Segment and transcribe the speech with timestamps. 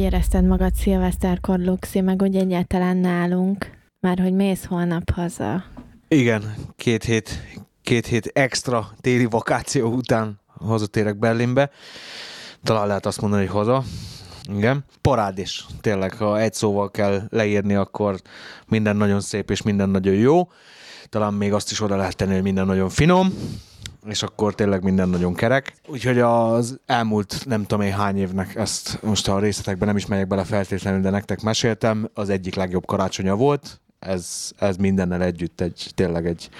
[0.00, 3.70] Érezted magad szilveszterkor, Luxi, meg úgy egyáltalán nálunk?
[4.00, 5.64] Már hogy mész holnap haza.
[6.08, 7.30] Igen, két hét,
[7.82, 11.70] két hét extra téli vakáció után hazatérek Berlinbe.
[12.62, 13.82] Talán lehet azt mondani, hogy haza.
[14.56, 14.84] Igen.
[15.00, 15.66] Parádés.
[15.80, 18.20] Tényleg, ha egy szóval kell leírni, akkor
[18.68, 20.48] minden nagyon szép és minden nagyon jó.
[21.08, 23.32] Talán még azt is oda lehet tenni, hogy minden nagyon finom
[24.08, 25.74] és akkor tényleg minden nagyon kerek.
[25.88, 30.26] Úgyhogy az elmúlt nem tudom én hány évnek, ezt most a részletekben nem is megyek
[30.26, 33.80] bele feltétlenül, de nektek meséltem, az egyik legjobb karácsonya volt.
[33.98, 36.50] Ez, ez mindennel együtt egy, tényleg egy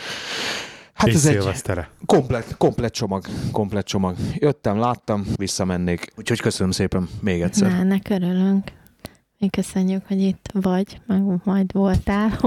[1.01, 4.16] Hát és ez egy komplet, komplet csomag, komplet csomag.
[4.35, 6.13] Jöttem, láttam, visszamennék.
[6.16, 7.71] Úgyhogy köszönöm szépen még egyszer.
[7.71, 8.73] Na, ennek örülünk.
[9.38, 12.38] Mi köszönjük, hogy itt vagy, meg majd voltál.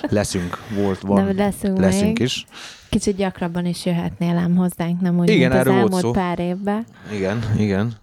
[0.00, 1.24] Leszünk, volt, van.
[1.24, 2.20] De leszünk, leszünk még.
[2.20, 2.46] is.
[2.90, 6.10] Kicsit gyakrabban is jöhetnél ám hozzánk, nem úgy, igen, mint az elmúlt szó.
[6.10, 6.86] pár évben.
[7.12, 7.96] Igen, igen.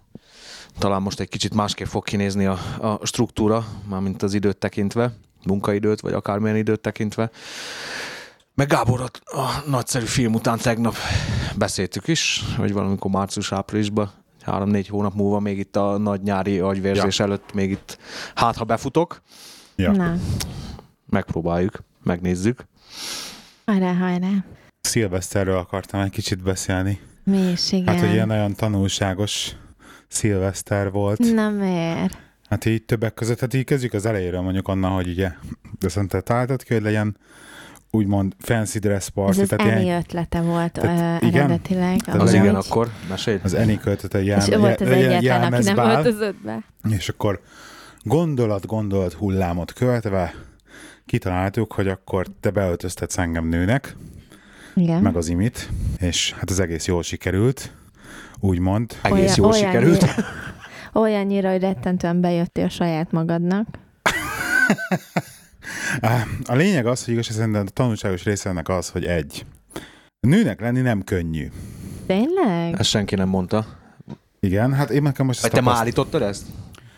[0.78, 5.12] Talán most egy kicsit másképp fog kinézni a, a struktúra, mármint az időt tekintve,
[5.46, 7.30] munkaidőt, vagy akármilyen időt tekintve.
[8.54, 10.94] Meg Gábor a, a nagyszerű film után tegnap
[11.56, 14.10] beszéltük is, hogy valamikor március-áprilisban
[14.42, 17.24] három-négy hónap múlva még itt a nagy nyári agyvérzés ja.
[17.24, 17.98] előtt még itt
[18.34, 19.22] hát, ha befutok.
[19.76, 19.92] Ja.
[19.92, 20.14] Na.
[21.10, 22.66] Megpróbáljuk, megnézzük.
[23.66, 24.28] Hajrá, hajrá.
[24.86, 27.00] Szilveszterről akartam egy kicsit beszélni.
[27.24, 27.86] Mi is, igen.
[27.86, 29.52] Hát, hogy ilyen nagyon tanulságos
[30.08, 31.18] szilveszter volt.
[31.18, 32.18] Na miért?
[32.48, 35.32] Hát így többek között, hát így kezdjük az elejéről mondjuk onnan, hogy ugye,
[35.78, 37.16] de szerintem találtad ki, hogy legyen
[37.90, 39.30] úgymond fancy dress party.
[39.30, 41.44] Ez az tehát Eni ilyen, ötlete volt tehát, uh, igen?
[41.44, 42.00] eredetileg.
[42.00, 43.38] Tehát az igen, akkor mesélj.
[43.42, 46.64] Az Eni költete jel, És volt az egyetlen, aki nem öltözött be.
[46.90, 47.40] És akkor
[48.02, 50.34] gondolat-gondolat hullámot követve
[51.06, 53.96] kitaláltuk, hogy akkor te beöltöztetsz engem nőnek,
[54.76, 55.02] igen.
[55.02, 57.72] meg az imit, és hát az egész jól sikerült,
[58.40, 58.98] úgymond.
[59.02, 60.00] Egész olyan, jól olyan sikerült.
[60.00, 60.14] Nyira,
[60.92, 63.66] olyannyira, hogy rettentően bejöttél a saját magadnak.
[66.44, 69.46] A lényeg az, hogy igaz, szerintem a tanulságos része ennek az, hogy egy.
[70.20, 71.50] Nőnek lenni nem könnyű.
[72.06, 72.74] Tényleg?
[72.78, 73.66] Ezt senki nem mondta.
[74.40, 75.74] Igen, hát én nekem most Vagy te tapaszt...
[75.74, 76.46] már állítottad ezt?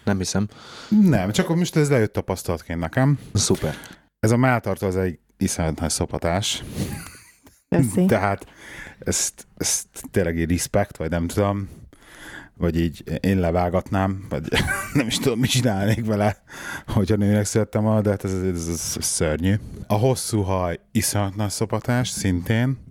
[0.05, 0.49] Nem hiszem.
[0.89, 3.19] Nem, csak most ez lejött tapasztalatként nekem.
[3.35, 3.75] Szuper.
[4.21, 6.63] Ez a melltartó az egy iszonyat nagy szopatás.
[7.69, 8.05] Köszi.
[8.15, 8.47] Tehát
[8.99, 11.69] ezt, ezt tényleg egy respect, vagy nem tudom,
[12.55, 14.43] vagy így én levágatnám, vagy
[14.93, 16.37] nem is tudom, mit csinálnék vele,
[16.87, 19.55] hogyha nőnek születtem volna, de hát ez, ez, ez, ez szörnyű.
[19.87, 22.87] A hosszú haj iszonyat nagy szopatás, szintén.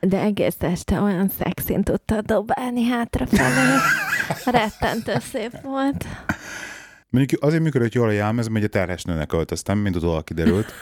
[0.00, 3.76] De egész este olyan szexin tudta dobálni hátrafelé.
[4.44, 6.06] Rettentő szép volt.
[7.10, 10.72] Mondjuk azért működött jól a jelmez, mert egy terhes nőnek öltöztem, mint utólag kiderült.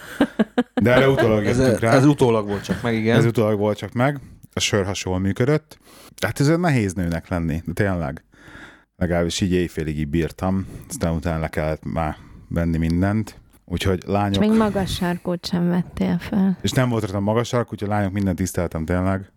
[0.75, 1.93] De erre utólag ez, rá.
[1.93, 3.17] Ez utólag volt csak meg, igen.
[3.17, 4.21] Ez utólag volt csak meg.
[4.53, 5.79] A sör hasonló működött.
[6.23, 8.25] Hát ez nehéz nőnek lenni, de tényleg.
[8.97, 12.17] Legalábbis így éjfélig így bírtam, aztán utána le kellett már
[12.49, 13.41] venni mindent.
[13.65, 14.43] Úgyhogy lányok...
[14.43, 16.59] És még magas sarkút sem vettél fel.
[16.63, 19.33] És nem volt rajta magas sark, úgyhogy lányok mindent tiszteltem tényleg,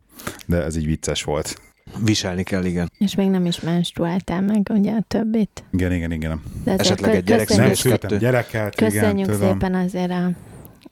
[0.46, 1.62] de ez így vicces volt.
[2.04, 2.92] Viselni kell, igen.
[2.98, 5.64] És még nem is menstruáltál meg, ugye a többit.
[5.72, 6.42] Igen, igen, igen.
[6.64, 10.32] De Esetleg egy gyerek Nem szültem gyereket, Köszönjük igen, szépen azért a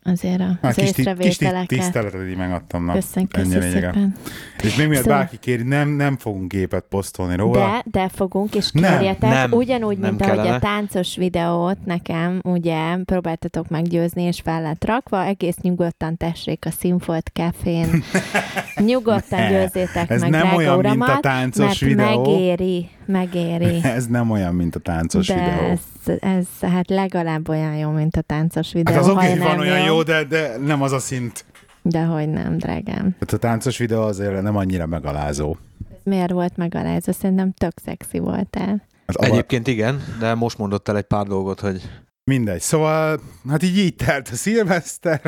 [0.07, 1.67] azért a, az kis, észrevételeket.
[1.67, 2.91] Kis tiszteletet így megadtam.
[2.91, 4.15] Köszönjük, köszönjük szépen.
[4.63, 5.17] És még miért szóval...
[5.17, 7.59] bárki kéri, nem, nem fogunk képet posztolni róla.
[7.59, 10.41] De, de fogunk, és kérjetek, nem, nem, ugyanúgy, nem mint kellene.
[10.41, 16.65] ahogy a táncos videót nekem, ugye, próbáltatok meggyőzni, és fel lett rakva, egész nyugodtan tessék
[16.65, 18.03] a Színfolt Cafén.
[18.85, 22.23] nyugodtan győzzétek Ez meg, nem olyan, uramat, mint a táncos mert videó.
[22.23, 23.79] megéri, megéri.
[23.97, 25.69] Ez nem olyan, mint a táncos de videó.
[25.69, 28.93] Ez, ez hát legalább olyan jó, mint a táncos videó.
[28.93, 31.45] Hát az oké, van olyan jó, de, de nem az a szint.
[31.81, 33.15] De hogy nem, drágám.
[33.19, 35.55] Hát a táncos videó azért nem annyira megalázó.
[36.03, 37.11] Miért volt megalázó?
[37.11, 38.87] Szerintem tök szexi voltál.
[39.07, 41.81] Hát Egyébként igen, de most mondott el egy pár dolgot, hogy...
[42.23, 42.61] Mindegy.
[42.61, 45.21] Szóval, hát így így telt a szilveszter.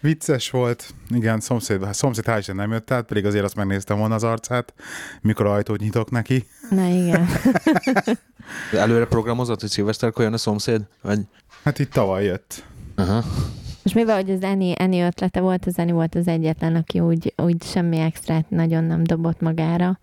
[0.00, 0.94] Vicces volt.
[1.08, 4.74] Igen, szomszéd, szomszéd hál' nem jött át, pedig azért azt megnéztem volna az arcát,
[5.20, 6.46] mikor ajtót nyitok neki.
[6.70, 7.26] Na igen.
[8.72, 10.82] Előre programozott, hogy szilveszterkor jön a szomszéd?
[11.02, 11.20] Vagy...
[11.64, 12.64] Hát itt tavaly jött.
[12.94, 13.24] Aha.
[13.82, 17.34] És mivel, hogy az Eni, Eni ötlete volt, az Eni volt az egyetlen, aki úgy,
[17.36, 19.98] úgy semmi extrát nagyon nem dobott magára.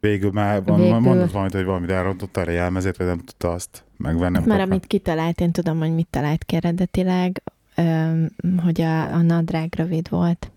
[0.00, 0.98] Végül már van, Végül...
[0.98, 4.38] mondott valamit, hogy valamit elrontotta a jelmezét, vagy nem tudta azt megvenni.
[4.44, 7.42] Mert amit kitalált, én tudom, hogy mit talált ki eredetileg,
[8.62, 10.50] hogy a, a nadrág rövid volt.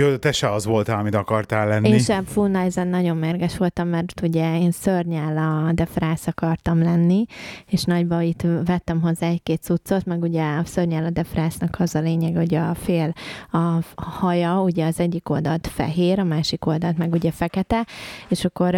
[0.00, 1.88] Jó, de te se az voltál, amit akartál lenni.
[1.88, 7.24] Én sem full ezen nagyon mérges voltam, mert ugye én szörnyel de frász akartam lenni,
[7.66, 12.00] és nagyba itt vettem hozzá egy-két cuccot, meg ugye a szörnyel de frásznak az a
[12.00, 13.12] lényeg, hogy a fél
[13.50, 17.86] a haja, ugye az egyik oldalt fehér, a másik oldalt meg ugye fekete,
[18.28, 18.74] és akkor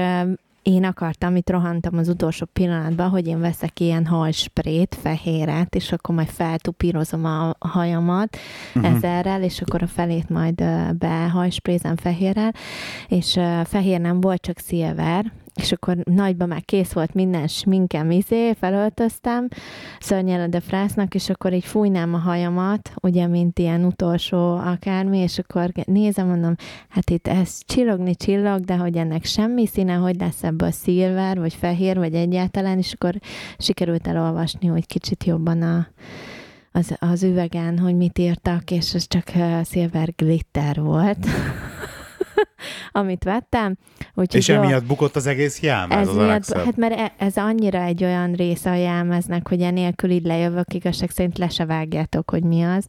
[0.62, 6.15] én akartam, itt rohantam az utolsó pillanatban, hogy én veszek ilyen hajsprét, fehéret, és akkor
[6.15, 8.37] majd feltupírozom a hajamat
[8.75, 8.95] uh-huh.
[8.95, 10.65] ezerrel, és akkor a felét majd
[10.99, 12.55] behajsprézem fehérrel,
[13.09, 18.52] és fehér nem volt, csak szilver, és akkor nagyban már kész volt minden sminkem, izé,
[18.52, 19.49] felöltöztem
[20.00, 25.38] szörnyel de frásznak, és akkor így fújnám a hajamat, ugye, mint ilyen utolsó akármi, és
[25.38, 26.55] akkor nézem, mondom,
[26.88, 31.55] hát itt ez csillogni csillog, de hogy ennek semmi színe, hogy lesz ebből szilver, vagy
[31.55, 33.14] fehér, vagy egyáltalán, és akkor
[33.58, 35.88] sikerült elolvasni, hogy kicsit jobban a,
[36.73, 41.26] az, az üvegen, hogy mit írtak, és ez csak uh, szilver glitter volt.
[42.93, 43.77] amit vettem.
[44.15, 47.37] Úgyhogy és jó, emiatt bukott az egész jelmez ez az miatt, Hát mert e- ez
[47.37, 52.31] annyira egy olyan része a jelmeznek, hogy enélkül így lejövök, igazság szerint le se vágjátok,
[52.31, 52.87] hogy mi az.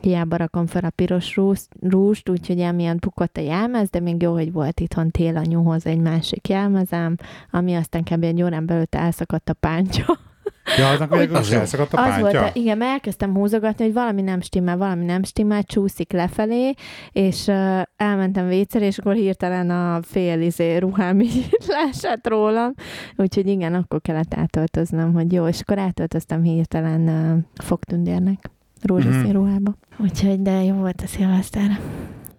[0.00, 1.38] Hiába rakom fel a piros
[1.80, 6.48] rúst, úgyhogy emiatt bukott a jelmez, de még jó, hogy volt itthon télanyúhoz egy másik
[6.48, 7.16] jelmezem,
[7.50, 8.24] ami aztán kb.
[8.24, 10.29] egy órán belül elszakadt a pántja.
[10.76, 14.40] Ja, aznak végül az elszakadt a az Volt, igen, mert elkezdtem húzogatni, hogy valami nem
[14.40, 16.74] stimmel, valami nem stimmel, csúszik lefelé,
[17.12, 22.74] és uh, elmentem vécére, és akkor hirtelen a fél izé ruhám így leesett rólam,
[23.16, 28.50] úgyhogy igen, akkor kellett átöltöznöm, hogy jó, és akkor átöltöztem hirtelen uh, fogtündérnek
[28.82, 29.32] rózsaszín mm-hmm.
[29.32, 29.76] ruhába.
[29.98, 31.80] Úgyhogy, de jó volt a szilveszter.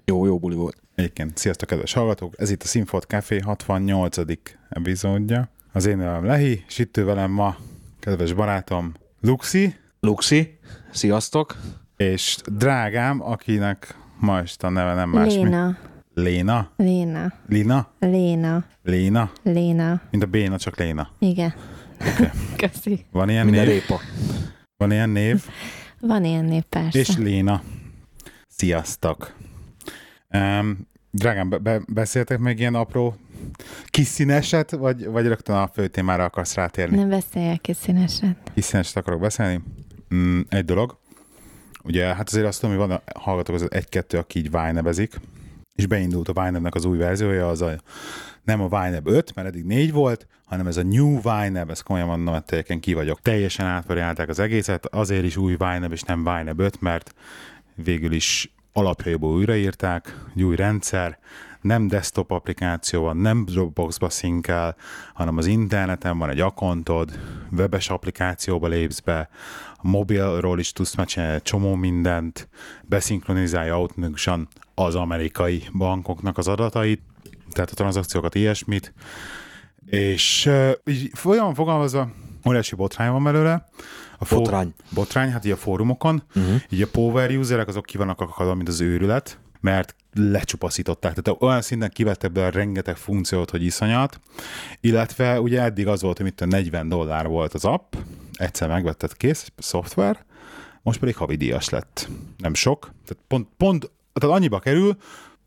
[0.05, 0.77] Jó, jó buli volt.
[0.95, 2.33] Egyébként, sziasztok, kedves hallgatók!
[2.37, 4.17] Ez itt a Sinfot Café 68.
[4.69, 5.49] epizódja.
[5.73, 7.55] Az én nevem Lehi, és itt velem ma
[8.01, 9.75] kedves barátom Luxi.
[9.99, 10.59] Luxi,
[10.91, 11.55] sziasztok.
[11.97, 15.77] És drágám, akinek ma a neve nem más, Léna.
[16.13, 16.69] Léna?
[16.75, 17.33] Léna.
[17.47, 17.87] Lina?
[17.99, 18.65] Léna.
[18.83, 19.31] Léna?
[19.43, 20.01] Léna.
[20.11, 21.09] Mint a Béna, csak Léna.
[21.19, 21.53] Igen.
[21.99, 22.29] Okay.
[22.69, 23.05] Köszi.
[23.11, 23.73] Van ilyen Minden név?
[23.73, 23.99] Répa.
[24.77, 25.45] Van ilyen név?
[25.99, 26.99] Van ilyen név, persze.
[26.99, 27.61] És Léna.
[28.47, 29.35] Sziasztok.
[30.29, 33.15] Um, drágám, be- beszéltek még ilyen apró
[33.85, 36.97] kis színeset, vagy, vagy rögtön a fő témára akarsz rátérni?
[36.97, 38.51] Nem beszéljek kis színeset.
[38.53, 39.61] Kis színeset akarok beszélni?
[40.15, 40.97] Mm, egy dolog.
[41.83, 45.19] Ugye, hát azért azt tudom, hogy van a hallgatók az egy-kettő, aki így Vájnebezik,
[45.75, 47.75] és beindult a Vájnebnek az új verziója, az a,
[48.43, 52.07] nem a Vájneb 5, mert eddig 4 volt, hanem ez a New Vájneb, ezt komolyan
[52.07, 53.21] mondom, hogy teljesen ki vagyok.
[53.21, 57.13] Teljesen átvariálták az egészet, azért is új Vájneb és nem Vájneb 5, mert
[57.75, 61.19] végül is alapjaiból újraírták, egy új rendszer,
[61.61, 64.75] nem desktop applikáció van, nem Dropboxba szinkel,
[65.13, 67.19] hanem az interneten van egy akontod,
[67.51, 69.29] webes applikációba lépsz be,
[69.75, 72.49] a mobilról is tudsz megcsinálni egy csomó mindent,
[72.83, 77.01] beszinkronizálja automatikusan az amerikai bankoknak az adatait,
[77.51, 78.93] tehát a tranzakciókat, ilyesmit,
[79.85, 82.11] és uh, így folyamon fogalmazva,
[82.47, 83.69] óriási botrány van belőle.
[84.17, 84.73] A botrány.
[84.93, 86.23] Botrány, hát így a fórumokon.
[86.35, 86.61] Uh-huh.
[86.69, 91.13] Így a power userek azok ki vannak akadva, mint az őrület, mert lecsupaszították.
[91.13, 94.19] Tehát olyan szinten kivettek be a rengeteg funkciót, hogy iszonyat,
[94.79, 97.93] illetve ugye eddig az volt, hogy mit 40 dollár volt az app,
[98.33, 100.25] egyszer megvetted kész, szoftver,
[100.81, 102.09] most pedig havidíjas lett.
[102.37, 104.97] Nem sok, tehát pont, pont tehát annyiba kerül,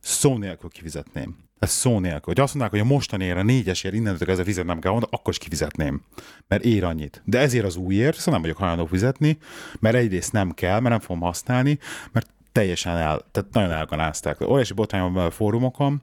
[0.00, 1.36] szó nélkül kifizetném.
[1.58, 2.22] Ez szó nélkül.
[2.24, 6.02] Hogy azt mondják, hogy a mostanére négyesért innentől kezdve fizetnem kell, mondom, akkor is kifizetném.
[6.48, 7.22] Mert ér annyit.
[7.24, 9.38] De ezért az újért, szóval nem vagyok hajlandó fizetni,
[9.80, 11.78] mert egyrészt nem kell, mert nem fogom használni,
[12.12, 14.40] mert teljesen el, tehát nagyon elkanázták.
[14.40, 16.02] Óriási botrány van a fórumokon,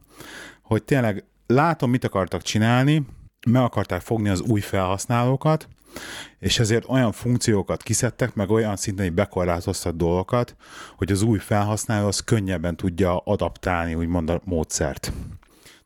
[0.62, 3.05] hogy tényleg látom, mit akartak csinálni,
[3.48, 5.67] meg akarták fogni az új felhasználókat,
[6.39, 10.55] és ezért olyan funkciókat kiszedtek, meg olyan szinten hogy bekorlátoztak dolgokat,
[10.98, 15.12] hogy az új felhasználó az könnyebben tudja adaptálni, úgymond a módszert.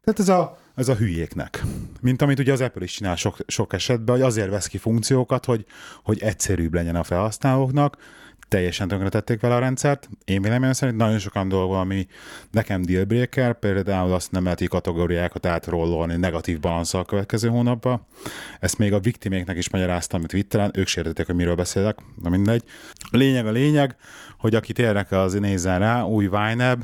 [0.03, 1.63] Tehát ez a, ez a hülyéknek.
[2.01, 5.45] Mint amit ugye az Apple is csinál sok, sok esetben, hogy azért vesz ki funkciókat,
[5.45, 5.65] hogy,
[6.03, 7.97] hogy egyszerűbb legyen a felhasználóknak,
[8.47, 10.09] teljesen tönkretették vele a rendszert.
[10.25, 12.07] Én véleményem szerint nagyon sokan dolgok, ami
[12.51, 18.07] nekem dealbreaker, például azt nem lehet kategóriákat átrollolni negatív balanszal a következő hónapba.
[18.59, 22.63] Ezt még a viktiméknek is magyaráztam, amit Twitteren, ők sértették, hogy miről beszélek, na mindegy.
[23.11, 23.95] A lényeg a lényeg,
[24.37, 26.77] hogy akit érdekel, az nézzen rá, új Vine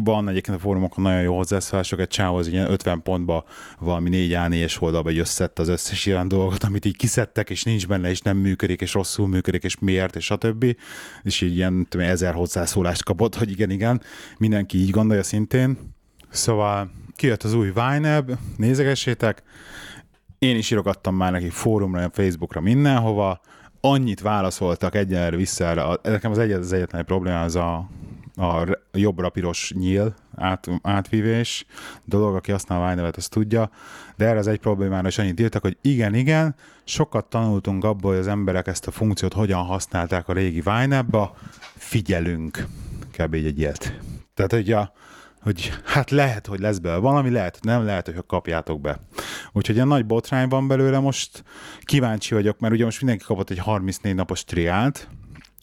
[0.00, 3.44] van egyébként a fórumokon nagyon jó hozzászólások, egy csáv az ilyen 50 pontba
[3.78, 7.86] valami négy a 4 oldalba összett az összes ilyen dolgot, amit így kiszedtek, és nincs
[7.86, 10.76] benne, és nem működik, és rosszul működik, és miért, és stb.
[11.22, 14.02] És így ilyen tudom, ezer hozzászólást kapott, hogy igen, igen,
[14.38, 15.78] mindenki így gondolja szintén.
[16.28, 19.42] Szóval kijött az új Vineb, nézegessétek,
[20.38, 23.40] én is írogattam már neki fórumra, Facebookra, mindenhova,
[23.80, 25.98] annyit válaszoltak egyenlőre vissza erre.
[26.02, 27.88] Nekem az egyetlen, az egyetlen probléma az a
[28.36, 31.66] a jobbra piros nyíl át, átvívés
[32.04, 33.70] dolog, aki használ a nevet, azt tudja,
[34.16, 38.20] de erre az egy problémára is annyit írtak, hogy igen, igen, sokat tanultunk abból, hogy
[38.20, 41.06] az emberek ezt a funkciót hogyan használták a régi vine
[41.76, 42.66] figyelünk,
[43.18, 43.34] kb.
[43.34, 44.00] egy ilyet.
[44.34, 44.92] Tehát, hogy, a,
[45.40, 49.00] hogy hát lehet, hogy lesz belőle valami, lehet, nem lehet, hogy kapjátok be.
[49.52, 51.44] Úgyhogy ilyen nagy botrány van belőle, most
[51.80, 55.08] kíváncsi vagyok, mert ugye most mindenki kapott egy 34 napos triált,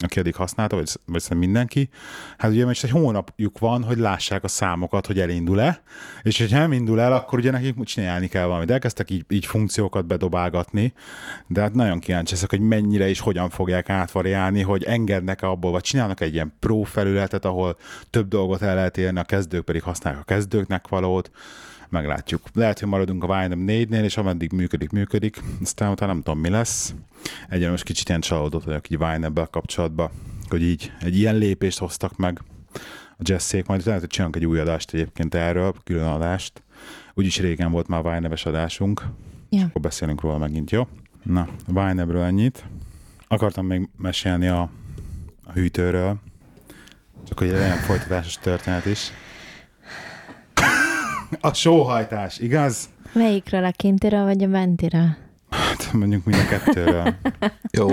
[0.03, 1.89] aki eddig használta, vagy, vagy szerintem mindenki,
[2.37, 5.81] hát ugye most egy hónapjuk van, hogy lássák a számokat, hogy elindul-e,
[6.21, 8.71] és hogyha nem indul el, akkor ugye nekik csinálni kell valamit.
[8.71, 10.93] Elkezdtek így, így funkciókat bedobálgatni,
[11.47, 15.81] de hát nagyon kíváncsi ezek, hogy mennyire és hogyan fogják átvariálni, hogy engednek-e abból, vagy
[15.81, 17.77] csinálnak egy ilyen pro felületet, ahol
[18.09, 21.31] több dolgot el lehet érni, a kezdők pedig használják a kezdőknek valót,
[21.93, 22.41] meglátjuk.
[22.53, 25.41] Lehet, hogy maradunk a Vinem 4-nél, és ameddig működik, működik.
[25.61, 26.93] Aztán utána nem tudom, mi lesz.
[27.49, 30.09] Egyen most kicsit ilyen csalódott vagyok így Vine-ebből kapcsolatban,
[30.49, 32.41] hogy így egy ilyen lépést hoztak meg
[33.17, 36.63] a jazzék, majd lehet, hogy csinálunk egy új adást egyébként erről, külön adást.
[37.13, 39.03] Úgyis régen volt már vine adásunk,
[39.49, 39.67] yeah.
[39.67, 40.87] akkor beszélünk róla megint, jó?
[41.23, 42.65] Na, Vine-ről ennyit.
[43.27, 44.69] Akartam még mesélni a,
[45.43, 46.19] a hűtőről,
[47.27, 49.11] csak hogy legyen folytatásos történet is.
[51.45, 52.89] A sóhajtás, igaz?
[53.13, 55.17] Melyikről, a kintira vagy a bentira?
[55.49, 57.15] Hát mondjuk mind a kettőről.
[57.77, 57.87] Jó.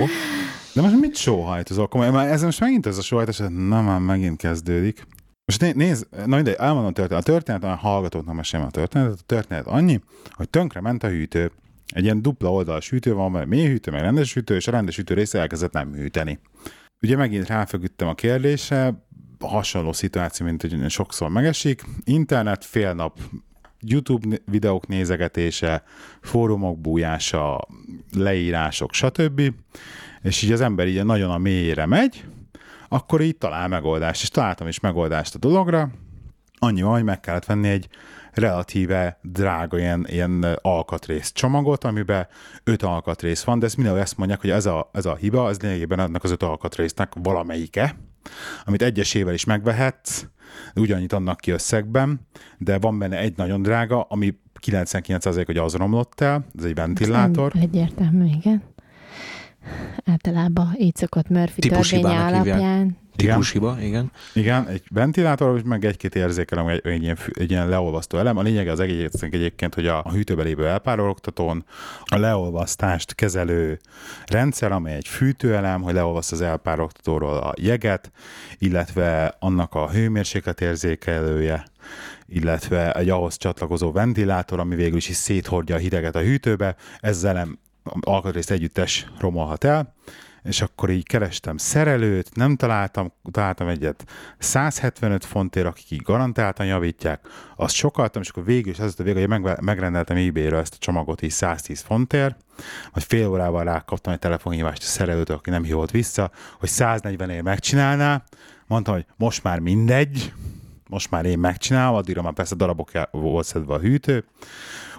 [0.74, 1.88] De most mit sóhajtozol?
[1.92, 5.06] Már ez most megint ez a sóhajtás, na már megint kezdődik.
[5.44, 7.22] Most né- nézd, na mindegy, elmondom a történet.
[7.22, 9.18] A történet, a hallgatóknak mesélem a történetet.
[9.20, 11.50] A történet annyi, hogy tönkre ment a hűtő.
[11.86, 14.96] Egy ilyen dupla oldalas hűtő van, mert mély hűtő, meg rendes hűtő, és a rendes
[14.96, 16.38] hűtő része elkezdett nem hűteni.
[17.02, 18.94] Ugye megint ráfeküdtem a kérdésre,
[19.40, 21.82] hasonló szituáció, mint hogy sokszor megesik.
[22.04, 23.18] Internet fél nap
[23.80, 25.82] YouTube videók nézegetése,
[26.20, 27.66] fórumok bújása,
[28.16, 29.52] leírások, stb.
[30.22, 32.24] És így az ember így nagyon a mélyére megy,
[32.88, 35.90] akkor így talál megoldást, és találtam is megoldást a dologra.
[36.58, 37.88] Annyi van, hogy meg kellett venni egy
[38.32, 42.26] relatíve drága ilyen, ilyen alkatrész csomagot, amiben
[42.64, 45.60] öt alkatrész van, de ezt mindenhol ezt mondják, hogy ez a, ez a hiba, ez
[45.60, 47.96] lényegében ennek az öt alkatrésznek valamelyike,
[48.64, 50.24] amit egyesével is megvehetsz,
[50.74, 52.20] ugyannyit annak ki összegben,
[52.58, 54.34] de van benne egy nagyon drága, ami
[54.66, 57.52] 99% hogy az romlott el, ez egy ventilátor.
[57.60, 58.62] Egyértelmű, igen.
[60.04, 62.42] Általában így szokott Murphy törvénye alapján.
[62.42, 62.99] Hívják.
[63.16, 64.10] Típushiba, igen.
[64.34, 68.36] Igen, egy ventilátor, meg egy-két érzékelem, egy, egy, ilyen, egy ilyen leolvasztó elem.
[68.36, 71.64] A lényeg az egésznek egyébként, hogy a, a hűtőbe lévő elpárologtatón
[72.04, 73.80] a leolvasztást kezelő
[74.26, 78.10] rendszer, amely egy fűtőelem, hogy leolvaszt az elpárologtatóról a jeget,
[78.58, 81.64] illetve annak a hőmérséklet érzékelője,
[82.26, 87.32] illetve egy ahhoz csatlakozó ventilátor, ami végül is, is széthordja a hideget a hűtőbe, ezzel
[87.32, 87.58] nem
[88.00, 89.94] alkatrészt együttes romolhat el,
[90.42, 94.04] és akkor így kerestem szerelőt, nem találtam, találtam egyet.
[94.38, 97.20] 175 fontért, akik így garantáltan javítják,
[97.56, 101.22] azt sokaltam, és akkor végül is az a vége, hogy megrendeltem ebay ezt a csomagot
[101.22, 102.36] így 110 fontért,
[102.92, 107.42] vagy fél órával rákaptam egy telefonhívást a szerelőtől, aki nem hívott vissza, hogy 140 ér
[107.42, 108.24] megcsinálná,
[108.66, 110.32] mondtam, hogy most már mindegy,
[110.88, 114.24] most már én megcsinálom, addigra már persze darabok volt szedve a hűtő,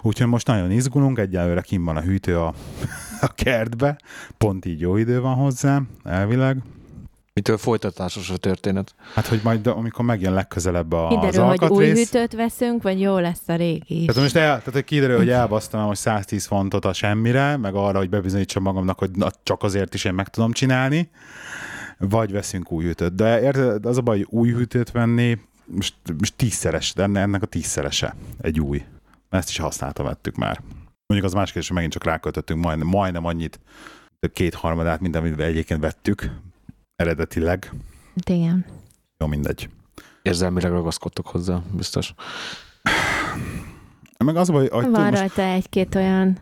[0.02, 2.54] úgyhogy most nagyon izgulunk, egyelőre kim van a hűtő a,
[3.20, 3.98] a kertbe,
[4.38, 6.56] pont így jó idő van hozzá, elvileg.
[7.34, 8.94] Mitől folytatásos a történet?
[9.14, 11.68] Hát, hogy majd amikor megjön legközelebb a, kiderül, az alkatrész.
[11.68, 14.06] hogy új hűtőt veszünk, vagy jó lesz a régi is.
[14.06, 17.98] Tehát most el, tehát, hogy kiderül, hogy elbasztam hogy 110 fontot a semmire, meg arra,
[17.98, 21.10] hogy bebizonyítsam magamnak, hogy na, csak azért is én meg tudom csinálni,
[21.98, 23.14] vagy veszünk új hűtőt.
[23.14, 27.46] De érted, az a baj, hogy új hűtőt venni, most, most tízszeres, de ennek a
[27.46, 28.84] tízszerese egy új.
[29.32, 30.60] Ezt is használtam, vettük már.
[31.06, 33.60] Mondjuk az más kérdés, hogy megint csak ráköltöttünk majdnem, majdnem annyit,
[34.32, 36.30] kétharmadát, mint amit egyébként vettük
[36.96, 37.72] eredetileg.
[38.14, 38.64] Hát igen.
[39.18, 39.68] Jó, mindegy.
[40.22, 42.14] Érzelmileg ragaszkodtok hozzá, biztos.
[44.24, 45.12] Meg az hogy Van most...
[45.12, 46.38] rajta egy-két olyan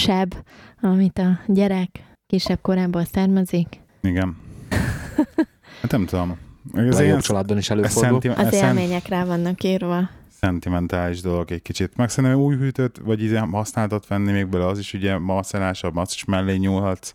[0.00, 0.34] seb,
[0.80, 3.80] amit a gyerek kisebb korából származik.
[4.00, 4.36] Igen.
[5.80, 6.38] Hát nem tudom.
[6.72, 8.30] Ez ilyen családban is előfordul.
[8.30, 10.08] Az élmények rá vannak írva.
[10.44, 11.96] Szentimentális dolog egy kicsit.
[11.96, 16.12] Meg szerintem új hűtőt, vagy így használtat venni még bele, az is ugye macerásabb, az
[16.14, 17.14] is mellé nyúlhatsz.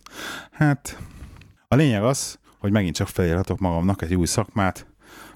[0.50, 0.98] Hát
[1.68, 4.86] a lényeg az, hogy megint csak felírhatok magamnak egy új szakmát,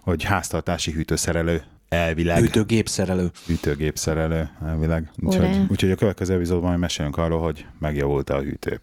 [0.01, 2.39] hogy háztartási hűtőszerelő elvileg.
[2.39, 3.31] Hűtőgépszerelő.
[3.47, 5.11] Hűtőgépszerelő, elvileg.
[5.17, 8.81] Úgyhogy, úgyhogy a következő epizódban majd mesélünk arról, hogy megjavult a hűtő.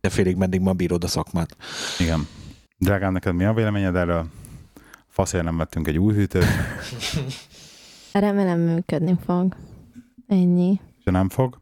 [0.00, 1.56] De félig meddig ma bírod a szakmát.
[1.98, 2.26] Igen.
[2.78, 4.26] Drágám, neked mi a véleményed erről?
[5.08, 6.44] Faszért nem vettünk egy új hűtőt.
[8.12, 9.56] Remélem működni fog.
[10.28, 10.80] Ennyi.
[11.04, 11.60] Ha nem fog?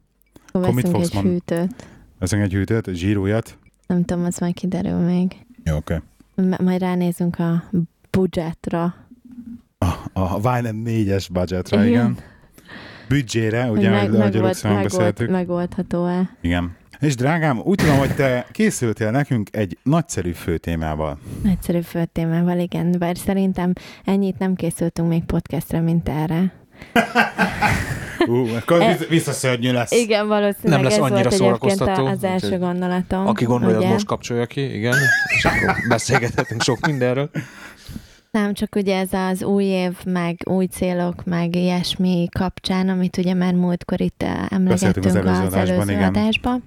[0.53, 1.27] Akkor mit fogsz egy mond...
[1.27, 1.87] hűtőt.
[2.19, 3.59] Veszünk egy hűtőt, zsírújat?
[3.87, 5.37] Nem tudom, az majd kiderül még.
[5.65, 6.01] Jó, oké.
[6.37, 6.55] Okay.
[6.65, 7.65] majd ránézünk a
[8.11, 8.95] budgetra.
[9.79, 11.89] A, a Vine 4-es budgetra, igen.
[11.89, 12.19] igen.
[13.09, 16.37] Büdzsére, ugye, meg, meg, volt, meg, volt, megoldható-e.
[16.41, 16.77] Igen.
[17.01, 21.19] És drágám, úgy tudom, hogy te készültél nekünk egy nagyszerű főtémával.
[21.43, 23.73] Nagyszerű főtémával, igen, bár szerintem
[24.05, 26.53] ennyit nem készültünk még podcastra, mint erre.
[28.27, 29.93] Uh, akkor e, visszaszörnyű lesz.
[29.93, 32.07] Igen, valószínűleg Nem lesz ez annyira volt szórakoztató.
[32.07, 33.27] az első gondolatom.
[33.27, 33.89] Aki gondolja, ugye?
[33.89, 34.95] most kapcsolja ki, igen.
[35.37, 37.31] És akkor beszélgethetünk sok mindenről.
[38.31, 43.35] Nem, csak ugye ez az új év, meg új célok, meg ilyesmi kapcsán, amit ugye
[43.35, 46.05] már múltkor itt eh, emlegettünk az előző, az előző adásban.
[46.05, 46.63] adásban.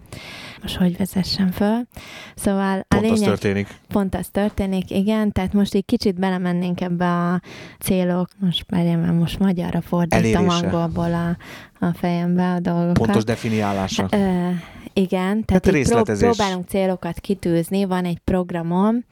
[0.61, 1.87] Most hogy vezessem föl.
[2.35, 3.67] Szóval Pont a lényeg, az történik.
[3.87, 5.31] Pont az történik, igen.
[5.31, 7.41] Tehát most így kicsit belemennénk ebbe a
[7.79, 10.55] célok, most már már most magyarra fordítom Elérése.
[10.55, 11.37] angolból a,
[11.85, 12.97] a fejembe a dolgokat.
[12.97, 14.07] Pontos definiálása.
[14.11, 14.49] Ö,
[14.93, 17.85] igen, tehát, Tehát így prób- próbálunk célokat kitűzni.
[17.85, 19.03] Van egy programom,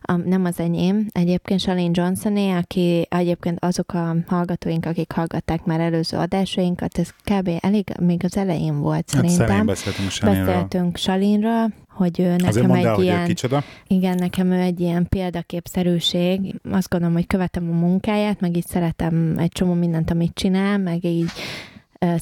[0.00, 5.80] a, nem az enyém, egyébként Shalin Johnsoné, aki egyébként azok a hallgatóink, akik hallgatták már
[5.80, 7.50] előző adásainkat, ez kb.
[7.60, 9.66] elég, még az elején volt Hát szerintem.
[9.66, 10.44] beszéltünk Salinról.
[10.46, 13.62] Beszéltünk Salinról, hogy ő Azért nekem mondd egy el, hogy ilyen, kicsoda.
[13.86, 16.54] igen, nekem ő egy ilyen példaképszerűség.
[16.70, 21.04] Azt gondolom, hogy követem a munkáját, meg így szeretem egy csomó mindent, amit csinál, meg
[21.04, 21.30] így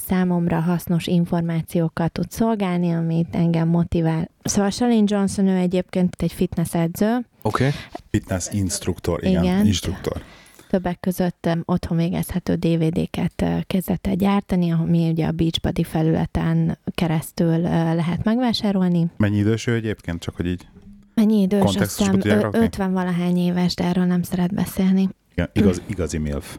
[0.07, 4.29] számomra hasznos információkat tud szolgálni, amit engem motivál.
[4.43, 7.65] Szóval Shalin Johnson, ő egyébként egy fitness edző, Oké.
[7.67, 7.75] Okay.
[8.09, 9.65] Fitness instruktor, igen, Igen.
[9.65, 10.21] instruktor.
[10.69, 17.57] többek között otthon végezhető DVD-ket kezdett el gyártani, ami ugye a Beachbody felületen keresztül
[17.95, 19.07] lehet megvásárolni.
[19.17, 20.67] Mennyi idős ő egyébként, csak hogy így
[21.13, 21.61] Mennyi idős?
[21.61, 22.59] Azt Kontextusba hiszem tudják ö- rakni?
[22.59, 25.09] 50 valahány éves, de erről nem szeret beszélni.
[25.31, 26.57] igen, igaz, igazi milf.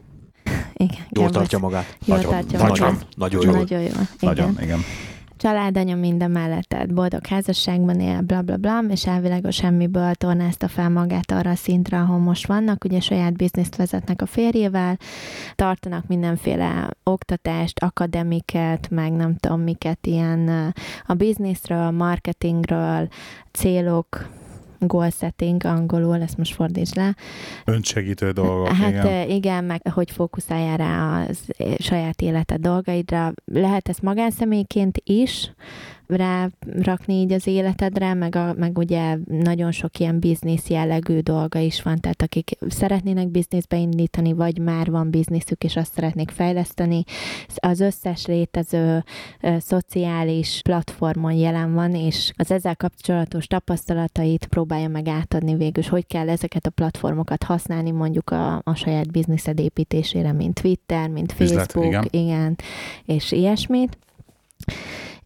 [0.83, 1.97] Igen, Jól tartja magát.
[2.05, 3.07] Jól Nagyon, tartja nagyon, magát.
[3.15, 3.51] nagyon jó.
[3.51, 3.87] Nagyon jó.
[3.87, 4.07] Igen.
[4.19, 4.79] Nagyon, igen.
[5.37, 10.67] Családanya minden mellett, tehát boldog házasságban él, bla bla bla, és elvileg a semmiből tornázta
[10.67, 14.97] fel magát arra a szintre, ahol most vannak, ugye saját bizniszt vezetnek a férjével,
[15.55, 20.73] tartanak mindenféle oktatást, akademiket, meg nem tudom miket, ilyen
[21.05, 23.07] a bizniszről, marketingről,
[23.51, 24.29] célok,
[24.79, 27.15] goal setting angolul, ezt most fordítsd le,
[27.65, 29.29] Önsegítő dolgok, Hát igen.
[29.29, 29.63] igen.
[29.63, 31.39] meg hogy fókuszáljál rá az
[31.77, 33.33] saját életed dolgaidra.
[33.45, 35.51] Lehet ezt magánszemélyként is
[36.09, 36.49] rá
[36.81, 41.81] rakni így az életedre, meg, a, meg ugye nagyon sok ilyen biznisz jellegű dolga is
[41.81, 47.03] van, tehát akik szeretnének bizniszbe indítani, vagy már van bizniszük, és azt szeretnék fejleszteni,
[47.55, 49.03] az összes létező
[49.41, 56.07] ö, szociális platformon jelen van, és az ezzel kapcsolatos tapasztalatait próbálja meg átadni végül, hogy
[56.07, 61.71] kell ezeket a platformokat használni mondjuk a, a saját bizniszed építésére, mint Twitter, mint Üzlet,
[61.71, 62.07] Facebook, igen.
[62.11, 62.55] igen,
[63.05, 63.97] és ilyesmit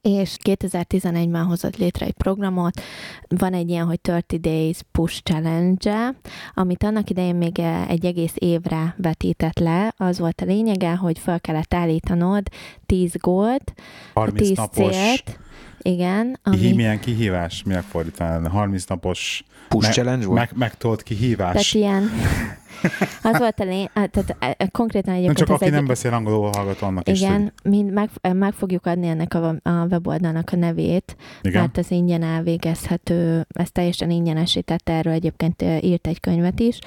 [0.04, 2.82] és 2011-ben hozott létre egy programot,
[3.28, 6.16] van egy ilyen, hogy 30 Days Push challenge
[6.54, 11.42] amit annak idején még egy egész évre vetített le, az volt a lényege, hogy fel
[11.42, 12.44] kellett állítanod
[12.86, 13.74] 10 gólt,
[14.14, 15.40] 30 10 napos célt,
[15.82, 16.74] igen, Ami...
[16.74, 17.64] Milyen kihívás?
[17.64, 18.48] Mi fordítani?
[18.48, 20.40] 30 napos Push me- challenge volt?
[20.40, 21.74] meg, megtolt tehát kihívás.
[21.74, 22.10] ilyen,
[23.32, 26.14] az volt a lény, tehát eh, konkrétan Nem egyébként csak ez aki egy, nem beszél
[26.14, 27.22] angolul hallgató annak is.
[27.22, 31.62] igen, hogy- mind meg, meg fogjuk adni ennek a, a weboldalnak a nevét, Igen.
[31.62, 36.80] mert ez ingyen elvégezhető, ez teljesen ingyenesítette, erről egyébként írt egy könyvet is,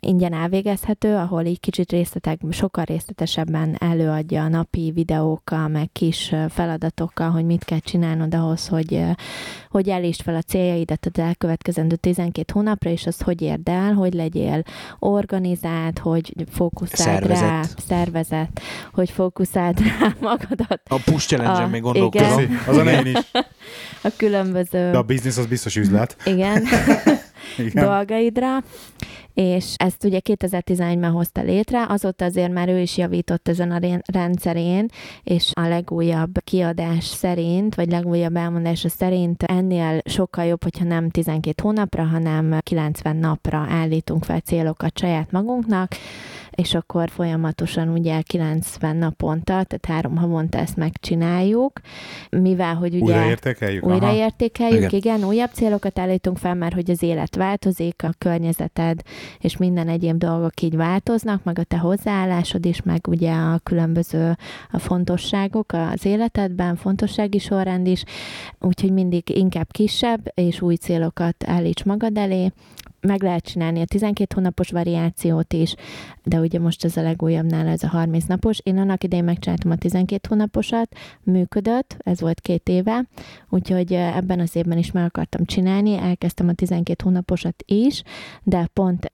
[0.00, 7.30] ingyen elvégezhető, ahol így kicsit részletek, sokkal részletesebben előadja a napi videókkal, meg kis feladatokkal,
[7.30, 9.02] hogy mit kell csinálnod ahhoz, hogy,
[9.70, 14.14] hogy elítsd fel a céljaidat az elkövetkezendő 12 hónapra, és azt hogy érd el, hogy
[14.14, 14.62] legyél
[14.98, 17.78] organizált, hogy fókuszáld rá, Szervezett.
[17.78, 18.60] szervezet,
[18.92, 22.38] hogy fókuszáld rá magadat A push challenge A- még gondolkodom.
[22.38, 22.58] igen.
[22.66, 23.18] Azon én is.
[24.02, 24.90] a különböző...
[24.90, 26.16] De a biznisz az biztos üzlet.
[26.24, 26.62] Igen.
[27.58, 27.84] Igen.
[27.84, 28.62] dolgaidra,
[29.40, 34.02] és ezt ugye 2011-ben hozta létre, azóta azért már ő is javított ezen a rén-
[34.12, 34.88] rendszerén,
[35.22, 41.62] és a legújabb kiadás szerint, vagy legújabb elmondása szerint ennél sokkal jobb, hogyha nem 12
[41.62, 45.90] hónapra, hanem 90 napra állítunk fel célokat saját magunknak,
[46.62, 51.80] és akkor folyamatosan ugye 90 naponta, tehát három havonta ezt megcsináljuk,
[52.30, 53.86] mivel hogy ugye Újraértékeljük?
[53.86, 54.90] Újraértékeljük, igen.
[54.90, 55.16] Igen.
[55.16, 59.00] igen, újabb célokat állítunk fel, mert hogy az élet változik, a környezeted
[59.38, 64.36] és minden egyéb dolgok így változnak, meg a te hozzáállásod is, meg ugye a különböző
[64.70, 68.04] a fontosságok az életedben, fontossági sorrend is,
[68.60, 72.52] úgyhogy mindig inkább kisebb és új célokat állíts magad elé,
[73.08, 75.74] meg lehet csinálni a 12 hónapos variációt is,
[76.24, 78.58] de ugye most ez a legújabbnál ez a 30 napos.
[78.62, 83.04] Én annak idején megcsináltam a 12 hónaposat, működött, ez volt két éve,
[83.48, 88.02] úgyhogy ebben az évben is meg akartam csinálni, elkezdtem a 12 hónaposat is,
[88.42, 89.12] de pont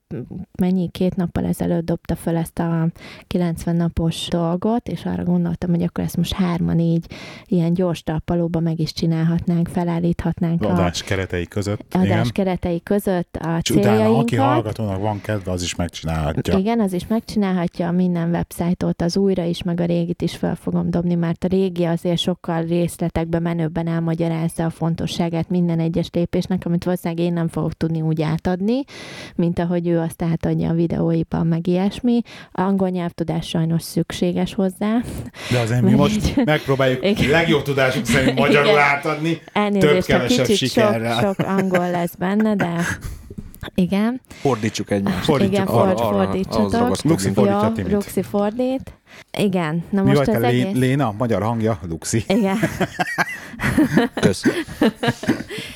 [0.58, 2.88] mennyi, két nappal ezelőtt dobta fel ezt a
[3.26, 7.06] 90 napos dolgot, és arra gondoltam, hogy akkor ezt most hárman így
[7.46, 11.94] ilyen gyors talpalóba meg is csinálhatnánk, felállíthatnánk a Adás keretei között.
[11.94, 12.26] adás Igen.
[12.32, 16.58] keretei között a És utána aki hallgatónak van kedve, az is megcsinálhatja.
[16.58, 20.90] Igen, az is megcsinálhatja minden websájtot, az újra is, meg a régit is fel fogom
[20.90, 26.84] dobni, mert a régi azért sokkal részletekbe menőbben elmagyarázza a fontosságát minden egyes lépésnek, amit
[26.84, 28.84] valószínűleg én nem fogok tudni úgy átadni,
[29.34, 32.20] mint ahogy ő azt átadja a videóiban, meg ilyesmi.
[32.52, 35.00] Angol nyelvtudás sajnos szükséges hozzá.
[35.50, 37.30] De azért mi most megpróbáljuk Igen.
[37.30, 38.82] legjobb tudásunk szerint magyarul Igen.
[38.82, 39.40] átadni.
[39.52, 41.20] Elnézést, több kicsit sikerrel.
[41.20, 42.66] Sok, sok angol lesz benne, de
[43.74, 44.20] igen.
[44.28, 45.24] Fordítsuk egymást.
[45.24, 45.52] Fordítsuk.
[45.54, 47.02] Igen, ford, arra, fordítsatok.
[47.02, 47.92] Luxi fordítja Timit.
[47.92, 48.92] Luxi fordít.
[49.38, 49.84] Igen.
[49.90, 50.72] Na Mi most az egész...
[50.72, 52.24] Léna, magyar hangja, Luxi.
[52.26, 52.56] Igen.
[54.14, 54.44] Kösz.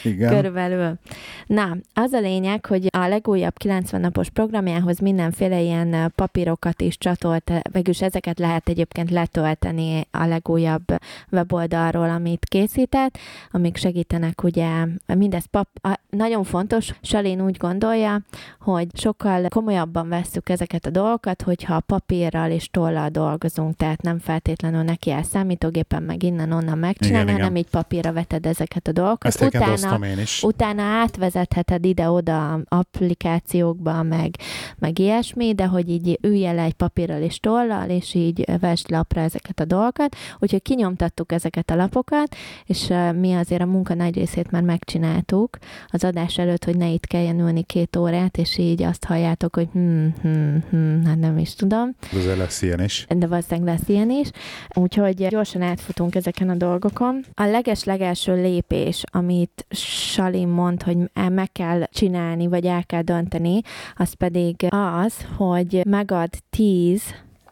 [0.02, 0.34] Igen.
[0.34, 0.98] Körülbelül.
[1.46, 7.52] Na, az a lényeg, hogy a legújabb 90 napos programjához mindenféle ilyen papírokat is csatolt,
[7.72, 10.84] végülis ezeket lehet egyébként letölteni a legújabb
[11.30, 13.18] weboldalról, amit készített,
[13.50, 14.68] amik segítenek ugye,
[15.06, 18.20] mindez pap, a, nagyon fontos, Salin úgy gondolja,
[18.60, 23.27] hogy sokkal komolyabban vesszük ezeket a dolgokat, hogyha papírral és tollal dolgozunk,
[23.76, 28.92] tehát nem feltétlenül neki el számítógépen meg innen-onnan megcsinálni, hanem így papírra veted ezeket a
[28.92, 29.26] dolgokat.
[29.26, 30.42] Ezt utána, én is.
[30.42, 34.34] utána átvezetheted ide-oda applikációkba, meg,
[34.78, 39.20] meg ilyesmi, de hogy így ülje le egy papírral és tollal, és így vesd lapra
[39.20, 40.16] ezeket a dolgokat.
[40.38, 46.04] Úgyhogy kinyomtattuk ezeket a lapokat, és mi azért a munka nagy részét már megcsináltuk az
[46.04, 50.06] adás előtt, hogy ne itt kelljen ülni két órát, és így azt halljátok, hogy hm,
[50.22, 51.94] hm, hm, hát nem is tudom.
[52.24, 53.04] De lesz ilyen is.
[53.18, 54.30] De valószínűleg lesz ilyen is.
[54.74, 57.24] Úgyhogy gyorsan átfutunk ezeken a dolgokon.
[57.34, 60.96] A leges-legelső lépés, amit Salim mond, hogy
[61.28, 63.60] meg kell csinálni, vagy el kell dönteni,
[63.96, 67.02] az pedig az, hogy megad tíz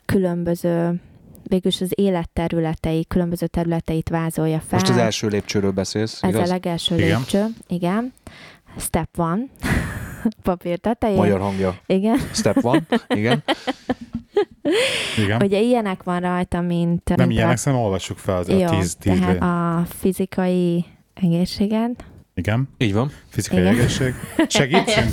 [0.04, 1.00] különböző
[1.42, 4.78] végülis az életterületei, különböző területeit vázolja fel.
[4.78, 6.48] Most az első lépcsőről beszélsz, Ez igaz?
[6.48, 7.18] a legelső igen.
[7.18, 8.12] lépcső, igen.
[8.78, 9.42] Step one,
[10.42, 11.16] papír tetején.
[11.16, 11.78] Magyar hangja.
[11.86, 12.18] Igen.
[12.32, 13.42] Step one, igen.
[15.24, 15.42] Igen.
[15.42, 17.08] Ugye ilyenek van rajta, mint...
[17.08, 17.70] Nem mint ilyenek, a...
[17.70, 20.84] olvassuk fel az jó, a tíz, tíz a fizikai
[21.14, 21.90] egészséged.
[22.34, 22.68] Igen.
[22.78, 23.10] Így van.
[23.28, 23.74] Fizikai igen.
[23.74, 24.14] egészség.
[24.48, 25.10] Segítsünk?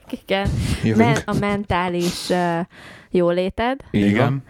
[0.24, 0.48] igen.
[0.96, 2.60] Men- a mentális uh,
[3.10, 3.80] jóléted.
[3.90, 4.42] Igen.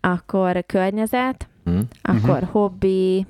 [0.00, 1.78] Akkor környezet, mm.
[2.02, 2.48] akkor uh-huh.
[2.48, 3.26] hobbi,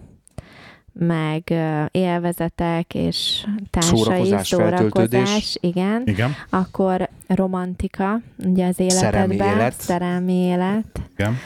[0.92, 1.54] meg
[1.90, 6.02] élvezetek és társai, szórakozás, szórakozás igen.
[6.04, 6.34] igen.
[6.50, 11.36] Akkor romantika, ugye az életedben, szerelmi élet, szerelmi élet igen.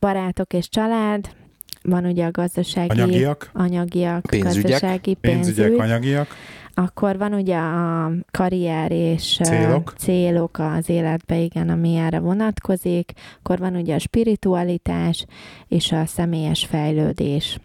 [0.00, 1.28] barátok és család,
[1.82, 3.00] van ugye a gazdasági...
[3.00, 3.50] Anyagiak.
[3.52, 4.62] Anyagiak, pénzügyek.
[4.62, 5.54] gazdasági pénzügy.
[5.54, 6.28] Pénzügyek, anyagiak.
[6.74, 13.12] Akkor van ugye a karrier és célok, célok az életbe, igen, ami erre vonatkozik.
[13.38, 15.26] Akkor van ugye a spiritualitás
[15.68, 17.58] és a személyes fejlődés.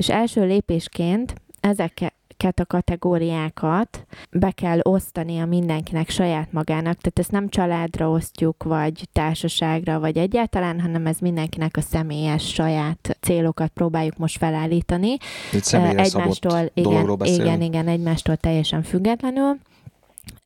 [0.00, 7.18] És első lépésként ezek, ezeket a kategóriákat be kell osztani a mindenkinek saját magának, tehát
[7.18, 13.68] ezt nem családra osztjuk, vagy társaságra, vagy egyáltalán, hanem ez mindenkinek a személyes saját célokat
[13.68, 15.16] próbáljuk most felállítani.
[15.52, 19.58] Egy egymástól, igen, igen, igen, egymástól teljesen függetlenül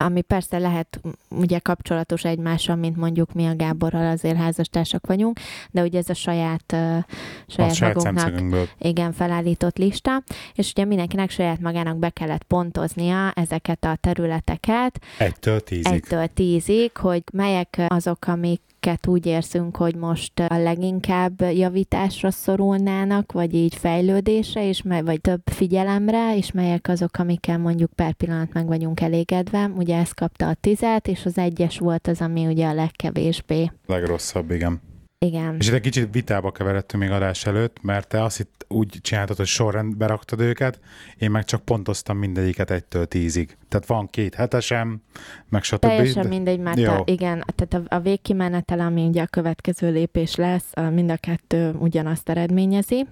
[0.04, 5.38] ami persze lehet ugye kapcsolatos egymással, mint mondjuk mi a Gáborral azért házastársak vagyunk,
[5.70, 6.98] de ugye ez a saját, uh,
[7.46, 10.22] saját, a magunknak igen, felállított lista,
[10.54, 15.00] és ugye mindenkinek saját magának be kellett pontoznia ezeket a területeket.
[15.18, 15.92] Egytől tízig.
[15.92, 23.32] Egytől tízig, hogy melyek azok, amik amiket úgy érzünk, hogy most a leginkább javításra szorulnának,
[23.32, 28.66] vagy így fejlődésre, és vagy több figyelemre, és melyek azok, amikkel mondjuk per pillanat meg
[28.66, 29.70] vagyunk elégedve.
[29.76, 33.70] Ugye ez kapta a tizet, és az egyes volt az, ami ugye a legkevésbé.
[33.86, 34.80] Legrosszabb, igen.
[35.24, 35.56] Igen.
[35.58, 39.36] És itt egy kicsit vitába keveredtünk még adás előtt, mert te azt itt úgy csináltad,
[39.36, 40.80] hogy sorrendbe raktad őket,
[41.18, 43.56] én meg csak pontoztam mindegyiket egytől tízig.
[43.68, 45.02] Tehát van két hetesem,
[45.48, 45.78] meg stb.
[45.78, 50.72] Teljesen mindegy, mert a, igen, tehát a, a végkimenetel, ami ugye a következő lépés lesz,
[50.90, 53.06] mind a kettő ugyanazt eredményezi.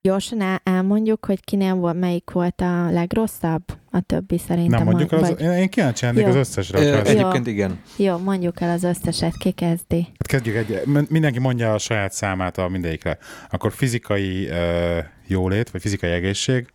[0.00, 3.62] Gyorsan el, elmondjuk, hogy kinél volt, melyik volt a legrosszabb?
[3.90, 4.78] A többi szerintem.
[4.78, 5.40] Nem mondjuk az, vagy...
[5.40, 6.80] én kíváncsi lennék az összesre.
[6.80, 7.80] Ö, egyébként igen.
[7.96, 10.00] Jó, mondjuk el az összeset, ki kezdi.
[10.00, 13.18] Hát kezdjük egy, mindenki mondja a saját számát a mindegyikre.
[13.50, 16.66] Akkor fizikai uh, jólét, vagy fizikai egészség,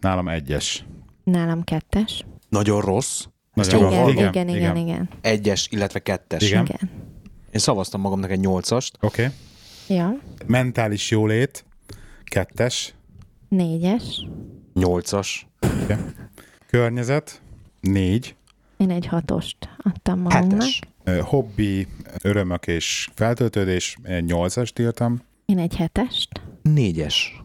[0.00, 0.84] nálam egyes.
[1.24, 2.24] Nálam kettes.
[2.48, 3.24] Nagyon rossz.
[3.54, 5.08] Nagyon igen, igen, igen, igen, igen.
[5.20, 6.42] Egyes, illetve kettes.
[6.48, 6.64] Igen.
[6.64, 6.90] igen.
[7.52, 8.96] Én szavaztam magamnak egy nyolcast.
[9.00, 9.22] Oké.
[9.22, 9.96] Okay.
[9.96, 10.18] Ja.
[10.46, 11.64] Mentális jólét,
[12.24, 12.94] Kettes.
[13.48, 14.26] Négyes.
[14.74, 15.46] Nyolcas.
[15.82, 15.96] Okay.
[16.74, 17.40] Környezet.
[17.80, 18.36] Négy.
[18.76, 20.62] Én egy hatost adtam magamnak.
[20.62, 20.80] Hetes.
[21.24, 21.86] Hobbi,
[22.22, 23.96] örömök és feltöltődés.
[24.02, 25.22] Egy nyolcast írtam.
[25.46, 26.28] Én egy hetest.
[26.62, 27.42] Négyes.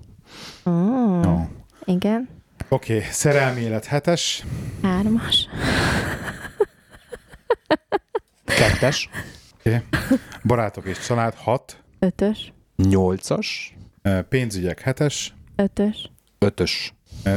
[0.63, 1.41] Oh, oh.
[1.85, 2.29] Igen.
[2.69, 3.07] Oké, okay.
[3.11, 4.43] szerelmi élet hetes.
[4.81, 5.47] Hármas.
[8.45, 9.09] Kettes.
[9.59, 9.79] Okay.
[10.43, 11.83] Barátok és család, hat.
[11.99, 12.53] Ötös.
[12.75, 13.75] Nyolcas.
[14.29, 15.33] Pénzügyek, hetes.
[15.55, 16.11] Ötös.
[16.39, 16.93] Ötös.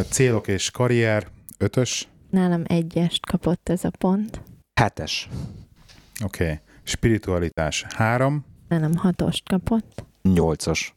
[0.08, 1.26] Célok és karrier,
[1.62, 2.08] ötös.
[2.30, 4.42] Nálam egyest kapott ez a pont.
[4.80, 5.28] Hetes.
[6.24, 6.44] Oké.
[6.44, 6.58] Okay.
[6.82, 8.44] Spiritualitás, három.
[8.68, 10.04] Nálam hatost kapott.
[10.22, 10.94] Nyolcas.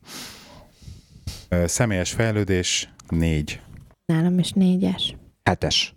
[1.65, 3.61] Személyes fejlődés, négy.
[4.05, 5.15] Nálam is négyes.
[5.43, 5.93] Hetes.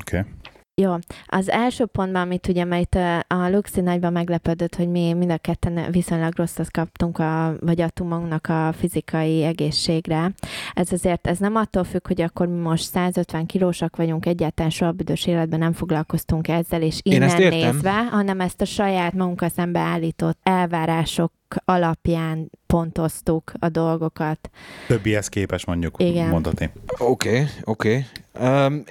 [0.00, 0.18] Oké.
[0.18, 0.32] Okay.
[0.74, 0.94] Jó,
[1.26, 2.94] az első pontban, amit ugye, mert
[3.26, 8.10] a Luxi nagyban meglepődött, hogy mi mind a ketten viszonylag rosszat kaptunk, a, vagy adtunk
[8.10, 10.32] magunknak a fizikai egészségre.
[10.74, 14.92] Ez azért, ez nem attól függ, hogy akkor mi most 150 kilósak vagyunk, egyáltalán soha
[14.92, 20.38] büdös életben nem foglalkoztunk ezzel, és innen nézve, hanem ezt a saját magunkkal szembe állított
[20.42, 21.32] elvárások
[21.64, 24.50] alapján pontoztuk a dolgokat.
[24.86, 26.28] Többihez képes mondjuk Igen.
[26.28, 26.72] mondhatni.
[26.98, 28.06] Oké, okay, oké.
[28.32, 28.66] Okay.
[28.66, 28.84] Um,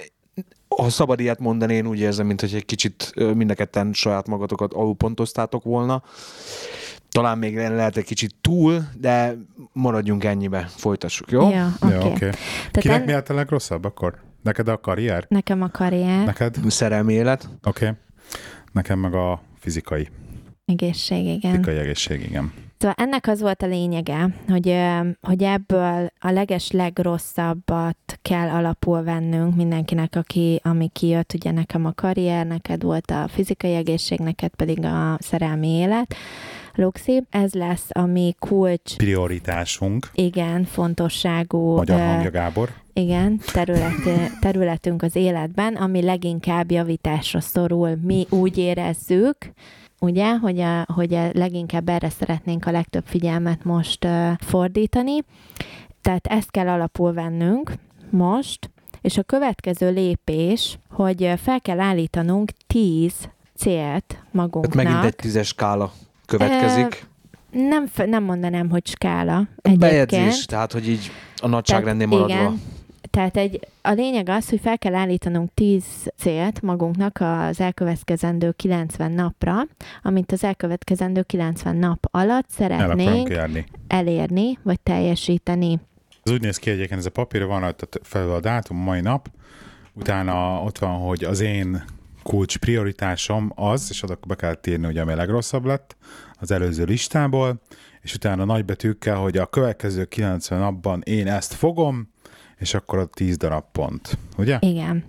[0.76, 4.26] ha szabad ilyet mondani, én úgy érzem, mint hogy egy kicsit mind a ketten saját
[4.26, 6.02] magatokat alulpontoztátok volna.
[7.08, 9.36] Talán még lehet egy kicsit túl, de
[9.72, 11.50] maradjunk ennyibe, folytassuk, jó?
[11.50, 11.94] Ja, oké.
[11.94, 12.00] Okay.
[12.00, 12.30] Ja, okay.
[12.70, 13.04] Kinek en...
[13.04, 14.14] mi a legrosszabb akkor?
[14.42, 15.24] Neked a karrier?
[15.28, 16.24] Nekem a karrier.
[16.24, 16.56] Neked?
[16.68, 17.48] Szerelmi élet.
[17.64, 17.84] Oké.
[17.84, 17.96] Okay.
[18.72, 20.08] Nekem meg a fizikai.
[20.64, 21.50] Egészség, igen.
[21.50, 22.52] Fizikai egészség, igen.
[22.82, 24.76] Szóval ennek az volt a lényege, hogy,
[25.20, 31.92] hogy ebből a leges legrosszabbat kell alapul vennünk mindenkinek, aki, ami kijött, ugye nekem a
[31.94, 36.14] karrier, neked volt a fizikai egészség, neked pedig a szerelmi élet.
[36.74, 38.96] Luxi, ez lesz a mi kulcs...
[38.96, 40.10] Prioritásunk.
[40.14, 41.76] Igen, fontosságú...
[41.76, 42.70] Magyar hangja Gábor.
[42.92, 43.94] Igen, terület,
[44.40, 47.98] területünk az életben, ami leginkább javításra szorul.
[48.02, 49.36] Mi úgy érezzük,
[50.02, 55.24] ugye, hogy, a, hogy a leginkább erre szeretnénk a legtöbb figyelmet most uh, fordítani.
[56.00, 57.72] Tehát ezt kell alapul vennünk
[58.10, 63.14] most, és a következő lépés, hogy fel kell állítanunk tíz
[63.56, 64.74] célt magunknak.
[64.74, 65.92] Hát megint egy tízes skála
[66.26, 67.06] következik.
[67.52, 69.48] Uh, nem, nem mondanám, hogy skála.
[69.56, 69.78] Egyébként.
[69.78, 72.34] Bejegyzés, tehát hogy így a nagyságrendnél maradva.
[72.34, 72.60] Igen,
[73.12, 75.84] tehát egy, a lényeg az, hogy fel kell állítanunk 10
[76.16, 79.66] célt magunknak az elkövetkezendő 90 napra,
[80.02, 83.50] amit az elkövetkezendő 90 nap alatt szeretnénk El
[83.86, 85.80] elérni, vagy teljesíteni.
[86.22, 89.28] Ez úgy néz ki egyébként, ez a papír van ott fel a dátum, mai nap,
[89.92, 91.84] utána ott van, hogy az én
[92.22, 95.96] kulcs prioritásom az, és akkor be kell írni, hogy ami a legrosszabb lett
[96.40, 97.60] az előző listából,
[98.00, 102.11] és utána nagybetűkkel, hogy a következő 90 napban én ezt fogom,
[102.62, 104.58] és akkor a 10 darab pont, ugye?
[104.60, 105.04] Igen.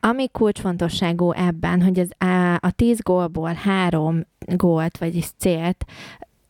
[0.00, 2.28] Ami kulcsfontosságú ebben, hogy az,
[2.60, 5.84] a 10 gólból három gólt, vagyis célt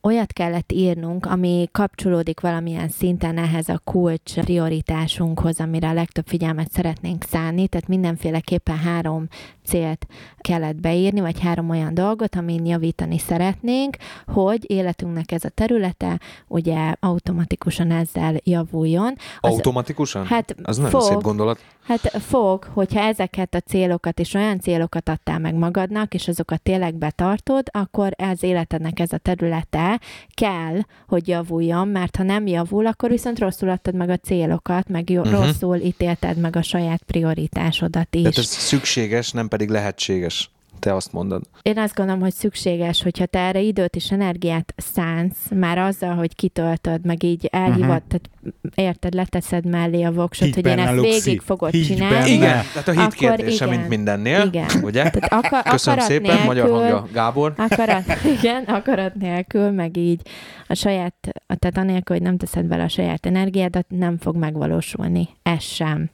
[0.01, 6.71] olyat kellett írnunk, ami kapcsolódik valamilyen szinten ehhez a kulcs prioritásunkhoz, amire a legtöbb figyelmet
[6.71, 9.27] szeretnénk szállni, tehát mindenféleképpen három
[9.71, 10.07] célt
[10.37, 16.93] kellett beírni, vagy három olyan dolgot, amin javítani szeretnénk, hogy életünknek ez a területe ugye
[16.99, 19.15] automatikusan ezzel javuljon.
[19.39, 20.25] Az, automatikusan?
[20.25, 21.59] Hát az nem fog, szép gondolat.
[21.83, 26.95] Hát fog, hogyha ezeket a célokat és olyan célokat adtál meg magadnak, és azokat tényleg
[26.95, 29.99] betartod, akkor az életednek ez a területe
[30.33, 35.09] kell, hogy javuljon, mert ha nem javul, akkor viszont rosszul adtad meg a célokat, meg
[35.09, 35.45] jó, uh-huh.
[35.45, 38.21] rosszul ítélted meg a saját prioritásodat is.
[38.21, 41.41] Tehát ez szükséges, nem pedig lehetséges te azt mondod.
[41.61, 46.35] Én azt gondolom, hogy szükséges, hogyha te erre időt és energiát szánsz, már azzal, hogy
[46.35, 48.03] kitöltöd, meg így elhívod, uh-huh.
[48.07, 48.29] tehát
[48.75, 51.09] érted, leteszed mellé a voksot, hogy én ezt Luxi.
[51.09, 52.15] végig fogod Higgy csinálni.
[52.15, 52.27] Benne.
[52.27, 54.67] Igen, tehát a hit kérdése, igen, mint mindennél, igen.
[54.83, 55.09] ugye?
[55.09, 57.53] Tehát akar, Köszönöm szépen, nélkül, magyar hangja Gábor.
[57.57, 58.03] Akarat,
[58.39, 60.21] igen, akarat nélkül, meg így
[60.67, 61.15] a saját,
[61.59, 65.29] tehát anélkül, hogy nem teszed bele a saját energiádat, nem fog megvalósulni.
[65.43, 66.09] Ez sem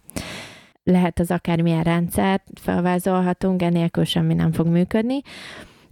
[0.88, 5.22] lehet az akármilyen rendszert felvázolhatunk, enélkül semmi nem fog működni.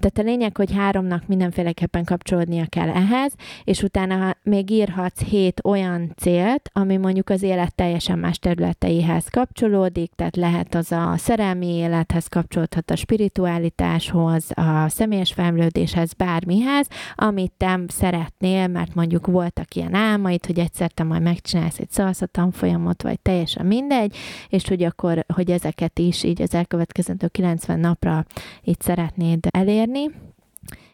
[0.06, 6.14] Tehát a lényeg, hogy háromnak mindenféleképpen kapcsolódnia kell ehhez, és utána még írhatsz hét olyan
[6.18, 12.28] célt, ami mondjuk az élet teljesen más területeihez kapcsolódik, tehát lehet az a szerelmi élethez
[12.28, 20.46] kapcsolódhat a spiritualitáshoz, a személyes fejlődéshez, bármihez, amit te szeretnél, mert mondjuk voltak ilyen álmaid,
[20.46, 24.16] hogy egyszer te majd megcsinálsz egy folyamot, vagy teljesen mindegy,
[24.50, 28.26] és hogy akkor, hogy ezeket is így az elkövetkezendő 90 napra
[28.62, 30.24] itt szeretnéd elérni, elérni,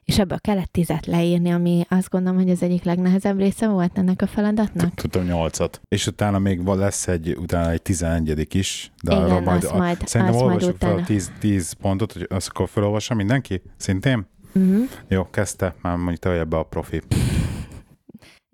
[0.05, 4.21] és ebből kellett tizet leírni, ami azt gondolom, hogy az egyik legnehezebb része volt ennek
[4.21, 4.93] a feladatnak.
[4.93, 5.81] Tudom, nyolcat.
[5.87, 10.35] És utána még lesz egy, utána egy tizenegyedik is, de Igen, arra majd, majd, szerintem
[10.35, 13.61] azt olvassuk fel a tíz, tíz pontot, hogy azt akkor felolvassa mindenki?
[13.77, 14.27] Szintén?
[14.53, 14.89] Uh-huh.
[15.07, 17.01] Jó, kezdte, már mondjuk te vagy ebbe a profi.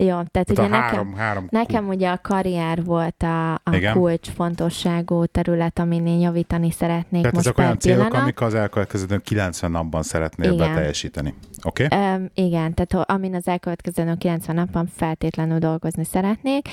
[0.00, 4.28] Jó, tehát, tehát ugye három, nekem, három nekem ugye a karrier volt a, a kulcs
[4.30, 9.70] fontosságú terület, amin én javítani szeretnék tehát most ezek olyan célok, amik az elkövetkező 90
[9.70, 10.68] napban szeretnél igen.
[10.68, 11.34] beteljesíteni.
[11.62, 11.84] Oké?
[11.84, 12.14] Okay?
[12.14, 16.68] Um, igen, tehát amin az elkövetkező 90 napban feltétlenül dolgozni szeretnék.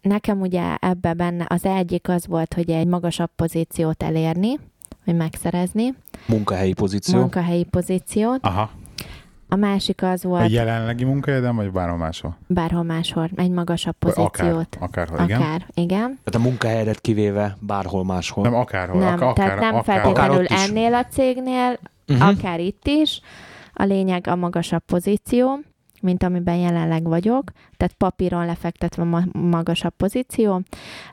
[0.00, 4.58] Nekem ugye ebbe benne az egyik az volt, hogy egy magasabb pozíciót elérni,
[5.04, 5.94] vagy megszerezni.
[6.26, 7.18] Munkahelyi pozíció.
[7.18, 8.38] Munkahelyi pozíciót.
[8.42, 8.70] Aha.
[9.48, 10.42] A másik az volt...
[10.42, 12.36] A jelenlegi munkahelyeden, vagy bárhol máshol?
[12.46, 14.76] Bárhol máshol, egy magasabb pozíciót.
[14.78, 15.40] Akár, akárhol, igen.
[15.40, 16.18] Akár, igen.
[16.24, 18.44] Tehát a munkahelyedet kivéve bárhol máshol.
[18.44, 19.00] Nem, akárhol.
[19.00, 21.78] Nem, akár, tehát nem akár, feltétlenül akár ennél a cégnél,
[22.08, 22.28] uh-huh.
[22.28, 23.20] akár itt is.
[23.72, 25.60] A lényeg a magasabb pozíció
[26.06, 30.62] mint amiben jelenleg vagyok, tehát papíron lefektetve ma- magasabb pozíció.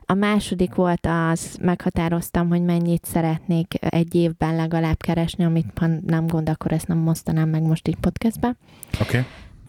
[0.06, 6.26] A második volt az, meghatároztam, hogy mennyit szeretnék egy évben legalább keresni, amit ha nem
[6.26, 8.56] gond, akkor ezt nem mosztanám meg most így podcastbe.
[9.00, 9.18] Oké.
[9.18, 9.24] Okay.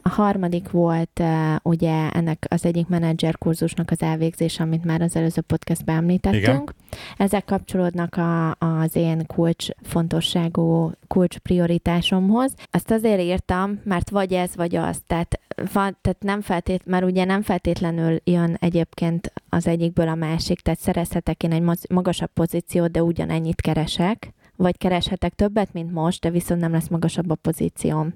[0.10, 5.16] A harmadik volt uh, ugye ennek az egyik menedzser kurzusnak az elvégzése, amit már az
[5.16, 6.44] előző podcastben említettünk.
[6.44, 6.74] Igen.
[7.18, 12.54] Ezek kapcsolódnak a, az én kulcs fontosságú kulcs prioritásomhoz.
[12.72, 15.02] Azt azért írtam, mert vagy ez, vagy az.
[15.08, 20.60] Tehát, van, tehát nem feltét, mert ugye nem feltétlenül jön egyébként az egyikből a másik,
[20.60, 26.30] tehát szerezhetek én egy magasabb pozíciót, de ugyanennyit keresek, vagy kereshetek többet, mint most, de
[26.30, 28.14] viszont nem lesz magasabb a pozícióm.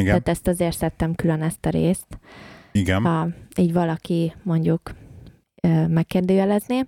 [0.00, 0.08] Igen.
[0.08, 2.06] Tehát ezt azért szedtem külön ezt a részt.
[2.72, 3.02] Igen.
[3.02, 4.94] Ha így valaki mondjuk
[5.88, 6.86] megkérdőjelezni.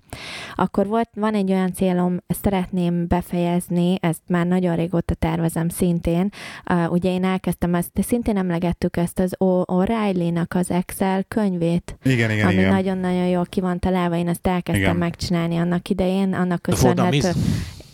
[0.54, 6.30] Akkor volt, van egy olyan célom, szeretném befejezni, ezt már nagyon régóta tervezem szintén.
[6.70, 11.98] Uh, ugye én elkezdtem ezt, de szintén emlegettük ezt az O'Reilly-nak az Excel könyvét.
[12.02, 12.72] Igen, igen, ami igen.
[12.72, 14.96] nagyon-nagyon jól ki van találva, én ezt elkezdtem igen.
[14.96, 17.30] megcsinálni annak idején, annak köszönhető.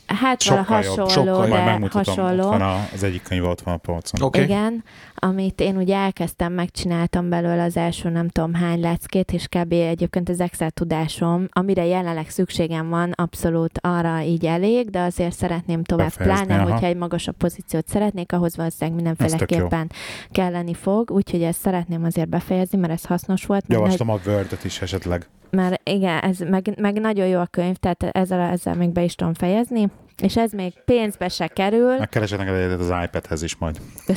[0.07, 2.49] Hát sokkal hasonló, jobb, sokkal de hasonló.
[2.49, 4.23] Van a, az egyik könyv ott van a polcon.
[4.23, 4.43] Okay.
[4.43, 4.85] Igen,
[5.25, 9.73] amit én ugye elkezdtem, megcsináltam belőle az első nem tudom hány leckét, és kb.
[9.73, 15.85] egyébként az Excel tudásom, amire jelenleg szükségem van, abszolút arra így elég, de azért szeretném
[15.85, 16.71] tovább, Befejezni, pláne, aha.
[16.73, 19.91] hogyha egy magasabb pozíciót szeretnék, ahhoz valószínűleg mindenféleképpen
[20.31, 23.65] kelleni fog, úgyhogy ezt szeretném azért befejezni, mert ez hasznos volt.
[23.69, 24.21] Javaslom nagy...
[24.25, 25.27] a Word-et is esetleg.
[25.51, 29.15] Mert igen, ez meg, meg nagyon jó a könyv, tehát ezzel, ezzel még be is
[29.15, 29.91] tudom fejezni,
[30.23, 31.97] és ez még pénzbe se kerül.
[31.97, 33.81] Megkeresek neked az iPad-hez is majd.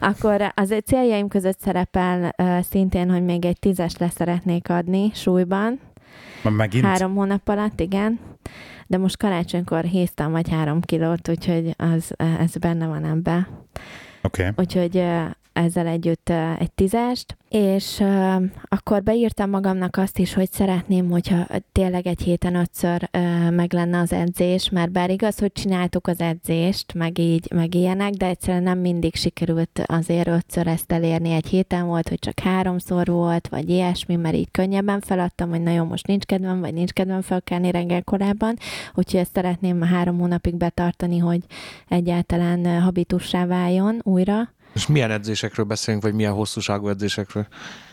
[0.00, 5.80] Akkor az céljaim között szerepel uh, szintén, hogy még egy tízes leszeretnék adni súlyban.
[6.42, 6.84] Megint?
[6.84, 8.20] Három hónap alatt, igen.
[8.86, 13.48] De most karácsonykor héztem vagy három kilót, úgyhogy az, ez benne van ebbe.
[14.22, 14.48] Oké.
[14.48, 14.64] Okay.
[14.64, 15.04] Úgyhogy
[15.58, 18.02] ezzel együtt egy tízest, és
[18.64, 23.08] akkor beírtam magamnak azt is, hogy szeretném, hogyha tényleg egy héten ötször
[23.50, 28.12] meg lenne az edzés, mert bár igaz, hogy csináltuk az edzést, meg így, meg ilyenek,
[28.12, 31.30] de egyszerűen nem mindig sikerült azért ötször ezt elérni.
[31.30, 35.86] Egy héten volt, hogy csak háromszor volt, vagy ilyesmi, mert így könnyebben feladtam, hogy nagyon
[35.86, 38.56] most nincs kedvem, vagy nincs kedvem felkelni reggel korábban,
[38.94, 41.40] úgyhogy ezt szeretném három hónapig betartani, hogy
[41.88, 44.56] egyáltalán habitussá váljon újra.
[44.78, 47.46] És milyen edzésekről beszélünk, vagy milyen hosszúságú edzésekről?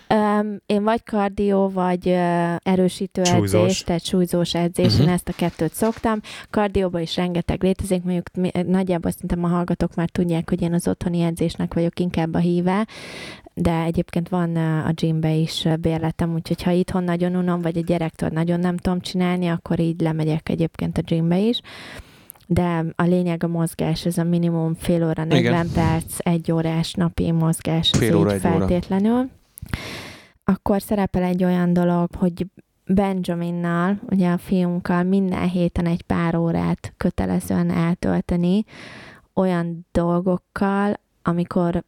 [0.09, 3.61] Um, én vagy kardió, vagy uh, erősítő súlyzós.
[3.61, 5.01] edzés, tehát súlyzós edzés, uh-huh.
[5.01, 6.19] én ezt a kettőt szoktam.
[6.49, 10.87] Kardióban is rengeteg létezik, mondjuk mi, nagyjából szerintem a hallgatók már tudják, hogy én az
[10.87, 12.87] otthoni edzésnek vagyok inkább a híve,
[13.53, 17.81] de egyébként van uh, a gymbe is bérletem, úgyhogy ha itthon nagyon unom, vagy a
[17.81, 21.61] gyerektől nagyon nem tudom csinálni, akkor így lemegyek egyébként a gymbe is
[22.45, 25.69] de a lényeg a mozgás, ez a minimum fél óra, 40 Igen.
[25.73, 29.17] perc, egy órás napi mozgás, fél óra, egy feltétlenül.
[29.17, 29.27] Óra.
[30.43, 32.45] Akkor szerepel egy olyan dolog, hogy
[32.87, 38.65] Benjaminnal, ugye a fiunkkal minden héten egy pár órát kötelezően eltölteni
[39.33, 41.83] olyan dolgokkal, amikor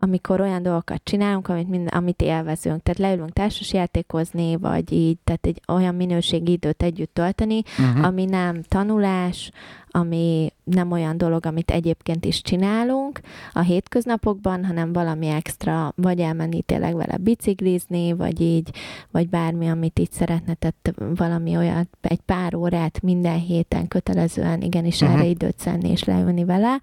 [0.00, 2.82] amikor olyan dolgokat csinálunk, amit, mind, amit élvezünk.
[2.82, 8.04] Tehát leülünk társas játékozni, vagy így, tehát egy olyan minőségi időt együtt tölteni, uh-huh.
[8.04, 9.50] ami nem tanulás,
[9.90, 13.20] ami nem olyan dolog, amit egyébként is csinálunk
[13.52, 18.70] a hétköznapokban, hanem valami extra, vagy elmenni tényleg vele biciklizni, vagy így,
[19.10, 25.00] vagy bármi, amit így szeretne, tehát valami olyan, egy pár órát minden héten kötelezően igenis
[25.00, 25.16] uh-huh.
[25.16, 26.80] erre időt szenni és leülni vele,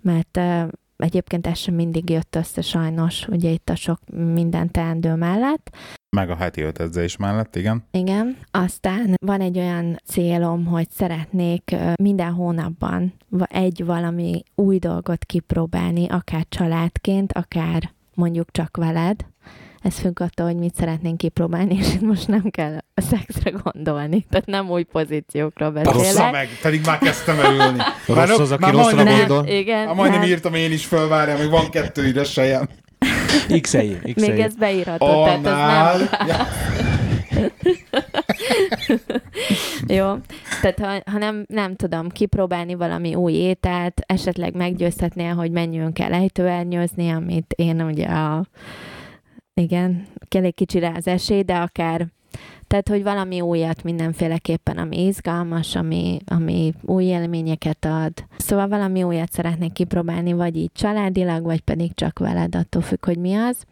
[0.00, 0.40] mert
[1.04, 3.98] Egyébként ez sem mindig jött össze sajnos, ugye itt a sok
[4.32, 5.76] minden teendő mellett.
[6.16, 7.84] Meg a heti ötedzés mellett, igen.
[7.90, 8.36] Igen.
[8.50, 16.46] Aztán van egy olyan célom, hogy szeretnék minden hónapban egy valami új dolgot kipróbálni, akár
[16.48, 19.26] családként, akár mondjuk csak veled,
[19.84, 24.26] ez függ attól, hogy mit szeretnénk kipróbálni, és itt most nem kell a szexre gondolni.
[24.30, 25.96] Tehát nem új pozíciókról beszélek.
[25.96, 27.78] Rossza meg, pedig már kezdtem elülni.
[28.06, 29.46] Rossz az, aki rosszra gondol.
[29.46, 29.86] Igen.
[29.86, 30.28] Már majdnem nem.
[30.28, 32.68] írtam én is fölvárja, még van kettő üres sejem.
[33.60, 33.72] x.
[34.14, 36.26] Még ez beírhatod, oh, tehát ez nem...
[36.28, 36.46] Ja.
[39.96, 40.14] Jó,
[40.60, 46.12] tehát ha, ha nem, nem tudom kipróbálni valami új ételt, esetleg meggyőzhetnél, hogy menjünk el
[46.12, 48.46] ejtőernyőzni, amit én ugye a
[49.54, 52.06] igen, elég kicsi rá az esély, de akár
[52.66, 58.12] tehát, hogy valami újat mindenféleképpen, ami izgalmas, ami, ami új élményeket ad.
[58.36, 63.18] Szóval valami újat szeretnék kipróbálni, vagy így családilag, vagy pedig csak veled, attól függ, hogy
[63.18, 63.64] mi az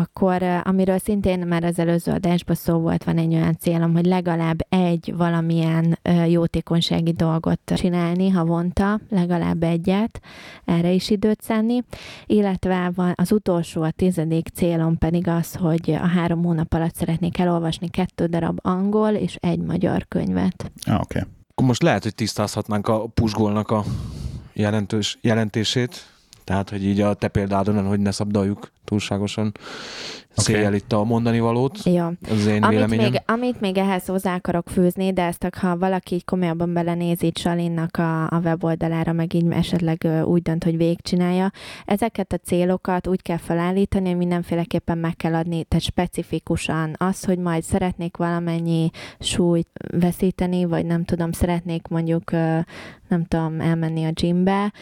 [0.00, 4.66] akkor amiről szintén már az előző adásban szó volt, van egy olyan célom, hogy legalább
[4.68, 10.20] egy valamilyen jótékonysági dolgot csinálni havonta, legalább egyet,
[10.64, 11.82] erre is időt szenni,
[12.26, 17.38] illetve van az utolsó, a tizedik célom pedig az, hogy a három hónap alatt szeretnék
[17.38, 20.70] elolvasni kettő darab angol és egy magyar könyvet.
[20.86, 21.18] Ah, oké.
[21.18, 21.66] Okay.
[21.66, 23.84] Most lehet, hogy tisztázhatnánk a pusgolnak a
[24.52, 26.06] jelentős, jelentését,
[26.44, 29.52] tehát, hogy így a te példádon, hogy ne szabdaljuk túlságosan
[30.30, 30.44] okay.
[30.44, 31.78] széjjel itt a mondani valót.
[31.84, 32.12] Ja.
[32.30, 33.10] Az én amit véleményem.
[33.10, 37.96] Még, amit még ehhez hozzá akarok fűzni, de ezt ha valaki így komolyabban belenéz Salinnak
[37.96, 41.50] a, a weboldalára, meg így esetleg úgy dönt, hogy végigcsinálja,
[41.84, 47.38] ezeket a célokat úgy kell felállítani, hogy mindenféleképpen meg kell adni, tehát specifikusan az, hogy
[47.38, 52.30] majd szeretnék valamennyi súlyt veszíteni, vagy nem tudom, szeretnék mondjuk
[53.10, 54.72] nem tudom, elmenni a gymbe,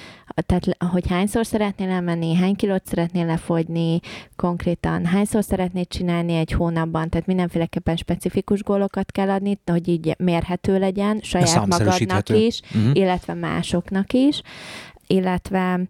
[0.46, 3.97] tehát hogy hányszor szeretnél elmenni, hány kilót szeretnél lefogyni,
[4.36, 10.78] konkrétan hányszor szeretnéd csinálni egy hónapban, tehát mindenféleképpen specifikus gólokat kell adni, hogy így mérhető
[10.78, 12.90] legyen saját magadnak is, uh-huh.
[12.92, 14.42] illetve másoknak is,
[15.07, 15.80] illetve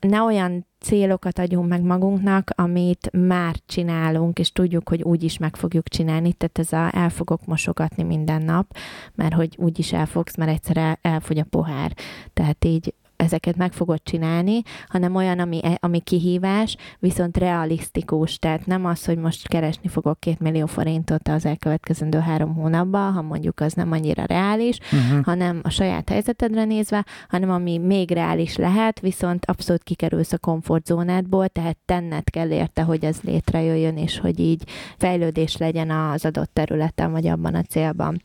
[0.00, 5.56] ne olyan célokat adjunk meg magunknak, amit már csinálunk, és tudjuk, hogy úgy is meg
[5.56, 6.32] fogjuk csinálni.
[6.32, 8.76] Tehát ez a el fogok mosogatni minden nap,
[9.14, 11.92] mert hogy úgy is elfogsz, mert egyszer elfogy a pohár.
[12.32, 18.38] Tehát így ezeket meg fogod csinálni, hanem olyan, ami, ami kihívás, viszont realisztikus.
[18.38, 23.22] Tehát nem az, hogy most keresni fogok két millió forintot az elkövetkezendő három hónapban, ha
[23.22, 25.24] mondjuk az nem annyira reális, uh-huh.
[25.24, 31.48] hanem a saját helyzetedre nézve, hanem ami még reális lehet, viszont abszolút kikerülsz a komfortzónádból,
[31.48, 34.62] tehát tenned kell érte, hogy ez létrejöjjön, és hogy így
[34.98, 38.20] fejlődés legyen az adott területen, vagy abban a célban.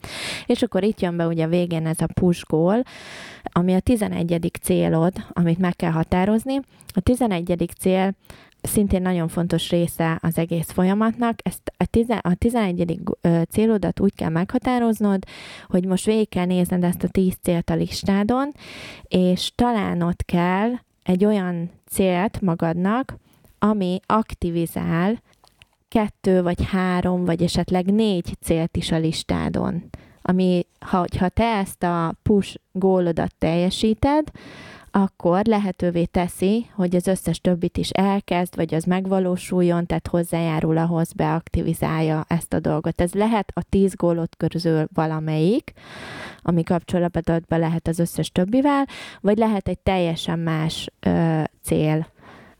[0.45, 2.83] És akkor itt jön be ugye a végén ez a push goal,
[3.51, 4.51] ami a 11.
[4.61, 6.59] célod, amit meg kell határozni.
[6.93, 7.69] A 11.
[7.79, 8.15] cél
[8.61, 11.39] szintén nagyon fontos része az egész folyamatnak.
[11.43, 12.99] Ezt a, tize, a 11.
[13.49, 15.23] célodat úgy kell meghatároznod,
[15.67, 18.51] hogy most végig kell nézned ezt a 10 célt a listádon,
[19.07, 20.71] és találnod kell
[21.03, 23.17] egy olyan célt magadnak,
[23.59, 25.21] ami aktivizál
[25.87, 29.89] kettő vagy három, vagy esetleg négy célt is a listádon
[30.29, 34.31] ami ha, te ezt a push gólodat teljesíted,
[34.91, 41.13] akkor lehetővé teszi, hogy az összes többit is elkezd, vagy az megvalósuljon, tehát hozzájárul ahhoz,
[41.13, 43.01] beaktivizálja ezt a dolgot.
[43.01, 45.73] Ez lehet a tíz gólot közül valamelyik,
[46.41, 48.85] ami kapcsolatban lehet az összes többivel,
[49.21, 52.07] vagy lehet egy teljesen más ö, cél,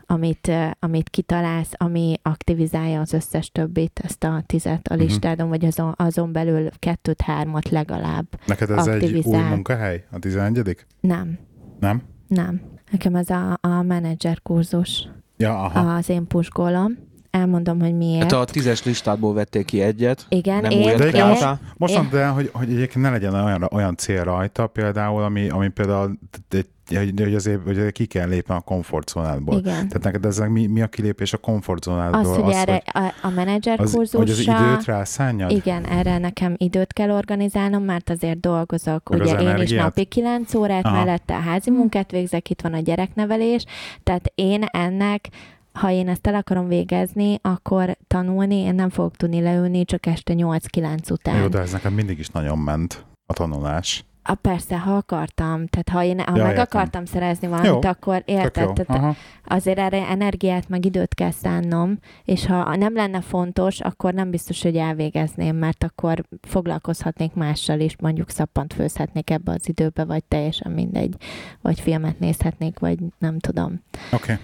[0.08, 5.04] amit, amit kitalálsz, ami aktivizálja az összes többit, ezt a tizet a mhm.
[5.04, 5.50] listádon, uh-huh.
[5.50, 9.40] vagy azon, azon belül kettőt, hármat legalább Neked ez aktivizál.
[9.40, 11.40] egy új munkahely, a 11 Nem.
[11.80, 12.02] Nem?
[12.28, 12.62] Nem.
[12.92, 15.10] Nekem ez a, a menedzser kurzus.
[15.38, 15.96] Ja, aha.
[15.96, 16.98] Az én pusgolom
[17.32, 18.22] elmondom, hogy miért.
[18.22, 20.26] Hát a tízes listádból vették ki egyet.
[20.30, 23.96] Igen, nem én, újat én, Most mondta el, hogy, hogy egyébként ne legyen olyan, olyan
[23.96, 28.60] cél rajta például, ami, ami például egy hogy, hogy azért hogy ki kell lépni a
[28.60, 29.58] komfortzónádból.
[29.58, 29.88] Igen.
[29.88, 32.20] Tehát neked ez mi, mi a kilépés a komfortzónádból?
[32.20, 34.20] Az, hogy az, erre hogy a, a menedzser az, kurzusra...
[34.20, 35.52] Hogy az időt rászánjad?
[35.52, 39.10] Igen, erre nekem időt kell organizálnom, mert azért dolgozok.
[39.10, 39.70] Meg ugye én energiát?
[39.70, 40.96] is napi 9 órát, Aha.
[40.96, 43.66] mellette a házi munkát végzek, itt van a gyereknevelés,
[44.04, 45.30] tehát én ennek
[45.78, 50.34] ha én ezt el akarom végezni, akkor tanulni, én nem fogok tudni leülni csak este
[50.38, 51.42] 8-9 után.
[51.42, 54.06] Jó, de ez nekem mindig is nagyon ment a tanulás.
[54.30, 56.64] A, persze, ha akartam, tehát ha én ha ja, meg értem.
[56.64, 59.16] akartam szerezni valamit, jó, akkor érted, tehát
[59.46, 64.62] azért erre energiát meg időt kell szánnom, és ha nem lenne fontos, akkor nem biztos,
[64.62, 70.72] hogy elvégezném, mert akkor foglalkozhatnék mással is, mondjuk szappant főzhetnék ebbe az időbe, vagy teljesen
[70.72, 71.16] mindegy,
[71.62, 73.82] vagy filmet nézhetnék, vagy nem tudom.
[74.12, 74.32] Oké.
[74.32, 74.36] Okay.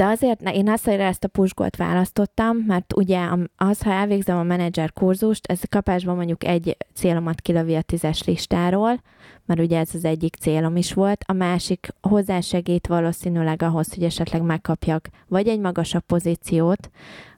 [0.00, 4.42] De azért én azt, hogy ezt a pusgolt választottam, mert ugye az, ha elvégzem a
[4.42, 9.02] menedzser kurzust, ez kapásban mondjuk egy célomat kilövi a tízes listáról,
[9.44, 14.42] mert ugye ez az egyik célom is volt, a másik hozzásegít valószínűleg ahhoz, hogy esetleg
[14.42, 16.90] megkapjak vagy egy magasabb pozíciót,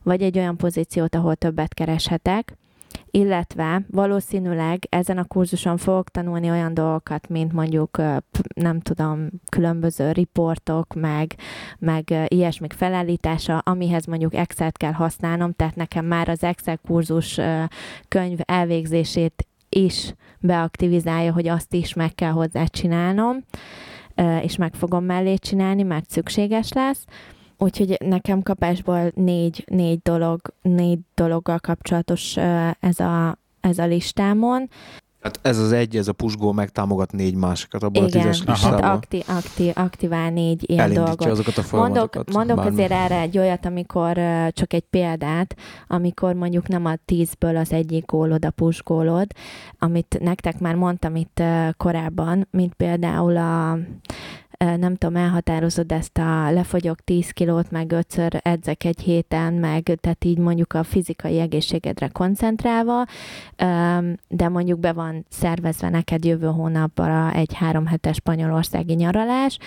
[0.02, 2.56] vagy egy olyan pozíciót, ahol többet kereshetek,
[3.14, 8.02] illetve valószínűleg ezen a kurzuson fogok tanulni olyan dolgokat, mint mondjuk,
[8.54, 11.34] nem tudom, különböző riportok, meg,
[11.78, 17.40] meg ilyesmik felállítása, amihez mondjuk Excel-t kell használnom, tehát nekem már az Excel kurzus
[18.08, 23.44] könyv elvégzését is beaktivizálja, hogy azt is meg kell hozzá csinálnom,
[24.42, 27.04] és meg fogom mellé csinálni, mert szükséges lesz.
[27.62, 32.36] Úgyhogy nekem kapásból négy, négy dolog, négy dologgal kapcsolatos
[32.80, 34.68] ez a, ez a listámon.
[35.20, 38.82] Hát ez az egy, ez a pusgó megtámogat négy másikat abban Igen, a tízes listában.
[38.82, 41.26] Hát akti, akti, aktivál négy ilyen Elindítja dolgot.
[41.26, 42.72] azokat a Mondok, mondok bármi.
[42.72, 44.12] azért erre egy olyat, amikor
[44.50, 45.56] csak egy példát,
[45.86, 49.26] amikor mondjuk nem a tízből az egyik gólod a pusgólod,
[49.78, 51.42] amit nektek már mondtam itt
[51.76, 53.78] korábban, mint például a
[54.62, 60.24] nem tudom, elhatározod ezt a lefogyok 10 kilót, meg ötször edzek egy héten, meg tehát
[60.24, 63.04] így mondjuk a fizikai egészségedre koncentrálva,
[64.28, 69.58] de mondjuk be van szervezve neked jövő hónapra egy három hetes spanyolországi nyaralás.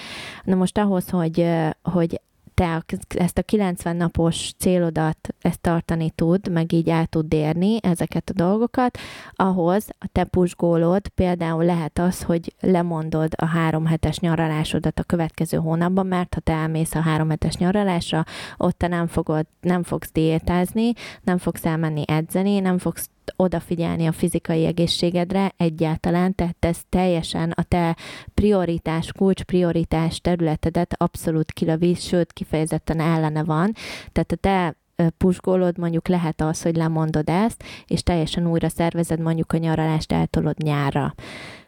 [0.43, 1.47] Na most ahhoz, hogy,
[1.81, 2.21] hogy
[2.55, 8.29] te ezt a 90 napos célodat ezt tartani tud, meg így el tud érni ezeket
[8.29, 8.97] a dolgokat,
[9.31, 15.57] ahhoz a te pusgólod például lehet az, hogy lemondod a három hetes nyaralásodat a következő
[15.57, 18.25] hónapban, mert ha te elmész a három hetes nyaralásra,
[18.57, 24.11] ott te nem, fogod, nem fogsz diétázni, nem fogsz elmenni edzeni, nem fogsz odafigyelni a
[24.11, 27.97] fizikai egészségedre egyáltalán, tehát ez teljesen a te
[28.33, 33.73] prioritás, kulcs prioritás területedet abszolút kilövít, sőt kifejezetten ellene van.
[34.11, 34.75] Tehát a te
[35.17, 40.57] pusgólod mondjuk lehet az, hogy lemondod ezt, és teljesen újra szervezed mondjuk a nyaralást eltolod
[40.63, 41.13] nyárra.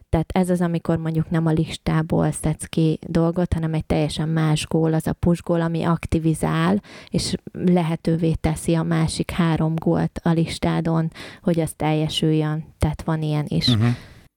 [0.10, 4.68] Tehát ez az, amikor mondjuk nem a listából szedsz ki dolgot, hanem egy teljesen más
[4.68, 10.30] gól, az a push gól, ami aktivizál, és lehetővé teszi a másik három gólt a
[10.30, 12.66] listádon, hogy az teljesüljön.
[12.78, 13.68] Tehát van ilyen is.
[13.68, 13.82] Uh-huh.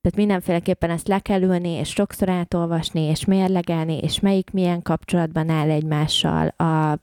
[0.01, 5.49] Tehát mindenféleképpen ezt le kell ülni, és sokszor átolvasni, és mérlegelni, és melyik milyen kapcsolatban
[5.49, 6.99] áll egymással, a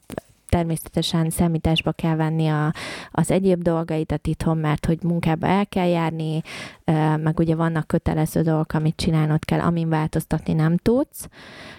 [0.50, 2.74] természetesen számításba kell venni a,
[3.12, 6.42] az egyéb dolgaidat itthon, mert hogy munkába el kell járni,
[7.18, 11.28] meg ugye vannak kötelező dolgok, amit csinálnod kell, amin változtatni nem tudsz.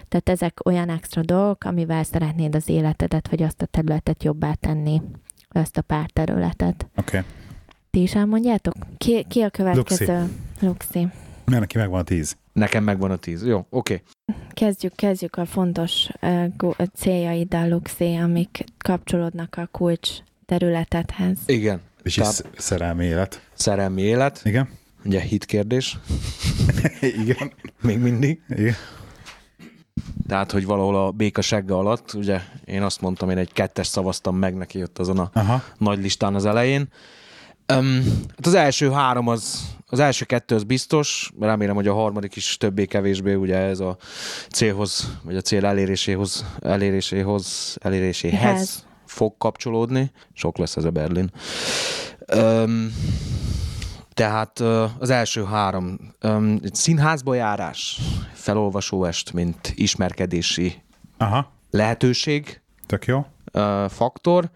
[0.07, 5.01] Tehát ezek olyan extra dolgok, amivel szeretnéd az életedet, vagy azt a területet jobbá tenni,
[5.49, 6.87] ezt a pár területet.
[6.95, 7.17] Oké.
[7.17, 7.29] Okay.
[7.91, 8.73] Ti is elmondjátok?
[8.97, 10.19] Ki, ki a következő?
[10.59, 10.65] Luxi.
[10.65, 11.07] Luxi.
[11.49, 12.37] Mert neki megvan a tíz.
[12.53, 13.45] Nekem megvan a tíz.
[13.45, 14.03] Jó, oké.
[14.27, 14.37] Okay.
[14.53, 20.09] Kezdjük, kezdjük a fontos uh, céljaiddal, Luxi, amik kapcsolódnak a kulcs
[20.45, 21.37] területedhez.
[21.45, 21.81] Igen.
[22.03, 23.41] És Tehát, szerelmi élet.
[23.53, 24.41] Szerelmi élet.
[24.43, 24.69] Igen.
[25.05, 25.97] Ugye hit kérdés.
[27.21, 27.51] Igen.
[27.81, 28.41] Még mindig.
[28.49, 28.75] Igen.
[30.27, 34.35] Tehát, hogy valahol a béka segge alatt, ugye én azt mondtam, én egy kettes szavaztam
[34.35, 35.63] meg neki ott azon a Aha.
[35.77, 36.87] nagy listán az elején.
[37.73, 42.35] Um, hát az első három az, az első kettő az biztos, remélem, hogy a harmadik
[42.35, 43.97] is többé-kevésbé ugye ez a
[44.49, 48.85] célhoz, vagy a cél eléréséhoz, eléréséhoz, eléréséhez Hez.
[49.05, 50.11] fog kapcsolódni.
[50.33, 51.31] Sok lesz ez a Berlin.
[52.35, 52.93] Um,
[54.13, 54.59] tehát
[54.99, 57.99] az első három, um, színházba járás,
[58.33, 60.81] felolvasóest, mint ismerkedési
[61.17, 61.51] Aha.
[61.71, 62.61] lehetőség.
[62.85, 63.25] Tök jó.
[63.87, 64.49] Faktor.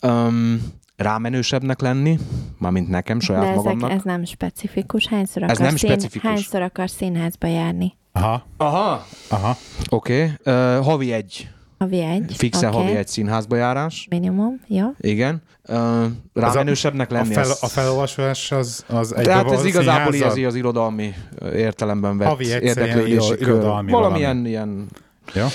[0.00, 0.62] Um,
[0.96, 2.18] rámenősebbnek lenni,
[2.58, 3.90] mármint nekem, saját De ezek, magamnak.
[3.90, 5.06] ez nem specifikus.
[5.06, 6.30] Hányszor ez nem szín, specifikus.
[6.30, 7.96] Hányszor akar színházba járni?
[8.12, 8.46] Aha.
[8.56, 9.06] Aha.
[9.28, 9.56] Aha.
[9.88, 10.32] Oké.
[10.44, 10.54] Okay.
[10.54, 11.48] Uh, havi egy.
[11.78, 12.34] Havi egy.
[12.36, 12.82] Fixen okay.
[12.82, 14.06] havi egy színházba járás.
[14.10, 14.86] Minimum, jó.
[15.00, 15.42] Igen.
[15.68, 17.34] Uh, rámenősebbnek lenni.
[17.34, 21.14] A, fel, a felolvasás az, az egy Tehát ez igazából az, az irodalmi
[21.52, 23.40] értelemben vett havi érdeklődési kör.
[23.40, 24.48] Irodalmi Valamilyen valami.
[24.48, 24.88] ilyen
[25.34, 25.46] Ja.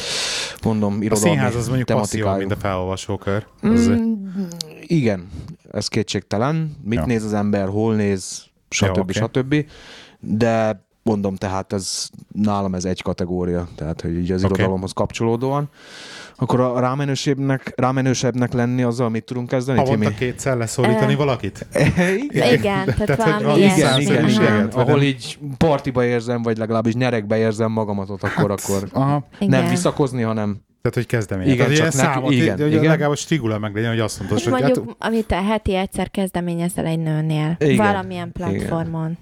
[0.63, 3.45] Mondom, irodalmi A színház az mondjuk passzívabb, mint a felolvasókör.
[3.67, 3.75] Mm,
[4.91, 5.29] igen,
[5.71, 6.77] ez kétségtelen.
[6.83, 7.05] Mit ja.
[7.05, 8.95] néz az ember, hol néz, stb.
[8.95, 9.13] Ja, okay.
[9.13, 9.69] stb.
[10.19, 14.55] De mondom, tehát ez nálam ez egy kategória, tehát hogy így az okay.
[14.55, 15.69] irodalomhoz kapcsolódóan.
[16.35, 19.77] Akkor a rámenősebbnek, rámenősebbnek lenni azzal mit tudunk kezdeni?
[19.77, 20.15] Havonta Timi?
[20.15, 21.15] kétszer leszólítani e...
[21.15, 21.67] valakit?
[22.29, 22.53] igen.
[22.53, 27.71] igen, tehát, tehát valami igen, igen, igen, ahol így partiba érzem, vagy legalábbis nyerekbe érzem
[27.71, 29.27] magamatot, akkor, hát, akkor aha.
[29.39, 31.55] nem visszakozni, hanem tehát, hogy kezdeményezés.
[31.55, 32.83] Igen, Tehát, csak számot, igen, hogy igen.
[32.83, 34.51] legalább a strigula meg legyen, hogy azt mondod, hogy...
[34.51, 35.09] Mondjuk, hát...
[35.09, 37.55] amit a heti egyszer kezdeményezel egy nőnél.
[37.59, 39.05] Igen, valamilyen platformon.
[39.05, 39.17] Igen.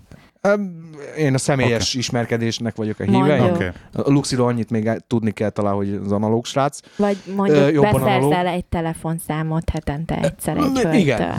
[1.18, 2.00] Én a személyes okay.
[2.00, 3.42] ismerkedésnek vagyok a híve.
[3.42, 3.68] Okay.
[3.94, 6.80] A Luxiról annyit még tudni kell talán, hogy az analóg srác.
[6.98, 10.94] Vagy mondjuk beszerzel egy telefonszámot hetente egyszer egy hölgytől.
[10.94, 11.36] Igen,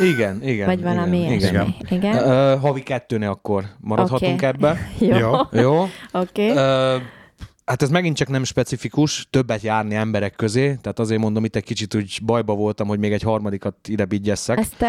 [0.00, 0.66] igen, igen.
[0.66, 1.74] Vagy valami igen, igen.
[1.90, 2.16] igen.
[2.16, 4.48] Uh, havi kettőnél akkor maradhatunk okay.
[4.48, 4.90] ebbe.
[4.98, 5.32] Jó.
[5.50, 5.82] Jó.
[6.12, 6.50] Oké.
[6.50, 6.94] Okay.
[6.96, 7.02] Uh,
[7.64, 11.64] Hát ez megint csak nem specifikus, többet járni emberek közé, tehát azért mondom, itt egy
[11.64, 14.58] kicsit úgy bajba voltam, hogy még egy harmadikat ide bigyesszek.
[14.58, 14.84] Ezt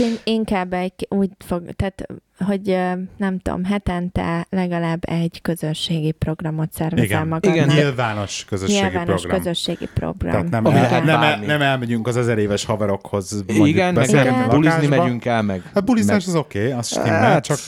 [0.00, 2.06] um, inkább egy, úgy fog, tehát
[2.38, 2.78] hogy
[3.16, 7.26] nem tudom, hetente legalább egy közösségi programot szervezel Igen.
[7.26, 7.54] magadnak.
[7.54, 9.38] Igen, nyilvános közösségi nyilvános program.
[9.38, 10.30] közösségi program.
[10.30, 13.44] Tehát nem, el, nem, el, nem elmegyünk az ezer éves haverokhoz.
[13.46, 15.70] Igen, meg bulizni megyünk el meg.
[15.74, 16.34] Hát bulizás meg...
[16.34, 17.58] az oké, okay, az stimmel, hát, csak,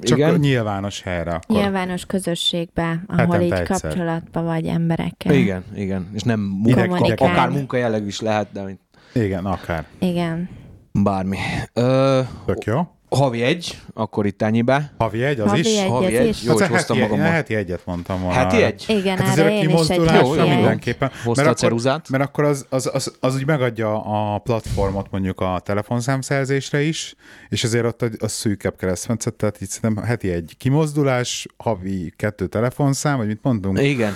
[0.00, 0.34] csak igen.
[0.34, 1.30] nyilvános helyre.
[1.34, 1.62] Akkor.
[1.62, 3.80] Nyilvános közösségbe, ahol Hetente így egyszer.
[3.80, 5.34] kapcsolatban vagy emberekkel.
[5.34, 6.10] Igen, igen.
[6.14, 8.78] És nem munka, akár munkajelleg is lehet, de...
[9.14, 9.84] Igen, akár.
[9.98, 10.48] Igen.
[10.92, 11.36] Bármi.
[11.72, 12.86] Ö, Tök jó
[13.16, 14.92] havi egy, akkor itt ennyibe.
[14.98, 15.78] Havi egy, az havi is?
[15.78, 16.42] Egy, havi egy, is.
[16.42, 17.26] jó, hogy hoztam magammal.
[17.26, 18.38] Heti egyet mondtam volna.
[18.38, 18.84] Heti egy?
[18.88, 21.10] Igen, hát erre én is egy jó, jó, mindenképpen.
[21.24, 22.08] Hozta mert a ceruzát?
[22.08, 24.02] Mert akkor az, az, az, az úgy megadja
[24.34, 27.14] a platformot mondjuk a telefonszámszerzésre is,
[27.48, 32.46] és azért ott a, a szűkebb keresztmetszet, tehát így szerintem heti egy kimozdulás, havi kettő
[32.46, 33.80] telefonszám, vagy mit mondunk?
[33.80, 34.12] Igen.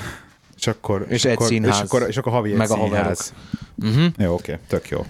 [0.57, 1.77] És akkor, és, és egy színház.
[1.77, 3.33] És akkor, és akkor havi egy meg színház.
[3.61, 4.05] A uh-huh.
[4.19, 5.05] Jó, oké, okay, tök jó.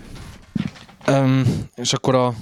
[1.09, 1.43] Um,
[1.74, 2.34] és akkor a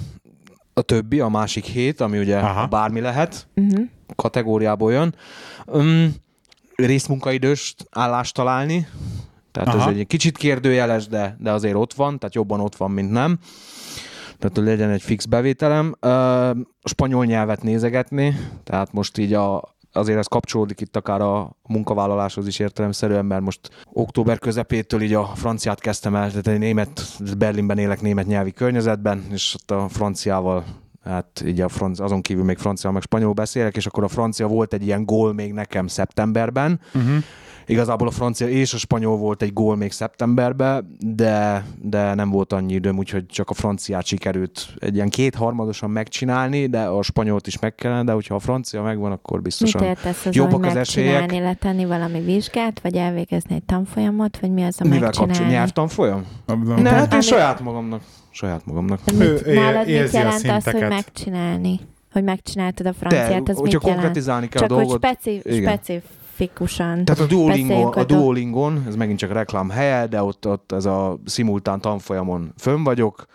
[0.77, 2.67] a többi, a másik hét, ami ugye Aha.
[2.67, 3.85] bármi lehet, uh-huh.
[4.15, 5.15] kategóriából jön.
[5.65, 6.15] Um,
[6.75, 8.87] részmunkaidős állást találni,
[9.51, 9.89] tehát Aha.
[9.89, 13.39] ez egy kicsit kérdőjeles, de, de azért ott van, tehát jobban ott van, mint nem.
[14.39, 15.95] Tehát, hogy legyen egy fix bevételem.
[16.01, 22.47] Uh, spanyol nyelvet nézegetni, tehát most így a, azért ez kapcsolódik itt akár a munkavállaláshoz
[22.47, 23.59] is értelemszerűen, mert most
[23.93, 27.01] október közepétől így a franciát kezdtem el, tehát egy német,
[27.37, 30.63] Berlinben élek német nyelvi környezetben, és ott a franciával
[31.03, 34.47] hát így a franc, azon kívül még francia, meg spanyol beszélek, és akkor a francia
[34.47, 37.23] volt egy ilyen gól még nekem szeptemberben, uh-huh
[37.67, 42.53] Igazából a francia és a spanyol volt egy gól még szeptemberben, de, de nem volt
[42.53, 47.59] annyi időm, úgyhogy csak a franciát sikerült egy ilyen kétharmadosan megcsinálni, de a spanyolt is
[47.59, 51.31] meg kellene, de hogyha a francia megvan, akkor biztosan Mit értesz az, jobbak az esélyek.
[51.31, 55.33] letenni valami vizsgát, vagy elvégezni egy tanfolyamot, vagy mi az a Mivel megcsinálni?
[55.33, 55.51] kapcsol?
[55.53, 56.25] Nyelvtanfolyam?
[56.81, 58.01] Ne, hát én saját magamnak.
[58.29, 58.99] Saját magamnak.
[59.17, 61.79] Mit, nálad mit jelent az, hogy megcsinálni?
[62.11, 64.23] Hogy megcsináltad a franciát, az mit jelent?
[64.23, 65.05] kell Csak a dolgot.
[65.05, 66.03] hogy specif, specif
[66.35, 70.85] specifikusan Tehát a Duolingo, a Duolingon, ez megint csak reklám helye, de ott, ott ez
[70.85, 73.25] a szimultán tanfolyamon fönn vagyok.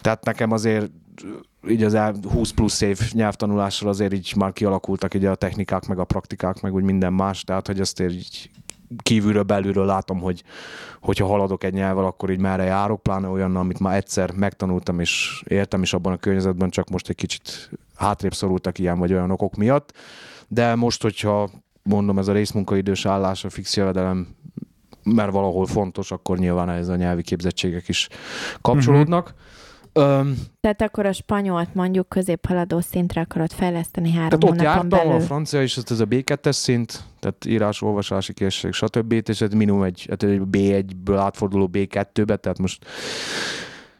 [0.00, 0.90] Tehát nekem azért
[1.68, 1.98] így az
[2.32, 6.74] 20 plusz év nyelvtanulással azért így már kialakultak így a technikák, meg a praktikák, meg
[6.74, 8.50] úgy minden más, tehát hogy ezt így
[9.02, 10.42] kívülről, belülről látom, hogy
[11.00, 15.42] hogyha haladok egy nyelvvel, akkor így merre járok, pláne olyan, amit már egyszer megtanultam és
[15.46, 19.56] értem is abban a környezetben, csak most egy kicsit hátrébb szorultak ilyen vagy olyan okok
[19.56, 19.92] miatt.
[20.48, 21.50] De most, hogyha
[21.88, 24.26] mondom, ez a részmunkaidős állás, a fix jövedelem,
[25.02, 28.08] mert valahol fontos, akkor nyilván ez a nyelvi képzettségek is
[28.60, 29.24] kapcsolódnak.
[29.26, 29.46] Uh-huh.
[29.94, 35.12] Um, tehát akkor a spanyolt mondjuk középhaladó szintre akarod fejleszteni három tehát ott jártam, belül.
[35.12, 39.12] a francia is, ez a B2-es szint, tehát írás, olvasási készség, stb.
[39.12, 42.84] És ez minimum egy, hát egy B1-ből átforduló B2-be, tehát most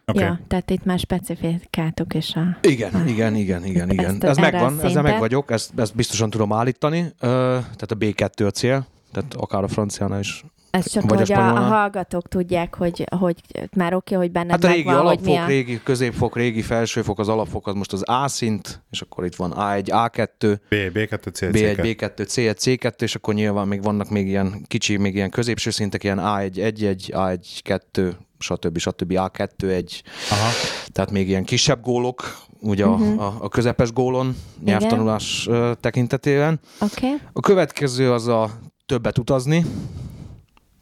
[0.08, 0.24] Okay.
[0.24, 2.58] Ja, tehát itt már specifikáltuk is a...
[2.60, 4.16] Igen, a, igen, igen, igen, igen.
[4.20, 7.12] Ez megvan, ezzel meg vagyok, ezt, ezt biztosan tudom állítani.
[7.18, 11.56] Tehát a B2 a cél, tehát akár a franciánál is ez csak, vagy hogy a,
[11.56, 13.36] a, hallgatók tudják, hogy, hogy
[13.72, 15.46] már oké, okay, hogy benne Hát a régi megvan, alapfok, hogy a...
[15.46, 19.52] régi középfok, régi felsőfok, az alapfok az most az A szint, és akkor itt van
[19.56, 24.26] A1, A2, B, B2, C1, B1, B2, C1, C2, és akkor nyilván még vannak még
[24.26, 28.78] ilyen kicsi, még ilyen középső szintek, ilyen A1, 1, 1, A1, 2, stb.
[28.78, 29.12] stb.
[29.16, 30.48] A2 egy, Aha.
[30.92, 33.22] tehát még ilyen kisebb gólok, ugye uh-huh.
[33.22, 35.76] a, a közepes gólon nyelvtanulás Igen.
[35.80, 36.60] tekintetében.
[36.80, 37.14] Okay.
[37.32, 38.50] A következő az a
[38.86, 39.64] többet utazni,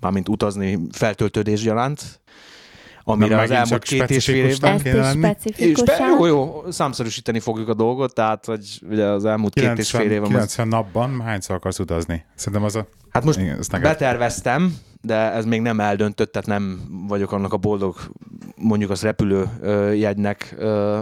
[0.00, 2.20] mármint utazni feltöltődés gyaránt,
[3.08, 4.80] amire az elmúlt két és fél évben...
[5.24, 5.58] Ezt is
[6.18, 10.10] Jó, jó, számszerűsíteni fogjuk a dolgot, tehát hogy ugye az elmúlt 90, két és fél
[10.10, 10.28] évben...
[10.28, 10.72] 90 az...
[10.72, 12.24] napban hányszor akarsz utazni?
[12.34, 12.86] Szerintem az a...
[13.10, 17.96] Hát most Igen, beterveztem, de ez még nem eldöntött, tehát nem vagyok annak a boldog,
[18.56, 19.48] mondjuk az repülő
[19.94, 20.54] jegynek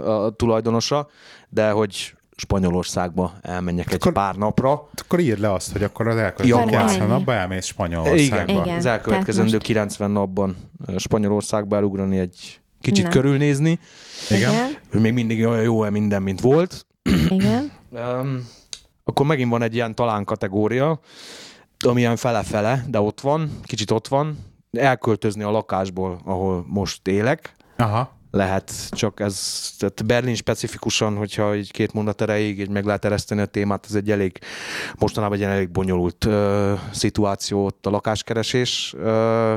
[0.07, 1.09] a tulajdonosa,
[1.49, 4.89] de hogy Spanyolországba elmenjek akkor, egy pár napra.
[5.05, 8.53] Akkor írd le azt, hogy akkor az elkövetkező 90 napban elmész Spanyolországba.
[8.53, 9.67] Igen, Igen az elkövetkezendő most...
[9.67, 10.57] 90 napban
[10.97, 13.11] Spanyolországba elugrani egy kicsit Na.
[13.11, 13.79] körülnézni.
[14.31, 14.53] Igen.
[14.53, 15.03] Igen.
[15.03, 16.87] Még mindig olyan jó-e minden, mint volt.
[17.29, 17.73] Igen.
[17.91, 18.49] um,
[19.05, 21.01] akkor megint van egy ilyen talán kategória,
[21.87, 24.39] ami ilyen fele-fele, de ott van, kicsit ott van.
[24.73, 27.55] Elköltözni a lakásból, ahol most élek.
[27.77, 33.05] Aha lehet, csak ez tehát Berlin specifikusan, hogyha egy két mondat erejéig így meg lehet
[33.05, 34.39] ereszteni a témát, ez egy elég,
[34.99, 38.95] mostanában egy elég bonyolult uh, szituáció ott a lakáskeresés.
[38.97, 39.55] Uh,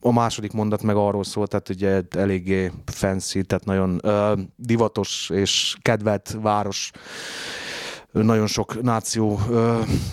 [0.00, 5.76] a második mondat meg arról szól, tehát ugye eléggé fancy, tehát nagyon uh, divatos és
[5.82, 6.90] kedvelt város
[8.12, 9.40] nagyon sok náció,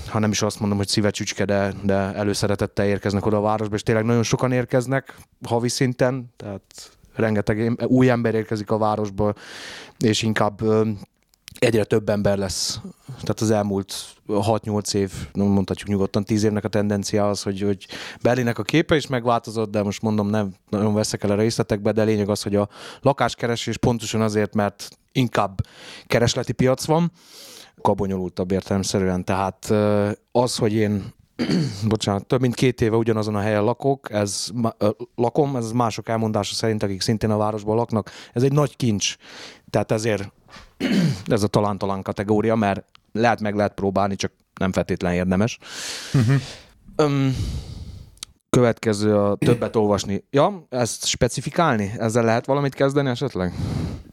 [0.07, 3.83] ha nem is azt mondom, hogy szívecsücske, de, de előszeretettel érkeznek oda a városba, és
[3.83, 9.33] tényleg nagyon sokan érkeznek havi szinten, tehát rengeteg új ember érkezik a városba,
[9.97, 10.61] és inkább
[11.59, 12.79] egyre több ember lesz.
[13.07, 13.93] Tehát az elmúlt
[14.27, 17.87] 6-8 év, mondhatjuk nyugodtan 10 évnek a tendencia az, hogy, hogy
[18.21, 22.03] Berlinnek a képe is megváltozott, de most mondom, nem nagyon veszek el a részletekbe, de
[22.03, 22.69] lényeg az, hogy a
[23.01, 25.61] lakáskeresés pontosan azért, mert inkább
[26.07, 27.11] keresleti piac van,
[27.81, 29.25] kabonyolultabb értelemszerűen.
[29.25, 29.73] Tehát
[30.31, 31.13] az, hogy én
[31.87, 34.47] bocsánat, több mint két éve ugyanazon a helyen lakok, ez
[35.15, 39.15] lakom, ez mások elmondása szerint, akik szintén a városban laknak, ez egy nagy kincs.
[39.69, 40.31] Tehát ezért
[41.25, 45.57] ez a talán-talán kategória, mert lehet meg lehet próbálni, csak nem feltétlenül érdemes.
[46.13, 46.41] Uh-huh.
[46.97, 47.35] Um,
[48.49, 50.23] következő a többet olvasni.
[50.29, 51.91] Ja, ezt specifikálni?
[51.97, 53.53] Ezzel lehet valamit kezdeni esetleg?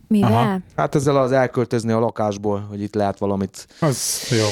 [0.08, 0.32] Mivel?
[0.32, 0.58] Aha.
[0.76, 3.66] Hát ezzel az elköltözni a lakásból, hogy itt lehet valamit.
[3.80, 4.46] Az jó.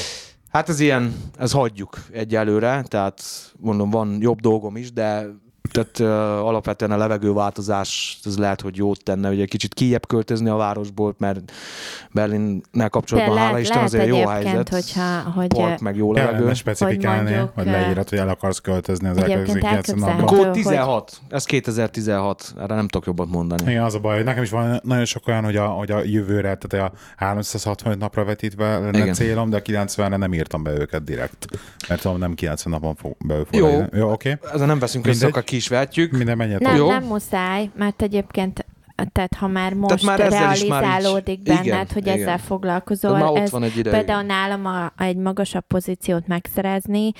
[0.51, 3.21] Hát ez ilyen, ez hagyjuk egyelőre, tehát
[3.59, 5.27] mondom, van jobb dolgom is, de
[5.71, 10.49] tehát uh, alapvetően a levegőváltozás, ez lehet, hogy jót tenne, hogy egy kicsit kijebb költözni
[10.49, 11.51] a városból, mert
[12.11, 14.69] Berlinnel kapcsolatban, hála Isten, azért jó helyzet.
[14.69, 16.35] Hogyha, hogy Park, meg jó levegő.
[16.35, 20.25] Kellene specifikálni, hogy, mondjuk, hogy leírat, hogy el akarsz költözni az elkövetkező 90 napban.
[20.25, 23.71] Kód 16, ez 2016, erre nem tudok jobbat mondani.
[23.71, 26.03] Igen, az a baj, hogy nekem is van nagyon sok olyan, hogy a, hogy a
[26.03, 29.13] jövőre, tehát a 365 napra vetítve lenne Igen.
[29.13, 31.45] célom, de a 90-re nem írtam be őket direkt,
[31.87, 33.57] mert tudom, nem 90 napon fog beülni.
[33.57, 34.31] Jó, jó oké.
[34.31, 34.53] Okay.
[34.53, 36.11] Ezen nem veszünk össze, ki is vetjük.
[36.11, 36.59] Minden mennyit.
[36.59, 36.87] Nem, Jó.
[36.87, 38.65] nem muszáj, mert egyébként
[39.11, 42.19] tehát ha már most már realizálódik már benned, igen, hogy igen.
[42.19, 47.11] ezzel foglalkozol, már ez van egy például nálam a, egy magasabb pozíciót megszerezni,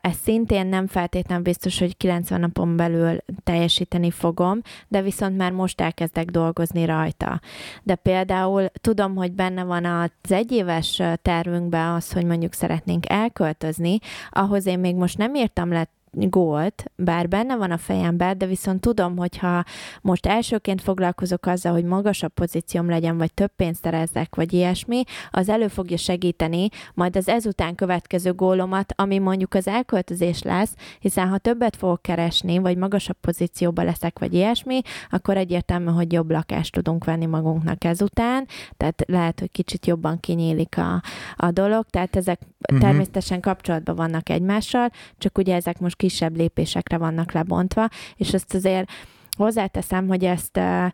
[0.00, 5.80] ez szintén nem feltétlenül biztos, hogy 90 napon belül teljesíteni fogom, de viszont már most
[5.80, 7.40] elkezdek dolgozni rajta.
[7.82, 13.98] De például tudom, hogy benne van az egyéves tervünkben az, hogy mondjuk szeretnénk elköltözni,
[14.30, 18.80] ahhoz én még most nem írtam le gólt, bár benne van a fejemben, de viszont
[18.80, 19.64] tudom, hogyha
[20.00, 25.48] most elsőként foglalkozok azzal, hogy magasabb pozícióm legyen, vagy több pénzt szerezzek, vagy ilyesmi, az
[25.48, 31.38] elő fogja segíteni majd az ezután következő gólomat, ami mondjuk az elköltözés lesz, hiszen ha
[31.38, 34.80] többet fogok keresni, vagy magasabb pozícióba leszek, vagy ilyesmi,
[35.10, 38.46] akkor egyértelmű, hogy jobb lakást tudunk venni magunknak ezután,
[38.76, 41.02] tehát lehet, hogy kicsit jobban kinyílik a,
[41.36, 42.88] a dolog, tehát ezek uh-huh.
[42.88, 48.90] természetesen kapcsolatban vannak egymással, csak ugye ezek most kisebb lépésekre vannak lebontva, és ezt azért
[49.36, 50.86] hozzáteszem, hogy ezt ö,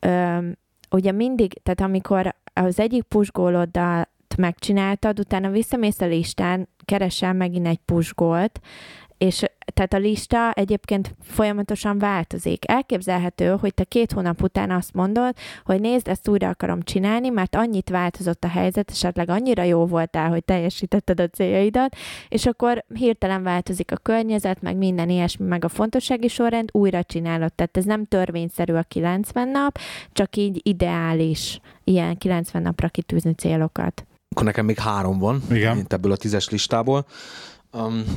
[0.00, 0.38] ö,
[0.90, 7.80] ugye mindig, tehát amikor az egyik pusgóloddal megcsináltad, utána visszamész a listán, keresel megint egy
[7.84, 8.60] pusgólt,
[9.18, 9.44] és
[9.74, 12.70] tehát a lista egyébként folyamatosan változik.
[12.70, 15.34] Elképzelhető, hogy te két hónap után azt mondod,
[15.64, 20.28] hogy nézd, ezt újra akarom csinálni, mert annyit változott a helyzet, esetleg annyira jó voltál,
[20.28, 21.96] hogy teljesítetted a céljaidat,
[22.28, 27.52] és akkor hirtelen változik a környezet, meg minden ilyesmi, meg a fontossági sorrend, újra csinálod.
[27.52, 29.78] Tehát ez nem törvényszerű a 90 nap,
[30.12, 34.06] csak így ideális ilyen 90 napra kitűzni célokat.
[34.28, 35.76] Akkor nekem még három van, Igen.
[35.76, 37.06] mint ebből a tízes listából.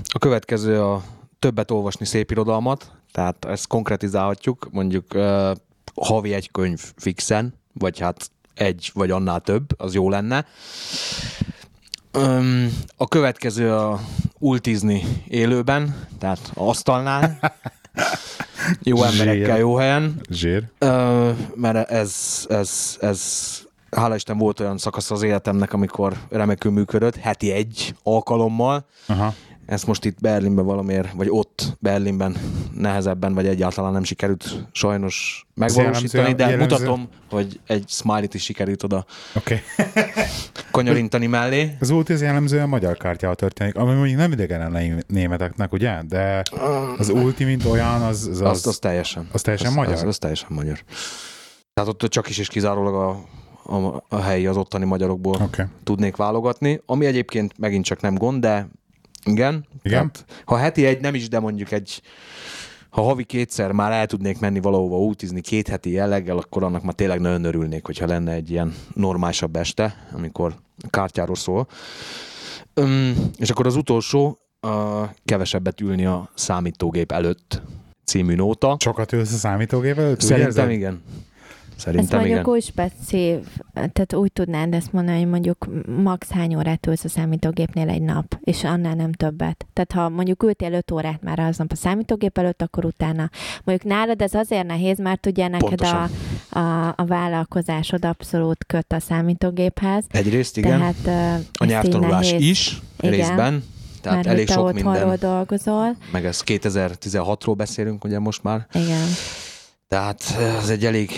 [0.07, 1.03] A következő a
[1.39, 5.51] többet olvasni szép irodalmat, tehát ezt konkretizálhatjuk, mondjuk uh,
[5.95, 10.45] havi egy könyv fixen, vagy hát egy vagy annál több, az jó lenne.
[12.13, 13.99] Um, a következő a
[14.39, 17.39] ultizni élőben, tehát asztalnál.
[18.81, 19.59] Jó emberekkel, Zsír.
[19.59, 20.21] jó helyen.
[20.29, 20.63] Zsír.
[20.79, 23.21] Uh, mert ez, ez, ez
[23.91, 29.33] hála Isten volt olyan szakasz az életemnek, amikor remekül működött, heti egy alkalommal, Aha
[29.67, 32.35] ezt most itt Berlinben valamiért, vagy ott Berlinben
[32.73, 36.75] nehezebben, vagy egyáltalán nem sikerült sajnos megvalósítani, de jellemző.
[36.75, 39.57] mutatom, hogy egy smiley is sikerült oda okay.
[40.71, 41.75] kanyarintani mellé.
[41.79, 46.01] Az út ez jellemzően magyar kártyával történik, ami mondjuk nem idegen a németeknek, ugye?
[46.07, 46.43] De
[46.97, 48.27] az ulti, mint olyan, az...
[48.27, 49.27] Az, az, az teljesen.
[49.31, 49.93] Az teljesen az, magyar?
[49.93, 50.79] Az, az teljesen magyar.
[51.73, 53.23] Tehát ott csak is és kizárólag a,
[53.67, 55.65] a, a helyi, az ottani magyarokból okay.
[55.83, 58.67] tudnék válogatni, ami egyébként megint csak nem gond, de
[59.25, 59.65] igen.
[59.81, 60.11] Igen?
[60.11, 62.01] Tehát, ha heti egy nem is, de mondjuk egy
[62.89, 66.93] ha havi kétszer már el tudnék menni valahova útizni két heti jelleggel, akkor annak már
[66.93, 70.55] tényleg nagyon örülnék, hogyha lenne egy ilyen normálisabb este, amikor
[70.89, 71.67] kártyáról szól.
[72.73, 77.61] Öm, és akkor az utolsó, a kevesebbet ülni a számítógép előtt
[78.05, 78.77] című nóta.
[78.79, 80.21] Sokat ülsz a számítógép előtt?
[80.21, 81.01] Szerintem igen.
[81.77, 82.53] Szerintem ezt mondjuk igen.
[82.53, 85.67] úgy specif, tehát úgy tudnád ezt mondani, hogy mondjuk
[86.03, 89.65] max hány órát ülsz a számítógépnél egy nap, és annál nem többet.
[89.73, 93.29] Tehát ha mondjuk ültél 5 órát már aznap a számítógép előtt, akkor utána.
[93.63, 96.09] Mondjuk nálad ez azért nehéz, mert ugye neked a,
[96.59, 100.05] a, a vállalkozásod abszolút köt a számítógéphez.
[100.07, 100.79] Egyrészt igen.
[100.79, 103.11] Tehát, a nyelvtanulás is igen.
[103.11, 103.63] részben.
[104.01, 105.17] Tehát mert elég sok minden.
[105.19, 105.97] dolgozol.
[106.11, 108.67] Meg ez 2016-ról beszélünk ugye most már.
[108.73, 109.07] Igen.
[109.87, 110.23] Tehát
[110.61, 111.11] ez egy elég,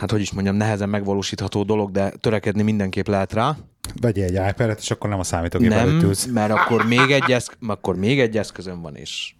[0.00, 3.56] hát hogy is mondjam, nehezen megvalósítható dolog, de törekedni mindenképp lehet rá.
[4.00, 6.26] Vegyél egy iPad-et, és akkor nem a számítógép nem, előtt ülsz.
[6.26, 9.34] mert akkor még, egy eszk- akkor még egy eszközön van, és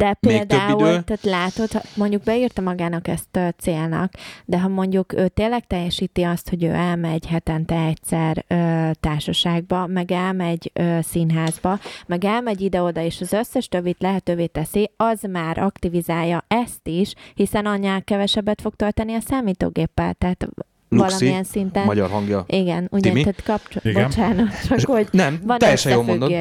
[0.00, 4.12] de például, tehát látod, ha mondjuk beírta magának ezt a célnak,
[4.44, 10.12] de ha mondjuk ő tényleg teljesíti azt, hogy ő elmegy hetente egyszer ö, társaságba, meg
[10.12, 16.44] elmegy ö, színházba, meg elmegy ide-oda, és az összes többit lehetővé teszi, az már aktivizálja
[16.48, 20.48] ezt is, hiszen anyák kevesebbet fog tölteni a számítógéppel, tehát
[20.90, 21.84] Luxi, valamilyen szinten.
[21.84, 22.44] magyar hangja.
[22.46, 23.20] Igen, ugye, Timi?
[23.22, 23.82] tehát kapcsol...
[23.84, 24.02] Igen.
[24.04, 26.32] Bocsánat, csak hogy Nem, van teljesen jól mondod.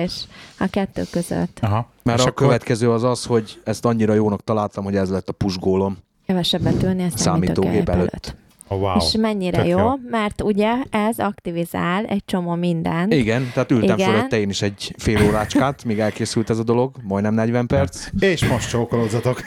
[0.60, 1.60] a kettő között.
[1.62, 1.90] Aha.
[2.04, 5.30] Mert és a akkor következő az az, hogy ezt annyira jónak találtam, hogy ez lett
[5.30, 5.98] a pusgólom.
[6.26, 7.18] Kevesebbet ülni a Számítógép
[7.56, 7.98] számítógép előtt.
[8.10, 8.36] előtt.
[8.72, 8.96] Oh, wow.
[8.98, 9.94] És mennyire Tök jó, jó.
[10.10, 13.14] mert ugye ez aktivizál egy csomó mindent.
[13.14, 14.12] Igen, tehát ültem Igen.
[14.12, 18.08] fölötte én is egy fél órácskát, míg elkészült ez a dolog, majdnem 40 perc.
[18.20, 19.42] És most csókolódzatok.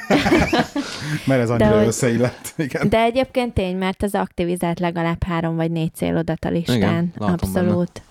[1.26, 2.52] Mert ez annyira hogy- összeillett.
[2.56, 2.88] Igen.
[2.88, 6.76] De egyébként tény, mert ez aktivizált legalább három vagy négy célodat a listán.
[6.76, 8.02] Igen, Abszolút.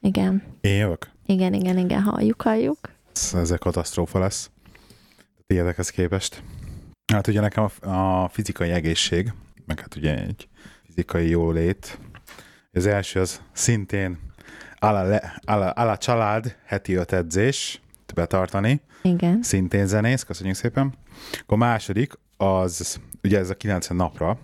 [0.00, 0.42] Igen.
[0.60, 1.10] Én jövök.
[1.26, 2.78] Igen, igen, igen, halljuk, halljuk.
[3.14, 4.50] Ez, ez egy katasztrófa lesz.
[5.46, 6.42] Tiédekhez képest.
[7.12, 9.32] Hát ugye nekem a, a fizikai egészség,
[9.68, 10.48] meg hát ugye egy
[10.86, 11.98] fizikai jólét.
[12.72, 14.18] Az első az szintén
[14.78, 17.80] ala, le, ala, ala család heti öt edzés
[18.14, 19.42] betartani, Igen.
[19.42, 20.94] szintén zenész, köszönjük szépen.
[21.32, 24.38] Akkor a második az, ugye ez a 90 napra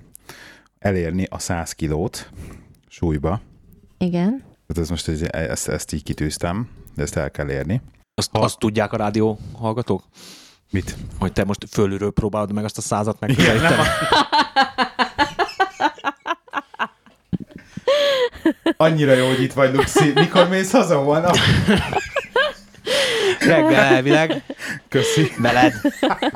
[0.79, 2.31] elérni a 100 kilót
[2.89, 3.41] súlyba.
[3.99, 4.39] Igen.
[4.67, 7.81] Tehát ez most egy- ezt, ezt így kitűztem, de ezt el kell érni.
[8.15, 10.05] Azt, Ha- azt tudják a rádió hallgatók?
[10.71, 10.97] Mit?
[11.19, 13.83] Hogy te most fölülről próbálod meg azt a százat megközelíteni?
[18.77, 20.13] Annyira jó, hogy itt vagy, Luxi.
[20.15, 21.31] Mikor mész haza volna?
[23.39, 24.43] Reggel elvileg,
[24.89, 25.33] Köszi.
[25.39, 26.31] veled a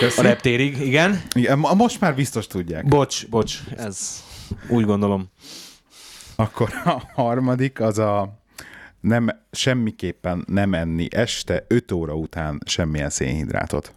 [0.00, 0.22] Köszi.
[0.22, 1.22] reptérig, igen.
[1.34, 2.86] Igen, most már biztos tudják.
[2.88, 4.24] Bocs, bocs, ez
[4.68, 5.30] úgy gondolom.
[6.36, 8.38] Akkor a harmadik az a
[9.00, 13.92] nem, semmiképpen nem enni este 5 óra után semmilyen szénhidrátot.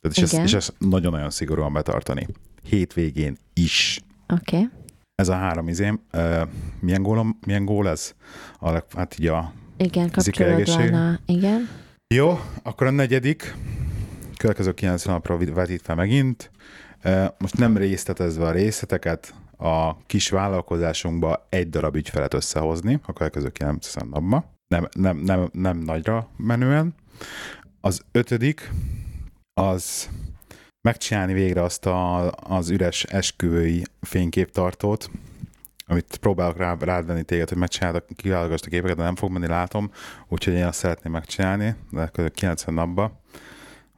[0.00, 2.26] Tehát és, ezt, és ezt nagyon-nagyon szigorúan betartani.
[2.68, 4.00] Hétvégén is.
[4.28, 4.56] Oké.
[4.56, 4.68] Okay.
[5.14, 6.00] Ez a három izém.
[6.12, 6.40] Uh,
[6.80, 8.14] milyen, gólom, milyen gól ez?
[8.58, 9.52] A, leg- hát így a...
[9.76, 10.10] Igen,
[10.94, 11.18] a...
[11.26, 11.68] Igen.
[12.14, 13.54] Jó, akkor a negyedik.
[14.36, 16.50] Következő 90 napra vetítve megint.
[17.04, 23.48] Uh, most nem részletezve a részleteket, a kis vállalkozásunkba egy darab ügyfelet összehozni a következő
[23.48, 24.44] 90 napban.
[24.66, 26.94] Nem, nem, nem, nem nagyra menően.
[27.80, 28.70] Az ötödik
[29.60, 30.08] az
[30.84, 35.10] megcsinálni végre azt a, az üres esküvői fényképtartót,
[35.86, 39.46] amit próbálok rá, rád venni téged, hogy megcsináld, kiválogasd a képeket, de nem fog menni,
[39.46, 39.90] látom,
[40.28, 42.30] úgyhogy én azt szeretném megcsinálni, de kb.
[42.30, 43.20] 90 napba,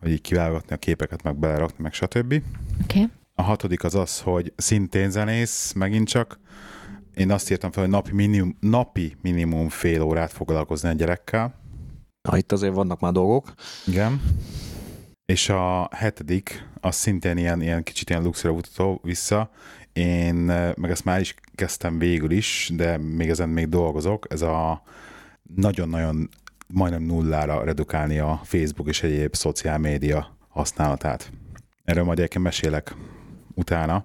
[0.01, 2.43] hogy így kiválogatni a képeket, meg belerakni, meg stb.
[2.83, 3.09] Okay.
[3.35, 6.39] A hatodik az az, hogy szintén zenész, megint csak.
[7.15, 11.55] Én azt írtam fel, hogy napi minimum, napi minimum fél órát foglalkozni a gyerekkel.
[12.23, 13.55] Na, itt azért vannak már dolgok.
[13.87, 14.21] Igen.
[15.27, 19.51] És a hetedik, az szintén ilyen, ilyen kicsit ilyen luxra mutató vissza.
[19.93, 24.27] Én eh, meg ezt már is kezdtem végül is, de még ezen még dolgozok.
[24.31, 24.83] Ez a
[25.55, 26.29] nagyon-nagyon
[26.67, 31.33] majdnem nullára redukálni a Facebook és egyéb szociál média használatát.
[31.85, 32.95] Erről majd egyébként mesélek
[33.55, 34.05] utána,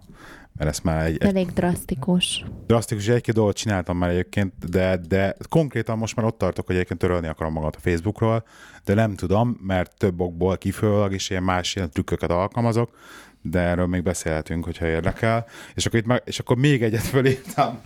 [0.53, 2.45] mert ezt már egy, egy Elég drasztikus.
[2.67, 6.99] drasztikus egy-két dolgot csináltam már egyébként, de, de konkrétan most már ott tartok, hogy egyébként
[6.99, 8.43] törölni akarom magamat a Facebookról,
[8.83, 12.97] de nem tudom, mert több okból kifőleg is ilyen más ilyen trükköket alkalmazok,
[13.41, 15.45] de erről még beszélhetünk, hogyha érdekel.
[15.73, 17.79] És akkor, itt meg, és akkor még egyet fölírtam.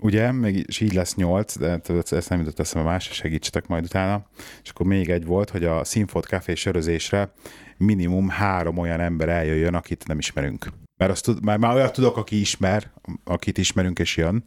[0.00, 4.26] Ugye, még, és így lesz nyolc, de ezt nem jutott eszembe más, segítsetek majd utána.
[4.62, 7.32] És akkor még egy volt, hogy a Sinfot Café sörözésre
[7.76, 10.83] minimum három olyan ember eljöjjön, akit nem ismerünk.
[10.96, 12.90] Mert, azt tud, már, már olyat tudok, aki ismer,
[13.24, 14.42] akit ismerünk és jön,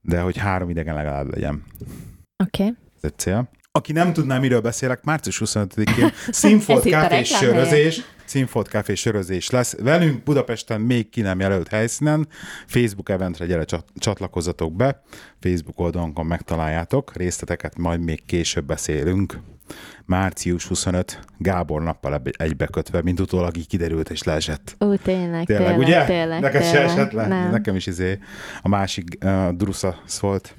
[0.00, 1.64] de hogy három idegen legalább legyen.
[2.44, 2.62] Oké.
[2.62, 2.74] Okay.
[2.96, 3.50] Ez egy cél.
[3.78, 9.76] Aki nem tudná, miről beszélek, március 25-én Színfolt Café sörözés, Színfolt Café sörözés lesz.
[9.78, 12.28] Velünk Budapesten még ki nem jelölt helyszínen.
[12.66, 13.64] Facebook eventre gyere
[13.98, 15.02] csatlakozzatok be.
[15.40, 17.16] Facebook oldalunkon megtaláljátok.
[17.16, 19.38] Részleteket majd még később beszélünk.
[20.04, 24.76] Március 25, Gábor nappal egybekötve, mint utólag így kiderült és leesett.
[24.80, 26.04] Ó, tényleg, tényleg, tényleg ugye?
[26.04, 27.26] Tényleg, Neked tényleg, se esett le?
[27.26, 27.50] Nem.
[27.50, 28.18] Nekem is izé
[28.62, 30.54] a másik uh, drusza szólt.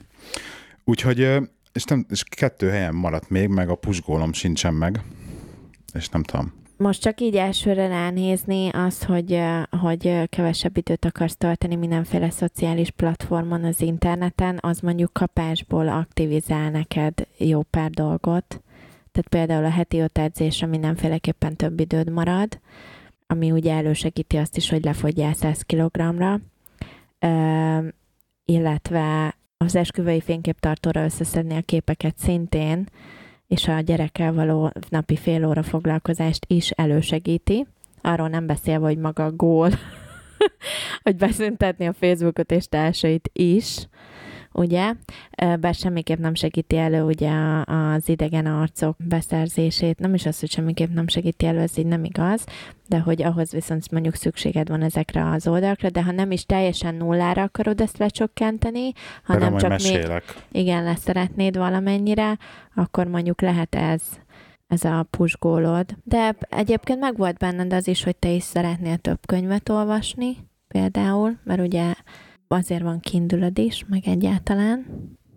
[0.83, 5.01] Úgyhogy, és, nem, és kettő helyen maradt még, meg a pusgólom sincsen meg,
[5.93, 6.53] és nem tudom.
[6.77, 9.41] Most csak így elsőre ránézni azt, hogy,
[9.81, 17.27] hogy kevesebb időt akarsz tölteni mindenféle szociális platformon az interneten, az mondjuk kapásból aktivizál neked
[17.37, 18.61] jó pár dolgot.
[19.11, 22.59] Tehát például a heti öt edzésre mindenféleképpen több időd marad,
[23.27, 26.39] ami ugye elősegíti azt is, hogy lefogyjál 100 kg-ra,
[28.45, 29.35] illetve
[29.65, 32.89] az esküvői fényképtartóra összeszedni a képeket szintén,
[33.47, 37.67] és a gyerekkel való napi fél óra foglalkozást is elősegíti.
[38.01, 39.69] Arról nem beszélve, hogy maga a gól,
[41.03, 43.87] hogy beszüntetni a Facebookot és társait is,
[44.59, 44.93] ugye?
[45.59, 47.31] Bár semmiképp nem segíti elő ugye
[47.65, 52.03] az idegen arcok beszerzését, nem is az, hogy semmiképp nem segíti elő, ez így nem
[52.03, 52.43] igaz,
[52.87, 56.95] de hogy ahhoz viszont mondjuk szükséged van ezekre az oldalakra, de ha nem is teljesen
[56.95, 58.91] nullára akarod ezt lecsökkenteni,
[59.23, 60.23] hanem csak mesélek.
[60.51, 62.37] még igen, lesz szeretnéd valamennyire,
[62.75, 64.01] akkor mondjuk lehet ez
[64.67, 65.85] ez a pusgólod.
[66.03, 70.37] De egyébként meg volt benned az is, hogy te is szeretnél több könyvet olvasni,
[70.67, 71.93] például, mert ugye
[72.51, 74.85] azért van kindülöd is, meg egyáltalán.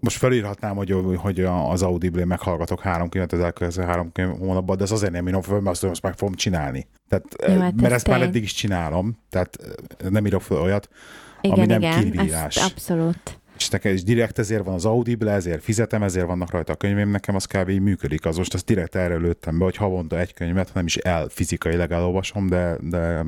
[0.01, 4.91] Most felírhatnám, hogy, hogy az Audible meghallgatok három könyvet az elkövetkező három hónapban, de ez
[4.91, 6.87] azért nem írom fel, mert azt, azt meg fogom csinálni.
[7.09, 8.15] Tehát, Jó, hát mert ezt tény.
[8.15, 9.59] már eddig is csinálom, tehát
[10.09, 10.89] nem írok fel olyat,
[11.41, 12.57] igen, ami nem igen, kivírás.
[12.57, 13.41] abszolút.
[13.57, 17.11] És nekem is direkt ezért van az Audible, ezért fizetem, ezért vannak rajta a könyvém,
[17.11, 17.69] nekem az kb.
[17.69, 18.27] így működik.
[18.27, 21.91] Az most azt direkt erre lőttem be, hogy havonta egy könyvet, nem is el fizikailag
[21.91, 23.25] elolvasom, de, de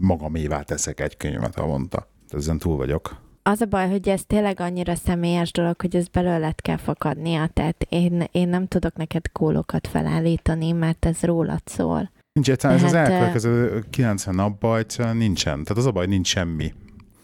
[0.00, 2.08] magamévá teszek egy könyvet havonta.
[2.30, 3.24] Ezen túl vagyok.
[3.42, 7.86] Az a baj, hogy ez tényleg annyira személyes dolog, hogy ez belőled kell fakadnia, tehát
[7.88, 12.10] én, én nem tudok neked kólokat felállítani, mert ez rólad szól.
[12.32, 15.52] Nincs egyszerűen, ez az elkövetkező 90 napban egyszerűen nincsen.
[15.52, 16.72] Tehát az a baj, nincs semmi.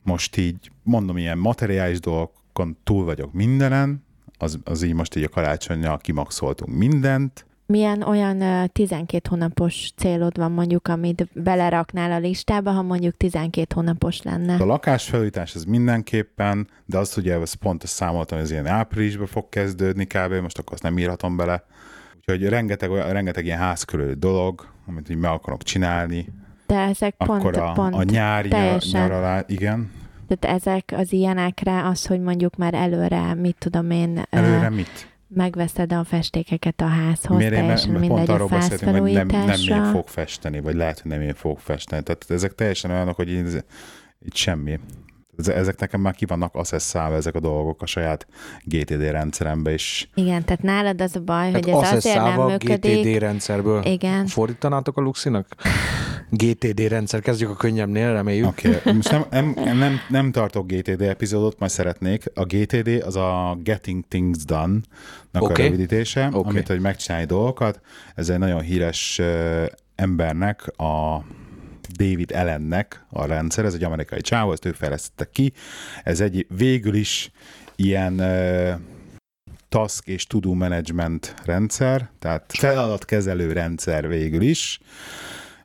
[0.02, 4.04] Most így, mondom, ilyen materiális dolgokon túl vagyok mindenen,
[4.38, 10.52] az, az így most így a karácsonyjal kimaxoltunk mindent, milyen olyan 12 hónapos célod van
[10.52, 14.54] mondjuk, amit beleraknál a listába, ha mondjuk 12 hónapos lenne?
[14.54, 19.48] A lakásfelújítás az mindenképpen, de azt ugye ezt pont számoltam, hogy ez ilyen áprilisban fog
[19.48, 20.32] kezdődni kb.
[20.32, 21.64] Most akkor azt nem írhatom bele.
[22.18, 26.28] Úgyhogy rengeteg, rengeteg ilyen ház körül dolog, amit így meg akarok csinálni.
[26.66, 28.48] De ezek pont, akkor a, pont a nyári
[28.92, 29.90] nyaralás, igen.
[30.28, 34.22] Tehát ezek az ilyenekre az, hogy mondjuk már előre, mit tudom én...
[34.30, 35.11] Előre mit?
[35.34, 39.84] Megveszed a festékeket a házhoz, Miért teljesen mindegy pont arról a hogy nem, nem én
[39.84, 42.02] fog festeni, vagy lehet, hogy nem én fog festeni.
[42.02, 43.64] Tehát ezek teljesen olyanok, hogy így,
[44.24, 44.78] így semmi.
[45.36, 48.26] Ezek nekem már ki vannak asszesszálva ezek a dolgok a saját
[48.64, 50.10] GTD rendszerembe is.
[50.14, 53.04] Igen, tehát nálad az a baj, tehát hogy ez azért nem működik.
[53.04, 54.26] GTD rendszerből Igen.
[54.26, 55.46] fordítanátok a Luxinak?
[56.30, 58.46] GTD rendszer, kezdjük a könnyebbnél, reméljük.
[58.46, 58.92] Oké, okay.
[58.92, 62.24] most nem, nem, nem, nem tartok GTD epizódot, majd szeretnék.
[62.34, 65.66] A GTD az a Getting Things Done-nak okay.
[65.66, 66.50] a rövidítése, okay.
[66.50, 67.80] amit, hogy megcsinálni dolgokat.
[68.14, 71.24] Ez egy nagyon híres uh, embernek a
[71.96, 75.52] David Ellennek a rendszer, ez egy amerikai csáv, ezt ők fejlesztettek ki.
[76.02, 77.30] Ez egy végül is
[77.76, 78.72] ilyen uh,
[79.68, 84.80] task és to-do management rendszer, tehát feladatkezelő rendszer végül is,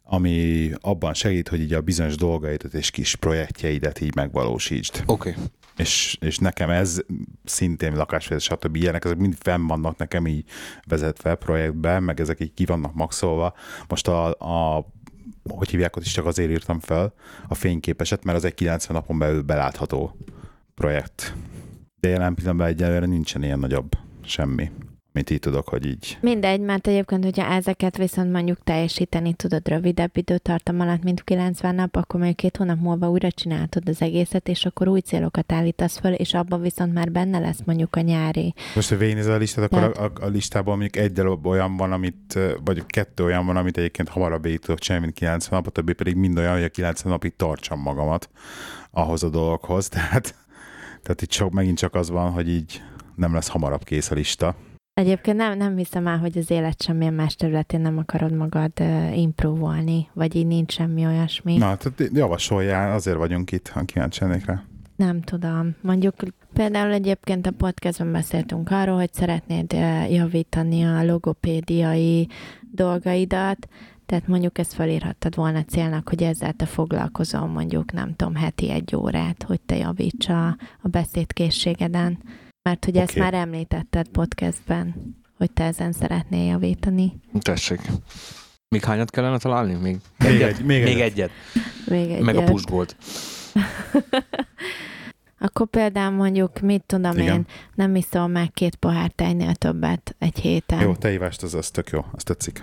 [0.03, 5.03] ami abban segít, hogy így a bizonyos dolgaidat és kis projektjeidet így megvalósítsd.
[5.05, 5.29] Oké.
[5.29, 5.43] Okay.
[5.77, 6.99] És, és nekem ez
[7.43, 8.75] szintén lakásvezetés, stb.
[8.75, 10.45] ilyenek, ezek mind fenn vannak nekem így
[10.87, 13.53] vezetve projektbe, meg ezek így ki vannak maxolva.
[13.87, 14.87] Most a, a
[15.55, 17.13] hogy hívják, ott is csak azért írtam fel
[17.47, 20.17] a fényképeset, mert az egy 90 napon belül belátható
[20.75, 21.33] projekt.
[21.99, 23.91] De jelen pillanatban egyelőre nincsen ilyen nagyobb
[24.21, 24.71] semmi
[25.17, 26.17] mit így tudok, hogy így.
[26.21, 31.95] Mindegy, mert egyébként, hogyha ezeket viszont mondjuk teljesíteni tudod rövidebb időtartam alatt, mint 90 nap,
[31.95, 36.13] akkor mondjuk két hónap múlva újra csináltod az egészet, és akkor új célokat állítasz föl,
[36.13, 38.53] és abban viszont már benne lesz mondjuk a nyári.
[38.75, 40.17] Most, ha végignézel a listát, akkor Tehát...
[40.19, 44.09] a, a, listában mondjuk egy darab olyan van, amit, vagy kettő olyan van, amit egyébként
[44.09, 47.11] hamarabb végig tudok csinálni, mint 90 nap, a többi pedig mind olyan, hogy a 90
[47.11, 48.29] napig tartsam magamat
[48.91, 49.87] ahhoz a dologhoz.
[49.97, 50.35] Tehát,
[51.01, 52.81] tehát itt csak, megint csak az van, hogy így
[53.15, 54.55] nem lesz hamarabb kész a lista.
[54.97, 59.17] Egyébként nem, nem hiszem el, hogy az élet semmilyen más területén nem akarod magad uh,
[59.17, 61.57] improvolni, vagy így nincs semmi olyasmi.
[61.57, 64.63] Na, tehát javasoljál, azért vagyunk itt, ha kíváncsi rá.
[64.95, 65.75] Nem tudom.
[65.81, 66.15] Mondjuk
[66.53, 69.71] Például egyébként a podcastban beszéltünk arról, hogy szeretnéd
[70.09, 72.27] javítani a logopédiai
[72.71, 73.67] dolgaidat,
[74.05, 78.95] tehát mondjuk ezt felírhattad volna célnak, hogy ezzel te foglalkozol mondjuk, nem tudom, heti egy
[78.95, 80.47] órát, hogy te javíts a,
[80.81, 82.17] a beszédkészségeden.
[82.67, 83.07] Mert hogy okay.
[83.07, 87.13] ezt már említetted podcastben, hogy te ezen szeretnél javítani.
[87.39, 87.81] Tessék.
[88.67, 89.73] Még hányat kellene találni?
[89.73, 90.49] Még, még, egyet?
[90.49, 91.05] Egy, még, még egyet.
[91.05, 91.31] egyet.
[91.87, 92.21] Még egyet.
[92.21, 92.95] Meg a pusgolt.
[95.39, 97.35] Akkor például mondjuk, mit tudom Igen.
[97.35, 97.45] én,
[97.75, 100.79] nem iszol meg két pohár tejnél többet egy héten.
[100.79, 102.61] Jó, tejívást az, az tök jó, azt tetszik.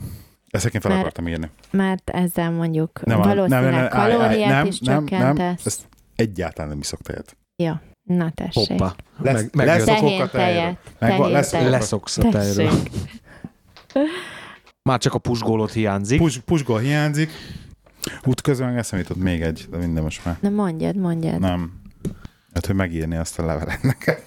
[0.51, 1.51] Ezt én fel mert, akartam írni.
[1.71, 5.37] Mert ezzel mondjuk nem, valószínűleg nem, nem, kalóriát nem, is nem, csökkentesz.
[5.37, 7.37] Nem, ezt egyáltalán nem iszok tejet.
[7.57, 7.73] Jó,
[8.05, 8.69] na tessék.
[8.69, 8.95] Hoppa.
[9.19, 10.77] Lesz, meg, meg lesz tehén tejet.
[10.99, 12.73] Meg, lesz, leszoksz a tejről.
[14.83, 16.19] Már csak a pusgólot hiányzik.
[16.19, 17.31] Pus, pusgól hiányzik.
[18.25, 20.37] Útközben eszembe jutott még egy, de minden most már.
[20.41, 21.39] Na mondjad, mondjad.
[21.39, 21.73] Nem.
[22.55, 24.23] Hát, hogy megírni azt a levelet neked.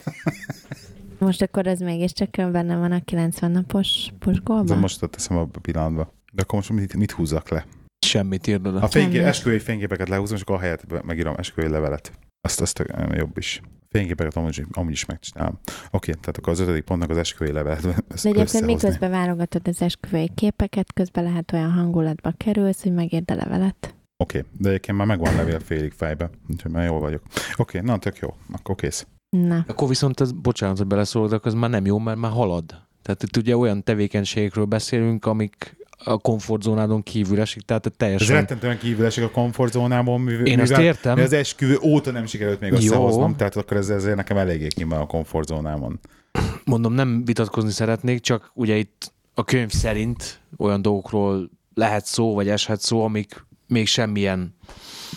[1.18, 4.66] Most akkor ez mégiscsak benne van a 90 napos pusgolban?
[4.66, 6.14] De most ott teszem a pillanatba.
[6.34, 7.66] De akkor most mit, mit húzzak le?
[8.06, 8.80] Semmit írd oda.
[8.80, 12.12] A fénykép, esküvői fényképeket lehúzom, és akkor a helyet megírom esküvői levelet.
[12.42, 13.62] Azt, azt jobb is.
[13.90, 15.60] Fényképeket amúgy, amúgy is megcsinálom.
[15.92, 17.82] Oké, tehát akkor az ötödik pontnak az esküvői levelet.
[17.82, 23.36] De egyébként miközben válogatod az esküvői képeket, közben lehet olyan hangulatba kerülsz, hogy megírd a
[23.36, 23.96] levelet.
[24.24, 27.22] Oké, okay, de egyébként már megvan levél félig fejbe, úgyhogy már jól vagyok.
[27.58, 29.08] Oké, okay, na tök jó, akkor kész.
[29.30, 29.66] Na.
[29.68, 32.86] Akkor viszont, az, bocsánat, hogy beleszólok, az már nem jó, mert már halad.
[33.02, 38.36] Tehát itt ugye olyan tevékenységekről beszélünk, amik a komfortzónádon kívül esik, tehát teljesen...
[38.36, 41.20] Ez rettentően kívül esik a komfortzónámon, mivel, Én ezt értem.
[41.20, 45.06] Az esküvő óta nem sikerült még összehoznom, tehát akkor ez ezért nekem eléggé kívül a
[45.06, 46.00] komfortzónámon.
[46.66, 52.50] Mondom, nem vitatkozni szeretnék, csak ugye itt a könyv szerint olyan dolgokról lehet szó, vagy
[52.50, 54.56] eshet szó, amik még semmilyen...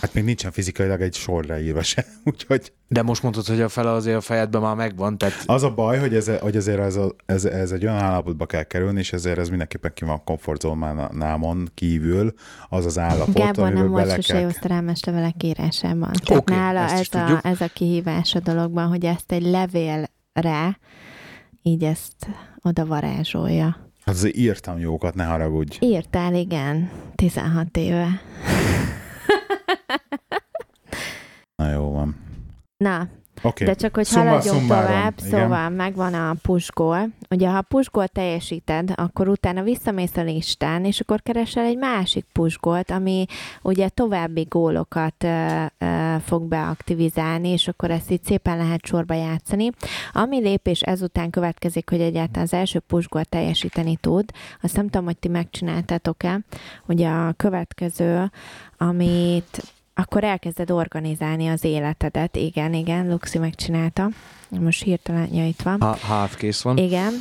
[0.00, 2.72] Hát még nincsen fizikailag egy sorra írva se, úgyhogy...
[2.88, 5.42] De most mondtad, hogy a fele azért a fejedben már megvan, tehát...
[5.46, 8.62] Az a baj, hogy, ez, hogy ezért ez, a, ez, ez egy olyan állapotba kell
[8.62, 12.32] kerülni, és ezért ez mindenképpen ki van a komfortzónámon kívül,
[12.68, 14.42] az az állapot, Gábor nem volt sose kell...
[14.42, 16.12] jó szerelmes levelek írásában.
[16.12, 20.78] Tehát okay, nála ez a, ez a kihívás a dologban, hogy ezt egy levélre
[21.62, 22.26] így ezt
[22.62, 23.89] oda varázsolja.
[24.10, 25.78] Hát azért írtam jókat, ne haragudj.
[25.80, 26.90] Írtál, igen.
[27.16, 28.08] 16 éve.
[31.62, 32.16] Na jó van.
[32.76, 33.08] Na,
[33.42, 33.66] Okay.
[33.66, 35.30] De csak, hogy Szumma, haladjunk szummáron, tovább, igen.
[35.30, 37.08] szóval megvan a pusgól.
[37.30, 42.24] Ugye, ha a pusgól teljesíted, akkor utána visszamész a listán, és akkor keresel egy másik
[42.32, 43.26] pusgolt, ami
[43.62, 49.70] ugye további gólokat ö, ö, fog beaktivizálni, és akkor ezt így szépen lehet sorba játszani.
[50.12, 54.30] Ami lépés ezután következik, hogy egyáltalán az első pusgól teljesíteni tud,
[54.62, 56.40] azt nem tudom, hogy ti megcsináltátok-e,
[56.86, 58.30] ugye a következő,
[58.78, 62.36] amit akkor elkezded organizálni az életedet.
[62.36, 64.08] Igen, igen, Luxi megcsinálta.
[64.48, 65.80] Most hirtelen, ja, itt van.
[65.80, 66.76] Ha, half kész van.
[66.76, 67.12] Igen.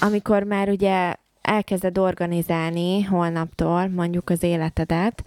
[0.00, 5.24] Amikor már ugye elkezded organizálni holnaptól mondjuk az életedet,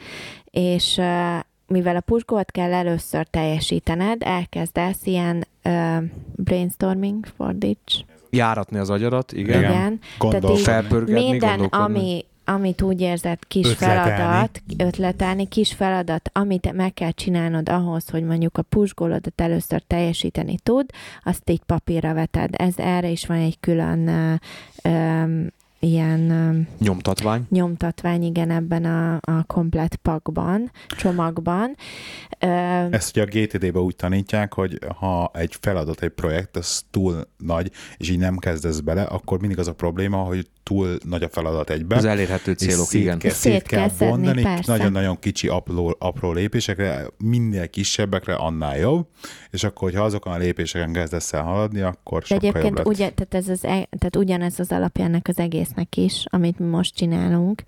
[0.52, 6.04] és uh, mivel a pusgót kell először teljesítened, elkezdesz ilyen uh,
[6.36, 8.06] brainstorming, fordíts.
[8.30, 9.60] Járatni az agyadat, igen.
[9.60, 10.00] Igen.
[10.18, 14.10] Gondol, felpörgetni, minden, ami amit úgy érzed kis ötletelni.
[14.10, 20.58] feladat, ötletelni, kis feladat, amit meg kell csinálnod ahhoz, hogy mondjuk a pusgolodat először teljesíteni
[20.64, 20.86] tud,
[21.24, 22.50] azt így papírra veted.
[22.58, 24.10] Ez erre is van egy külön
[24.84, 25.48] um,
[25.80, 26.68] ilyen...
[26.80, 27.46] Nyomtatvány.
[27.50, 31.76] Nyomtatvány, igen, ebben a, a komplet pakban, csomagban.
[32.90, 37.72] Ezt ugye a GTD-be úgy tanítják, hogy ha egy feladat, egy projekt, az túl nagy,
[37.98, 41.70] és így nem kezdesz bele, akkor mindig az a probléma, hogy túl nagy a feladat
[41.70, 41.98] egyben.
[41.98, 43.20] Az elérhető célok, szét igen.
[43.20, 49.08] Kell, szét, szét kell, kell vondani, nagyon-nagyon kicsi apró, apró lépésekre, minél kisebbekre, annál jobb,
[49.52, 53.10] és akkor, hogyha azokon a lépéseken kezdesz el haladni, akkor De sokkal egyébként jobb ugye,
[53.10, 57.64] tehát, ez az, e- tehát ugyanez az alapjának az egésznek is, amit mi most csinálunk,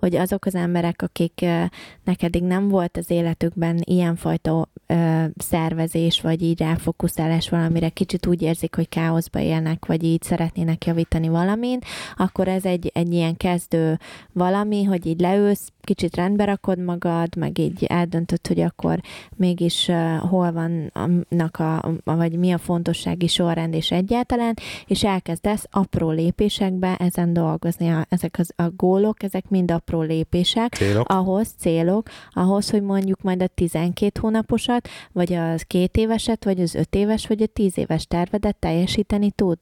[0.00, 6.58] hogy azok az emberek, akiknek eddig nem volt az életükben ilyenfajta ö, szervezés, vagy így
[6.58, 11.78] ráfokuszálás valamire, kicsit úgy érzik, hogy káoszba élnek, vagy így szeretnének javítani valamin,
[12.16, 13.98] akkor ez egy, egy ilyen kezdő
[14.32, 19.00] valami, hogy így leülsz, kicsit rendbe rakod magad, meg így eldöntöd, hogy akkor
[19.36, 24.54] mégis uh, hol vannak a, a, vagy mi a fontossági sorrend és egyáltalán,
[24.86, 27.88] és elkezdesz apró lépésekbe ezen dolgozni.
[27.88, 31.08] A, ezek az, a gólok, ezek mind a apró lépések, célok.
[31.08, 36.74] ahhoz célok, ahhoz, hogy mondjuk majd a 12 hónaposat, vagy az két éveset, vagy az
[36.74, 39.58] öt éves, vagy a tíz éves tervedet teljesíteni tud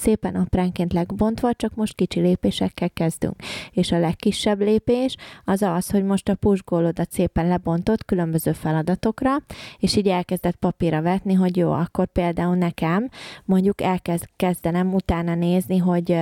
[0.00, 3.34] szépen apránként legbontva, csak most kicsi lépésekkel kezdünk.
[3.70, 9.36] És a legkisebb lépés az az, hogy most a pusgólodat szépen lebontott különböző feladatokra,
[9.78, 13.08] és így elkezdett papírra vetni, hogy jó, akkor például nekem
[13.44, 16.16] mondjuk elkezd kezdenem utána nézni, hogy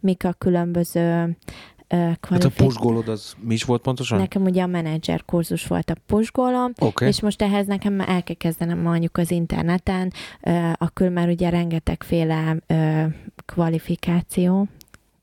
[0.00, 1.36] mik a különböző
[1.92, 2.28] kvalifikáció.
[2.30, 4.18] Hát a pusgólod az mi is volt pontosan?
[4.18, 7.08] Nekem ugye a menedzser kurzus volt a pusgólom, okay.
[7.08, 10.12] és most ehhez nekem el kell kezdenem mondjuk az interneten,
[10.74, 12.56] akkor már ugye rengetegféle
[13.46, 14.68] kvalifikáció,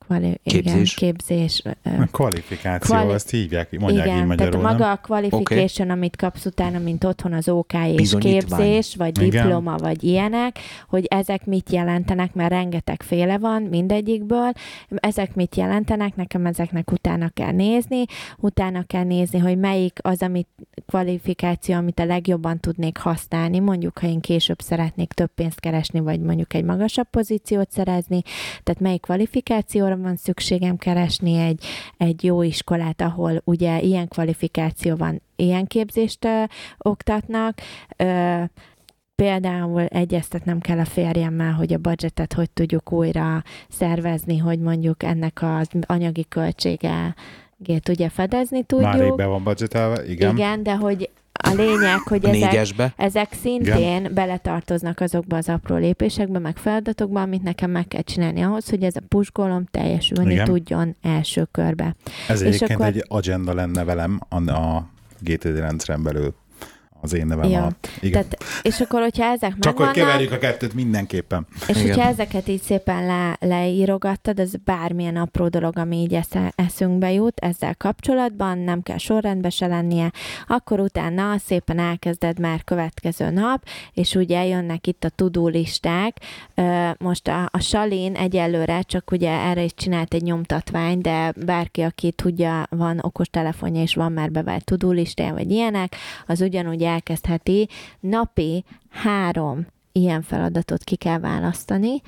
[0.10, 0.74] kvali- képzés.
[0.74, 1.62] Igen, képzés.
[1.84, 4.92] A kvalifikáció, kvali- azt hívják, mondják igen, így magyarul, tehát maga nem?
[4.92, 5.98] a qualification, okay.
[5.98, 9.30] amit kapsz utána, mint otthon az OK és képzés, vagy Igen.
[9.30, 14.52] diploma, vagy ilyenek, hogy ezek mit jelentenek, mert rengeteg féle van mindegyikből,
[14.90, 18.04] ezek mit jelentenek, nekem ezeknek utána kell nézni,
[18.38, 20.48] utána kell nézni, hogy melyik az, amit
[20.88, 26.20] kvalifikáció, amit a legjobban tudnék használni, mondjuk, ha én később szeretnék több pénzt keresni, vagy
[26.20, 28.22] mondjuk egy magasabb pozíciót szerezni,
[28.64, 31.66] tehát melyik kvalifikációra van szükségem keresni egy,
[31.98, 36.44] egy jó iskolát, ahol ugye ilyen kvalifikáció van, ilyen képzést ö,
[36.78, 37.58] oktatnak,
[37.98, 38.44] ö,
[39.16, 45.40] Például egyeztetnem kell a férjemmel, hogy a budgetet hogy tudjuk újra szervezni, hogy mondjuk ennek
[45.42, 47.16] az anyagi költsége
[47.90, 48.94] ugye fedezni tudjuk.
[48.94, 50.36] Már be van budgetelve, igen.
[50.36, 51.10] Igen, de hogy
[51.44, 52.94] a lényeg, hogy ezek, Négyesbe.
[52.98, 54.14] ezek szintén Igen.
[54.14, 58.96] beletartoznak azokba az apró lépésekbe, meg feladatokba, amit nekem meg kell csinálni ahhoz, hogy ez
[58.96, 60.46] a pusgolom teljesülni Igen.
[60.46, 61.96] tudjon első körbe.
[62.28, 64.88] Ez És egyébként akkor- egy agenda lenne velem a, a
[65.20, 66.34] GTD rendszeren belül
[67.02, 67.60] az én nevem Ja.
[67.62, 67.90] alatt.
[68.00, 68.12] Igen.
[68.12, 71.48] Tehát, és akkor, hogyha ezek Csak hogy megvannak, keverjük a kettőt mindenképpen.
[71.68, 71.82] és Igen.
[71.88, 77.40] hogyha ezeket így szépen le, leírogattad, az bármilyen apró dolog, ami így esze, eszünkbe jut
[77.40, 80.12] ezzel kapcsolatban, nem kell sorrendbe se lennie,
[80.48, 86.18] akkor utána szépen elkezded már következő nap, és ugye jönnek itt a tudó listák.
[86.98, 92.12] Most a, a Salin egyelőre csak ugye erre is csinált egy nyomtatvány, de bárki, aki
[92.12, 95.96] tudja, van okos telefonja és van már bevált tudó listája, vagy ilyenek,
[96.28, 97.68] az ugyanúgy elkezdheti
[98.00, 102.02] napi három ilyen feladatot ki kell választani,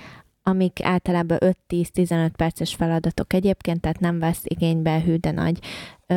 [0.44, 1.38] amik általában
[1.70, 5.60] 5-10-15 perces feladatok egyébként, tehát nem vesz igénybe hű, de nagy,
[6.08, 6.16] ö,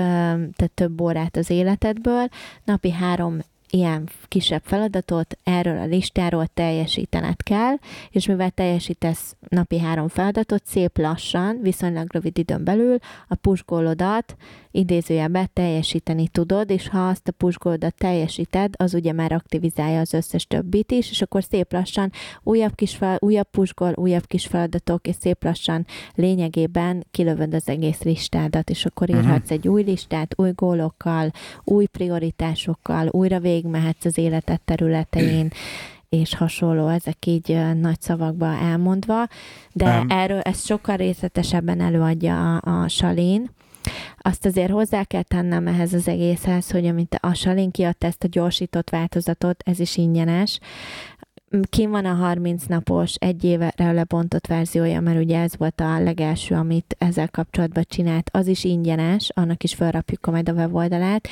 [0.56, 2.28] tehát több órát az életedből.
[2.64, 3.38] Napi három
[3.70, 7.74] ilyen kisebb feladatot erről a listáról teljesítened kell,
[8.10, 14.36] és mivel teljesítesz napi három feladatot, szép lassan, viszonylag rövid időn belül a pusgólodat
[14.74, 20.46] idézőjelben teljesíteni tudod, és ha azt a pusgólodat teljesíted, az ugye már aktivizálja az összes
[20.46, 25.14] többit is, és akkor szép lassan újabb kis fel, újabb pusgol, újabb kis feladatok, és
[25.20, 29.18] szép lassan lényegében kilövöd az egész listádat, és akkor Mhm.
[29.18, 31.30] írhatsz egy új listát, új gólokkal,
[31.64, 35.50] új prioritásokkal, újra végigmehetsz az életed területein,
[36.08, 39.26] és hasonló, ezek így nagy szavakba elmondva,
[39.72, 40.06] de Em.
[40.10, 43.50] erről ezt sokkal részletesebben előadja a, a Salin.
[44.18, 48.28] Azt azért hozzá kell tennem ehhez az egészhez, hogy amit a Salin kiadta ezt a
[48.28, 50.58] gyorsított változatot, ez is ingyenes.
[51.68, 56.54] Kim van a 30 napos, egy évre lebontott verziója, mert ugye ez volt a legelső,
[56.54, 61.28] amit ezzel kapcsolatban csinált, az is ingyenes, annak is felrapjuk majd a weboldalát.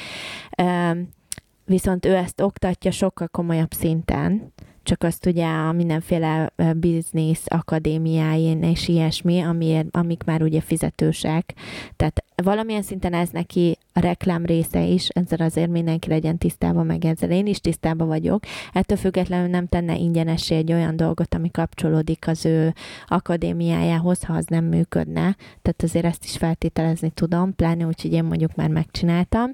[1.64, 4.52] Viszont ő ezt oktatja sokkal komolyabb szinten,
[4.82, 11.54] csak azt ugye a mindenféle biznisz akadémiáin és ilyesmi, amiért, amik már ugye fizetősek.
[11.96, 17.04] Tehát valamilyen szinten ez neki a reklám része is, ezzel azért mindenki legyen tisztában, meg
[17.04, 18.44] ezzel én is tisztában vagyok.
[18.72, 22.74] Ettől függetlenül nem tenne ingyenessé egy olyan dolgot, ami kapcsolódik az ő
[23.06, 25.36] akadémiájához, ha az nem működne.
[25.62, 29.50] Tehát azért ezt is feltételezni tudom, pláne úgy, hogy én mondjuk már megcsináltam.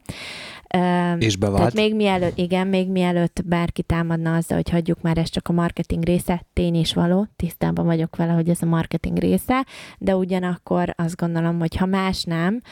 [1.18, 1.58] És bevált.
[1.58, 5.52] tehát még mielőtt, igen, még mielőtt bárki támadna azzal, hogy hagyjuk már ezt csak a
[5.52, 9.66] marketing része, tény is való, tisztában vagyok vele, hogy ez a marketing része,
[9.98, 12.62] de ugyanakkor azt gondolom, hogy ha más nem,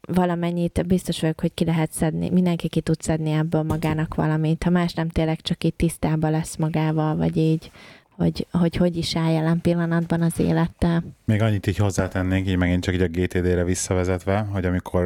[0.00, 4.70] valamennyit biztos vagyok, hogy ki lehet szedni, mindenki ki tud szedni ebből magának valamit, ha
[4.70, 7.70] más nem tényleg csak így tisztában lesz magával, vagy így,
[8.16, 11.04] hogy hogy, hogy is áll jelen pillanatban az élettel.
[11.24, 15.04] Még annyit így hozzátennénk, így megint csak így a GTD-re visszavezetve, hogy amikor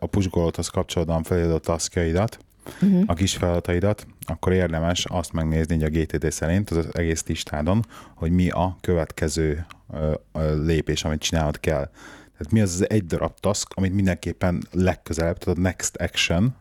[0.00, 2.38] a pushgolothoz kapcsolódóan felírod a taskjaidat,
[2.82, 3.02] Uh-huh.
[3.06, 8.30] a kis feladataidat, akkor érdemes azt megnézni így a GTD szerint az egész listádon, hogy
[8.30, 9.66] mi a következő
[10.64, 11.90] lépés, amit csinálnod kell.
[12.38, 16.54] Tehát mi az az egy darab task, amit mindenképpen legközelebb, tehát a next action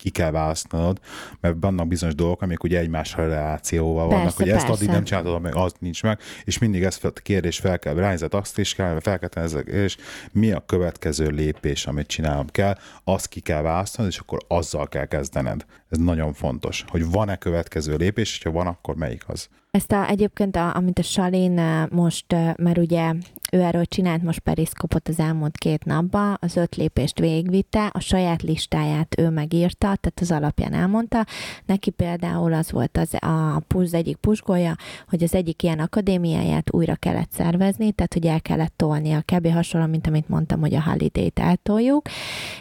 [0.00, 1.00] ki kell választanod,
[1.40, 4.72] mert vannak bizonyos dolgok, amik ugye egymásra relációval vannak, persze, hogy ezt persze.
[4.72, 8.34] addig nem csinálod, meg az nincs meg, és mindig ezt a kérdés fel kell rájzett,
[8.34, 9.96] azt is kell, fel kell ezek, és
[10.32, 15.06] mi a következő lépés, amit csinálnom kell, azt ki kell választanod, és akkor azzal kell
[15.06, 15.64] kezdened.
[15.88, 19.48] Ez nagyon fontos, hogy van-e következő lépés, és ha van, akkor melyik az.
[19.70, 22.26] Ezt a, egyébként, a, amit a Salin most,
[22.56, 23.12] mert ugye
[23.52, 28.42] ő erről csinált most periszkopot az elmúlt két napban, az öt lépést végigvitte, a saját
[28.42, 31.26] listáját ő megírta, tehát az alapján elmondta.
[31.66, 34.74] Neki például az volt az a pusz egyik pusgolja,
[35.08, 39.52] hogy az egyik ilyen akadémiáját újra kellett szervezni, tehát hogy el kellett tolni a kb.
[39.52, 42.08] hasonló, mint amit mondtam, hogy a holiday-t eltoljuk,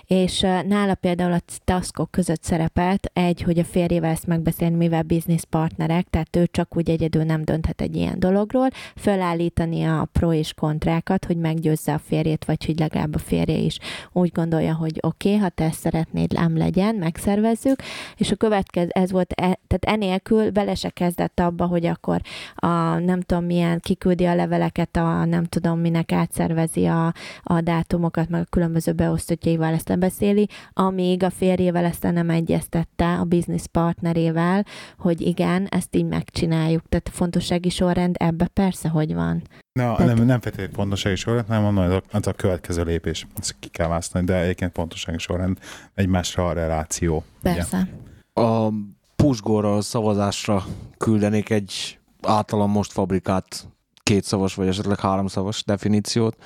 [0.06, 5.44] és nála például a taskok között szerepelt egy, hogy a férjével ezt megbeszélni, mivel business
[5.50, 10.54] partnerek, tehát ő csak úgy egyedül nem dönthet egy ilyen dologról, felállítani a pro és
[10.80, 13.80] kontrákat, hogy meggyőzze a férjét, vagy hogy legalább a férje is
[14.12, 17.82] úgy gondolja, hogy oké, okay, ha te ezt szeretnéd, ám legyen, megszervezzük,
[18.18, 22.22] és a következő, ez volt, e, tehát enélkül bele se kezdett abba, hogy akkor
[22.56, 28.30] a nem tudom milyen, kiküldi a leveleket, a nem tudom minek átszervezi a, a dátumokat,
[28.30, 34.66] meg a különböző beosztottjaival ezt lebeszéli, amíg a férjével ezt nem egyeztette, a business partnerével,
[34.98, 36.84] hogy igen, ezt így megcsináljuk.
[36.90, 39.42] Tehát a fontossági sorrend ebbe persze, hogy van.
[39.74, 40.16] Na, Tehát...
[40.16, 43.28] nem, nem feltétlenül pontossági sorrend, nem mondom, az a, az a következő lépés.
[43.40, 45.58] Ezt ki kell választani, de egyébként pontossági sorrend
[45.94, 47.24] egymásra a reláció.
[47.42, 47.90] Persze.
[48.34, 48.48] Ugye?
[48.48, 48.74] A
[49.16, 50.66] pusgóra szavazásra
[50.98, 53.68] küldenék egy általam most fabrikált
[54.04, 56.38] kétszavas, vagy esetleg háromszavas definíciót.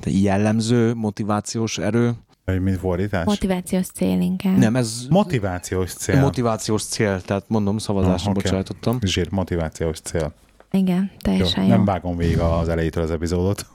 [0.00, 2.12] De jellemző, motivációs erő.
[2.44, 3.24] Vagy mint fordítás?
[3.24, 4.56] Motivációs cél inkább.
[4.56, 5.06] Nem, ez...
[5.10, 6.20] Motivációs cél.
[6.20, 8.42] Motivációs cél, tehát mondom, szavazásra oh, okay.
[8.42, 8.98] bocsájtottam.
[9.02, 10.32] Zsír, motivációs cél.
[10.74, 11.68] Igen, teljesen jó.
[11.68, 11.74] jó.
[11.74, 13.66] Nem vágom végig az elejétől az epizódot.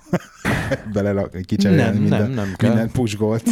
[0.94, 2.70] Bele kicserélni nem, minden, nem, nem kell.
[2.70, 3.44] minden pushgolt.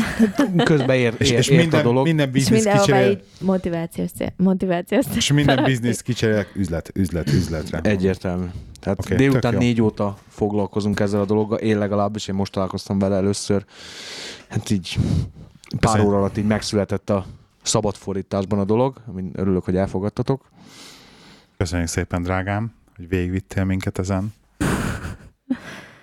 [0.63, 2.05] Közben ér, ér, és, és minden, a dolog.
[2.05, 3.19] Minden biznisz kicserél.
[3.39, 4.33] motivációs cél.
[4.37, 5.15] Motivációs cél.
[5.15, 7.79] És minden biznisz kicserél üzlet, üzlet, üzletre.
[7.79, 8.45] Egyértelmű.
[8.79, 13.15] Tehát okay, délután négy óta foglalkozunk ezzel a dologgal, én legalábbis, én most találkoztam vele
[13.15, 13.65] először.
[14.49, 14.97] Hát így
[15.79, 17.25] pár óra alatt így megszületett a
[17.61, 20.49] szabad fordításban a dolog, amin örülök, hogy elfogadtatok.
[21.57, 24.33] Köszönjük szépen, drágám hogy végigvittél minket ezen.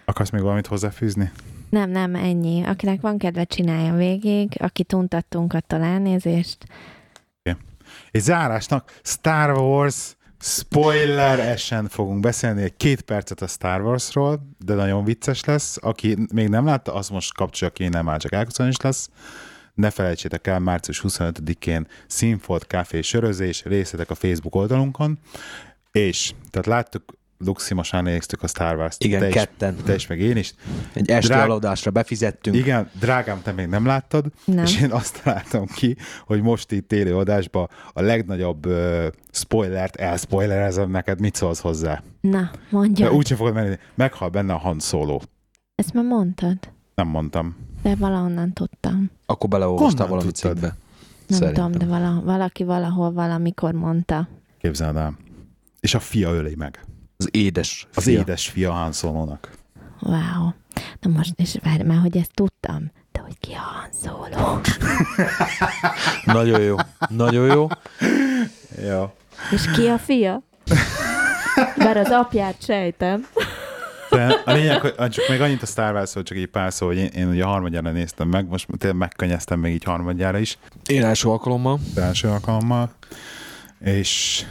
[0.04, 1.32] Akarsz még valamit hozzáfűzni?
[1.70, 2.62] Nem, nem, ennyi.
[2.62, 4.56] Akinek van kedve, csinálja végig.
[4.58, 6.58] Aki tuntattunk, attól elnézést.
[7.40, 7.60] Okay.
[8.10, 14.74] És zárásnak Star Wars spoiler esen fogunk beszélni egy két percet a Star Warsról, de
[14.74, 15.78] nagyon vicces lesz.
[15.80, 19.10] Aki még nem látta, az most kapcsolja ki, nem már csak elköszönés lesz.
[19.74, 25.18] Ne felejtsétek el, március 25-én Színfolt Café sörözés, részletek a Facebook oldalunkon.
[25.92, 29.04] És, tehát láttuk, Luxi, most néztük a Star Wars-t.
[29.04, 29.74] Igen, te ketten.
[29.74, 30.54] Is, te is, meg én is.
[30.92, 31.50] Egy esti Drág...
[31.50, 32.56] aludásra befizettünk.
[32.56, 34.64] Igen, drágám, te még nem láttad, nem.
[34.64, 35.96] és én azt találtam ki,
[36.26, 42.02] hogy most itt téli adásban a legnagyobb uh, spoilert elspoilerezem neked, mit szólsz hozzá?
[42.20, 43.12] Na, mondja.
[43.12, 45.18] Úgy sem fogod menni, meghal benne a Han Solo.
[45.74, 46.58] Ezt már mondtad?
[46.94, 47.56] Nem mondtam.
[47.82, 49.10] De valahonnan tudtam.
[49.26, 50.76] Akkor beleolvastál valami cikkbe.
[51.26, 51.72] Nem Szerintem.
[51.72, 54.28] tudom, de vala, valaki valahol valamikor mondta.
[54.58, 55.16] Képzeld el.
[55.82, 56.84] És a fia öli meg.
[57.16, 58.18] Az édes Az fia.
[58.18, 59.50] édes fia Han Solo-nak.
[60.00, 60.50] Wow.
[61.00, 62.90] Na most is várj már, hogy ezt tudtam.
[63.12, 64.60] De hogy ki a Han Solo?
[66.38, 66.76] Nagyon jó.
[67.08, 67.68] Nagyon jó.
[68.88, 69.12] Jó.
[69.50, 70.42] És ki a fia?
[71.78, 73.26] Bár az apját sejtem.
[74.10, 76.96] De a lényeg, hogy csak még annyit a Star Wars, csak egy pár szó, hogy
[76.96, 80.58] én, én ugye harmadjára néztem meg, most tényleg megkönnyeztem még így harmadjára is.
[80.86, 81.78] Én első alkalommal.
[81.96, 82.92] Első alkalommal.
[83.80, 84.44] És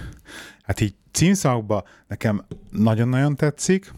[0.71, 3.93] hát így címszakban nekem nagyon-nagyon tetszik,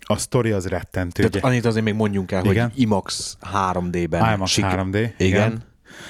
[0.00, 1.28] a sztori az rettentő.
[1.28, 2.70] Tehát annyit azért még mondjunk el, igen?
[2.70, 4.34] hogy IMAX 3D-ben.
[4.34, 5.12] IMAX Sik- 3D, igen.
[5.18, 5.62] igen.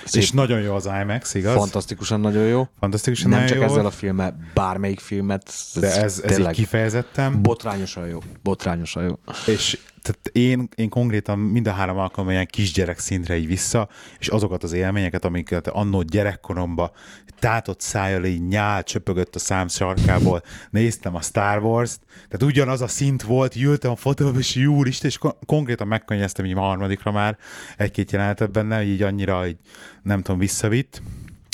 [0.05, 0.23] Szép.
[0.23, 1.55] És nagyon jó az IMAX, igaz?
[1.55, 2.69] Fantasztikusan nagyon jó.
[2.79, 3.73] Fantasztikusan Nem nagyon csak jó.
[3.73, 5.43] ezzel a filmmel, bármelyik filmet.
[5.47, 7.43] Ez De ez, ez így kifejezetten.
[7.43, 8.19] Botrányosan jó.
[8.43, 9.19] Botrányosan jó.
[9.47, 13.89] És tehát én, én konkrétan mind a három alkalommal ilyen kisgyerek szintre így vissza,
[14.19, 16.91] és azokat az élményeket, amiket annó gyerekkoromban
[17.39, 22.89] tátott szájjal így nyál, csöpögött a szám sarkából, néztem a Star Wars-t, tehát ugyanaz a
[22.89, 27.39] szint volt, ültem a fotóba, és úristen, és konkrétan megkönnyeztem így a harmadikra már
[27.77, 29.59] egy-két jelenetet benne, így annyira, így,
[30.03, 31.03] nem tudom, visszavitt.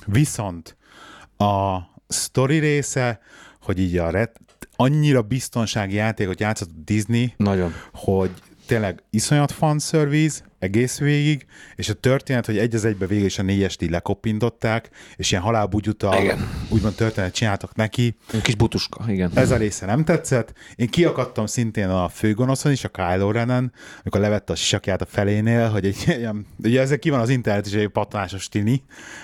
[0.06, 0.76] Viszont
[1.36, 3.20] a sztori része,
[3.60, 4.40] hogy így a ret,
[4.76, 7.72] annyira biztonsági játékot játszott Disney, Nagyon.
[7.92, 8.30] hogy
[8.66, 11.46] tényleg iszonyat fanszerviz, egész végig,
[11.76, 15.42] és a történet, hogy egy az egybe végül is a négyest így lekoppintották, és ilyen
[15.42, 16.16] halálbugyuta,
[16.68, 18.16] úgymond történet csináltak neki.
[18.32, 19.30] Egy kis butuska, igen.
[19.34, 20.52] Ez a része nem tetszett.
[20.76, 25.68] Én kiakadtam szintén a főgonoszon is, a Kylo Renen, amikor levette a sisakját a felénél,
[25.68, 28.82] hogy egy ilyen, ugye ezek ki van az internet is egy pattanásos tini,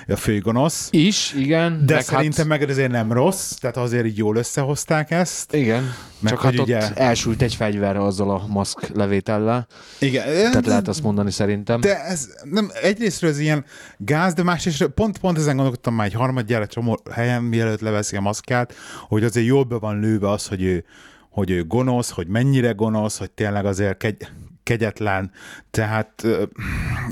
[0.09, 0.89] a főgonosz.
[0.91, 1.87] Is, igen.
[1.87, 2.59] De meg szerintem hát...
[2.59, 5.55] meg azért nem rossz, tehát azért így jól összehozták ezt.
[5.55, 5.95] Igen.
[6.21, 6.95] Meg Csak hát ugye...
[6.95, 9.67] elsült egy fegyver azzal a maszk levétellel.
[9.99, 10.25] Igen.
[10.25, 11.81] Tehát lehet azt mondani szerintem.
[11.81, 13.65] De ez nem, egyrésztről ez ilyen
[13.97, 18.21] gáz, de másrészt pont, pont ezen gondolkodtam már egy harmadjára csomó helyen, mielőtt leveszi a
[18.21, 18.75] maszkát,
[19.09, 20.85] hogy azért jól be van lőve az, hogy ő,
[21.31, 24.29] hogy ő gonosz, hogy mennyire gonosz, hogy tényleg azért kegy,
[24.63, 25.31] kegyetlen,
[25.71, 26.27] tehát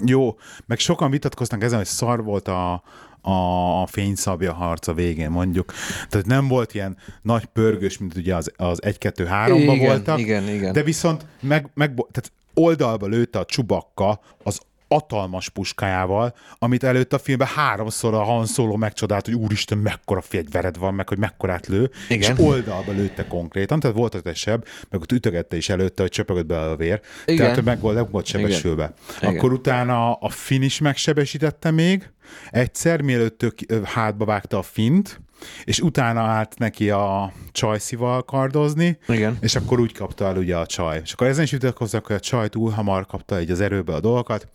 [0.05, 0.36] jó,
[0.66, 2.82] meg sokan vitatkoznak ezen, hogy szar volt a,
[3.20, 5.73] a fényszabja harca végén mondjuk.
[6.09, 10.19] Tehát nem volt ilyen nagy pörgős, mint ugye az, az 1-2-3-ban voltak.
[10.19, 10.73] Igen, igen.
[10.73, 17.18] De viszont meg, meg tehát oldalba lőtte a csubakka az atalmas puskájával, amit előtt a
[17.18, 21.90] filmben háromszor a Han Solo megcsodált, hogy úristen, mekkora fegyvered van, meg hogy mekkorát lő,
[22.09, 22.36] Igen.
[22.36, 26.60] és oldalba lőtte konkrétan, tehát volt seb, meg ott ütögette is előtte, hogy csöpögött be
[26.60, 27.47] a vér, Igen.
[27.47, 28.93] tehát meg volt, volt sebesülve.
[29.20, 29.36] Igen.
[29.36, 32.10] Akkor utána a fin is megsebesítette még,
[32.51, 35.20] egyszer, mielőtt ő hátba vágta a fint,
[35.65, 39.36] és utána állt neki a csajszival kardozni, Igen.
[39.40, 41.01] és akkor úgy kapta el ugye a csaj.
[41.05, 44.01] És akkor ezen is vitatkoznak, hogy a csaj túl hamar kapta egy az erőbe a
[44.01, 44.48] dolgokat.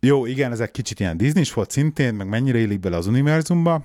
[0.00, 3.84] Jó, igen, ezek kicsit ilyen disney volt szintén, meg mennyire illik bele az univerzumba,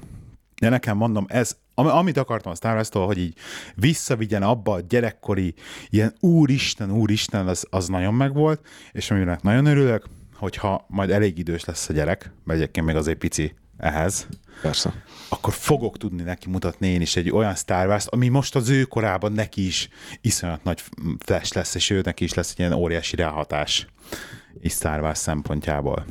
[0.62, 3.38] de nekem mondom, ez, amit akartam a Star Wars-tól, hogy így
[3.76, 5.54] visszavigyen abba a gyerekkori,
[5.90, 11.66] ilyen úristen, úristen, az, az nagyon megvolt, és aminek nagyon örülök, hogyha majd elég idős
[11.66, 14.28] lesz a gyerek, mert egyébként még azért pici ehhez,
[14.62, 15.04] Persze.
[15.30, 18.84] akkor fogok tudni neki mutatni én is egy olyan Star Wars, ami most az ő
[18.84, 19.90] korában neki is
[20.22, 20.84] iszonyat nagy
[21.20, 23.88] flash lesz, és ő neki is lesz egy ilyen óriási ráhatás
[24.60, 26.06] is Star Wars szempontjából.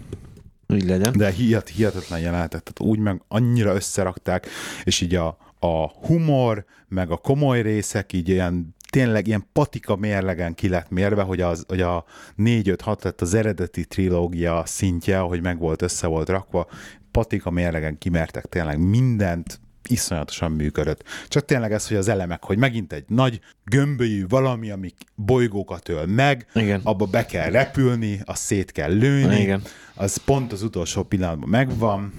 [0.69, 1.13] Úgy legyen.
[1.17, 4.47] De hihet, hihetetlen jelenetet, tehát úgy meg annyira összerakták,
[4.85, 10.55] és így a, a humor, meg a komoly részek így ilyen tényleg ilyen patika mérlegen
[10.55, 12.05] ki lett mérve, hogy, az, hogy a
[12.39, 16.67] 4-5-6 lett az eredeti trilógia szintje, hogy meg volt, össze volt rakva,
[17.15, 21.05] patika mérlegen kimertek tényleg mindent, iszonyatosan működött.
[21.29, 26.07] Csak tényleg ez, hogy az elemek, hogy megint egy nagy gömbölyű valami, ami bolygókat öl
[26.07, 26.81] meg, Igen.
[26.83, 29.63] abba be kell repülni, azt szét kell lőni, Igen.
[29.95, 32.13] az pont az utolsó pillanatban megvan.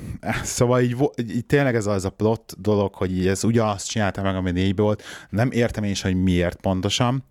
[0.43, 4.35] Szóval így, így tényleg ez az a plot dolog, hogy így ez ugyanazt csinálta meg,
[4.35, 5.03] ami négy volt.
[5.29, 7.23] Nem értem én is, hogy miért pontosan.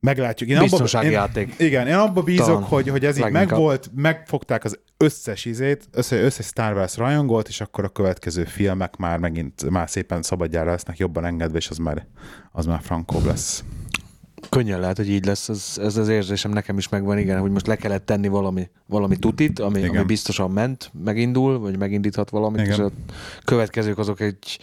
[0.00, 0.50] Meglátjuk.
[0.50, 1.54] Én Biztonsági abba, játék.
[1.56, 2.62] Én, igen, én abba bízok, Talán.
[2.62, 7.60] hogy, hogy ez így megvolt, megfogták az összes izét, összes, összes Star Wars rajongót, és
[7.60, 12.06] akkor a következő filmek már megint már szépen szabadjára lesznek jobban engedve, és az már,
[12.52, 13.64] az már frankóbb lesz.
[14.48, 17.66] Könnyen lehet, hogy így lesz, ez, ez az érzésem nekem is megvan, igen, hogy most
[17.66, 22.72] le kellett tenni valami, valami tutit, ami, ami biztosan ment, megindul, vagy megindíthat valamit, igen.
[22.72, 22.90] és a
[23.44, 24.60] következők azok egy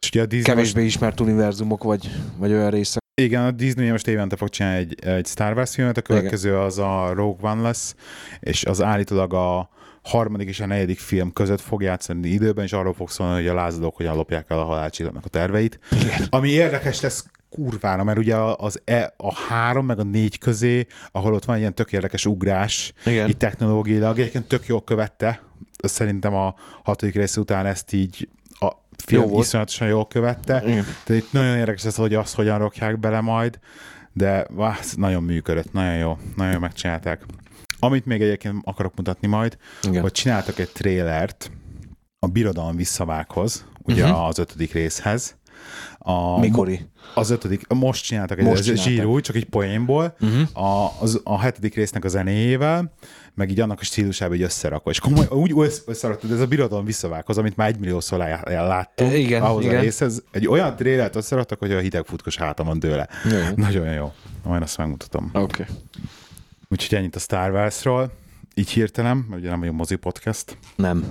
[0.00, 0.94] és a kevésbé most...
[0.94, 3.03] ismert univerzumok, vagy, vagy olyan részek.
[3.16, 6.60] Igen, a Disney most évente fog csinálni egy, egy Star Wars filmet, a következő Igen.
[6.60, 7.94] az a Rogue One lesz,
[8.40, 9.68] és az állítólag a
[10.02, 13.54] harmadik és a negyedik film között fog játszani időben, és arról fog szólni, hogy a
[13.54, 15.78] lázadók hogyan lopják el a halálcsillagnak a terveit.
[15.90, 16.26] Igen.
[16.30, 21.34] Ami érdekes lesz kurvára, mert ugye az e, a három meg a négy közé, ahol
[21.34, 23.28] ott van ilyen tök érdekes ugrás, Igen.
[23.28, 25.42] így technológiailag, egyébként tök jól követte,
[25.82, 28.28] szerintem a hatodik rész után ezt így
[29.04, 30.62] film jó iszonyatosan jól követte.
[30.66, 30.84] Igen.
[31.04, 33.58] Tehát itt nagyon érdekes ez, hogy azt hogyan rakják bele majd,
[34.12, 37.22] de vász, nagyon működött, nagyon jó, nagyon jó megcsinálták.
[37.78, 40.02] Amit még egyébként akarok mutatni majd, Igen.
[40.02, 41.50] hogy csináltak egy trélert
[42.18, 44.26] a Birodalom visszavághoz, ugye uh-huh.
[44.26, 45.36] az ötödik részhez.
[46.06, 46.86] A, Mikori?
[47.14, 50.64] Az ötödik, most csináltak egy most zsírúj, csak egy poénból, uh-huh.
[50.64, 52.92] a, az, a hetedik résznek a zenéjével,
[53.34, 54.90] meg így annak a stílusában így összerakva.
[54.90, 59.76] És komoly, úgy összeraktad, ez a birodalom visszavághoz, amit már egymilliószor láttunk igen, ahhoz igen.
[59.76, 60.22] a részhez.
[60.30, 63.08] Egy olyan trélert összeraktak, hogy a hideg futkos hátamon tőle.
[63.30, 63.38] Jó.
[63.56, 64.12] Nagyon jó.
[64.42, 65.30] Majd azt megmutatom.
[65.32, 65.42] Oké.
[65.42, 65.66] Okay.
[66.68, 68.12] Úgyhogy ennyit a Star Wars-ról.
[68.54, 70.58] Így hirtelen, mert ugye nem vagyunk mozi podcast.
[70.76, 71.04] Nem.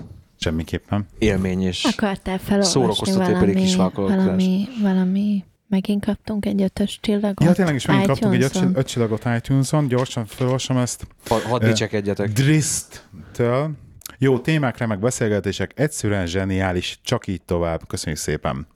[0.44, 1.08] Semmiképpen.
[1.18, 7.44] Élmény és Akartál felolvasni valami, kis valami, valami Megint kaptunk egy ötös csillagot.
[7.44, 9.88] Ja, tényleg is megint kaptunk egy öt, öt csillagot iTunes-on.
[9.88, 11.08] Gyorsan felolvasom ezt.
[11.28, 12.32] Ha, hadd dicsekedjetek.
[12.32, 13.72] Drist-től.
[14.18, 17.88] Jó témák, remek beszélgetések, egyszerűen zseniális, csak így tovább.
[17.88, 18.68] Köszönjük szépen.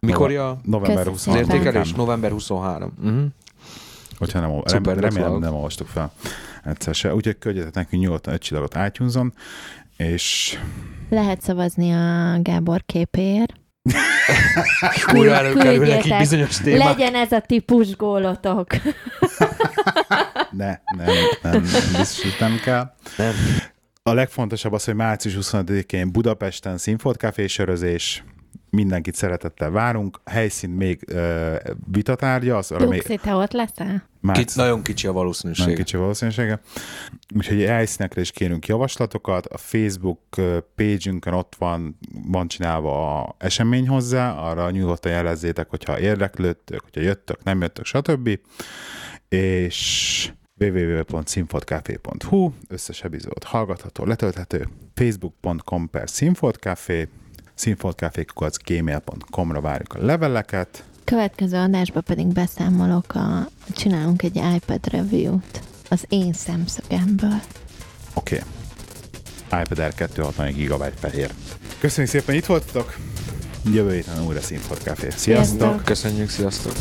[0.00, 0.60] Mikorja?
[0.62, 1.42] November 23.
[1.42, 2.92] Az értékelés november 23.
[2.98, 3.24] Uh-huh.
[4.18, 6.12] Hogyha nem, Szuper, remélem, nem olvastuk fel
[6.66, 7.14] egyszer se.
[7.14, 9.34] Úgyhogy küldjetek nekünk nyugodtan egy csillagot iTunes-on,
[9.96, 10.58] és...
[11.10, 13.52] Lehet szavazni a Gábor képéért.
[15.14, 16.86] Újra előkerülnek így bizonyos témák.
[16.86, 18.66] Legyen ez a típus gólotok.
[20.50, 21.62] ne, nem, nem,
[21.96, 22.94] biztos, nem kell.
[23.16, 23.34] Nem.
[24.02, 28.24] A legfontosabb az, hogy március 25-én Budapesten Színfolt sörözés,
[28.70, 30.20] mindenkit szeretettel várunk.
[30.24, 31.56] A helyszín még uh,
[31.90, 32.56] vitatárgya.
[32.56, 33.02] Az arra még...
[33.02, 34.08] te ott leszel?
[34.32, 35.64] Kit, nagyon kicsi a valószínűség.
[35.64, 36.60] Nagyon kicsi a valószínűsége.
[37.36, 39.46] Úgyhogy helyszínekre is kérünk javaslatokat.
[39.46, 40.20] A Facebook
[40.74, 47.42] page-ünkön ott van, van csinálva a esemény hozzá, arra nyugodtan jelezzétek, hogyha érdeklődtök, hogyha jöttök,
[47.42, 48.38] nem jöttök, stb.
[49.28, 57.08] És www.színfoldcafé.hu, összes epizód hallgatható, letölthető, facebook.com per színfoldcafé,
[57.56, 60.84] színfoldcafé.gmail.com-ra várjuk a leveleket.
[61.04, 67.40] Következő adásban pedig beszámolok, a, csinálunk egy iPad review-t az én szemszögemből.
[68.14, 68.36] Oké.
[68.36, 68.48] Okay.
[69.62, 71.30] iPad Air 264 GB fehér.
[71.78, 72.96] Köszönjük szépen, itt voltatok!
[73.72, 75.10] Jövő héten újra Színfolt Café.
[75.10, 75.84] Sziasztok!
[75.84, 76.72] Köszönjük, sziasztok!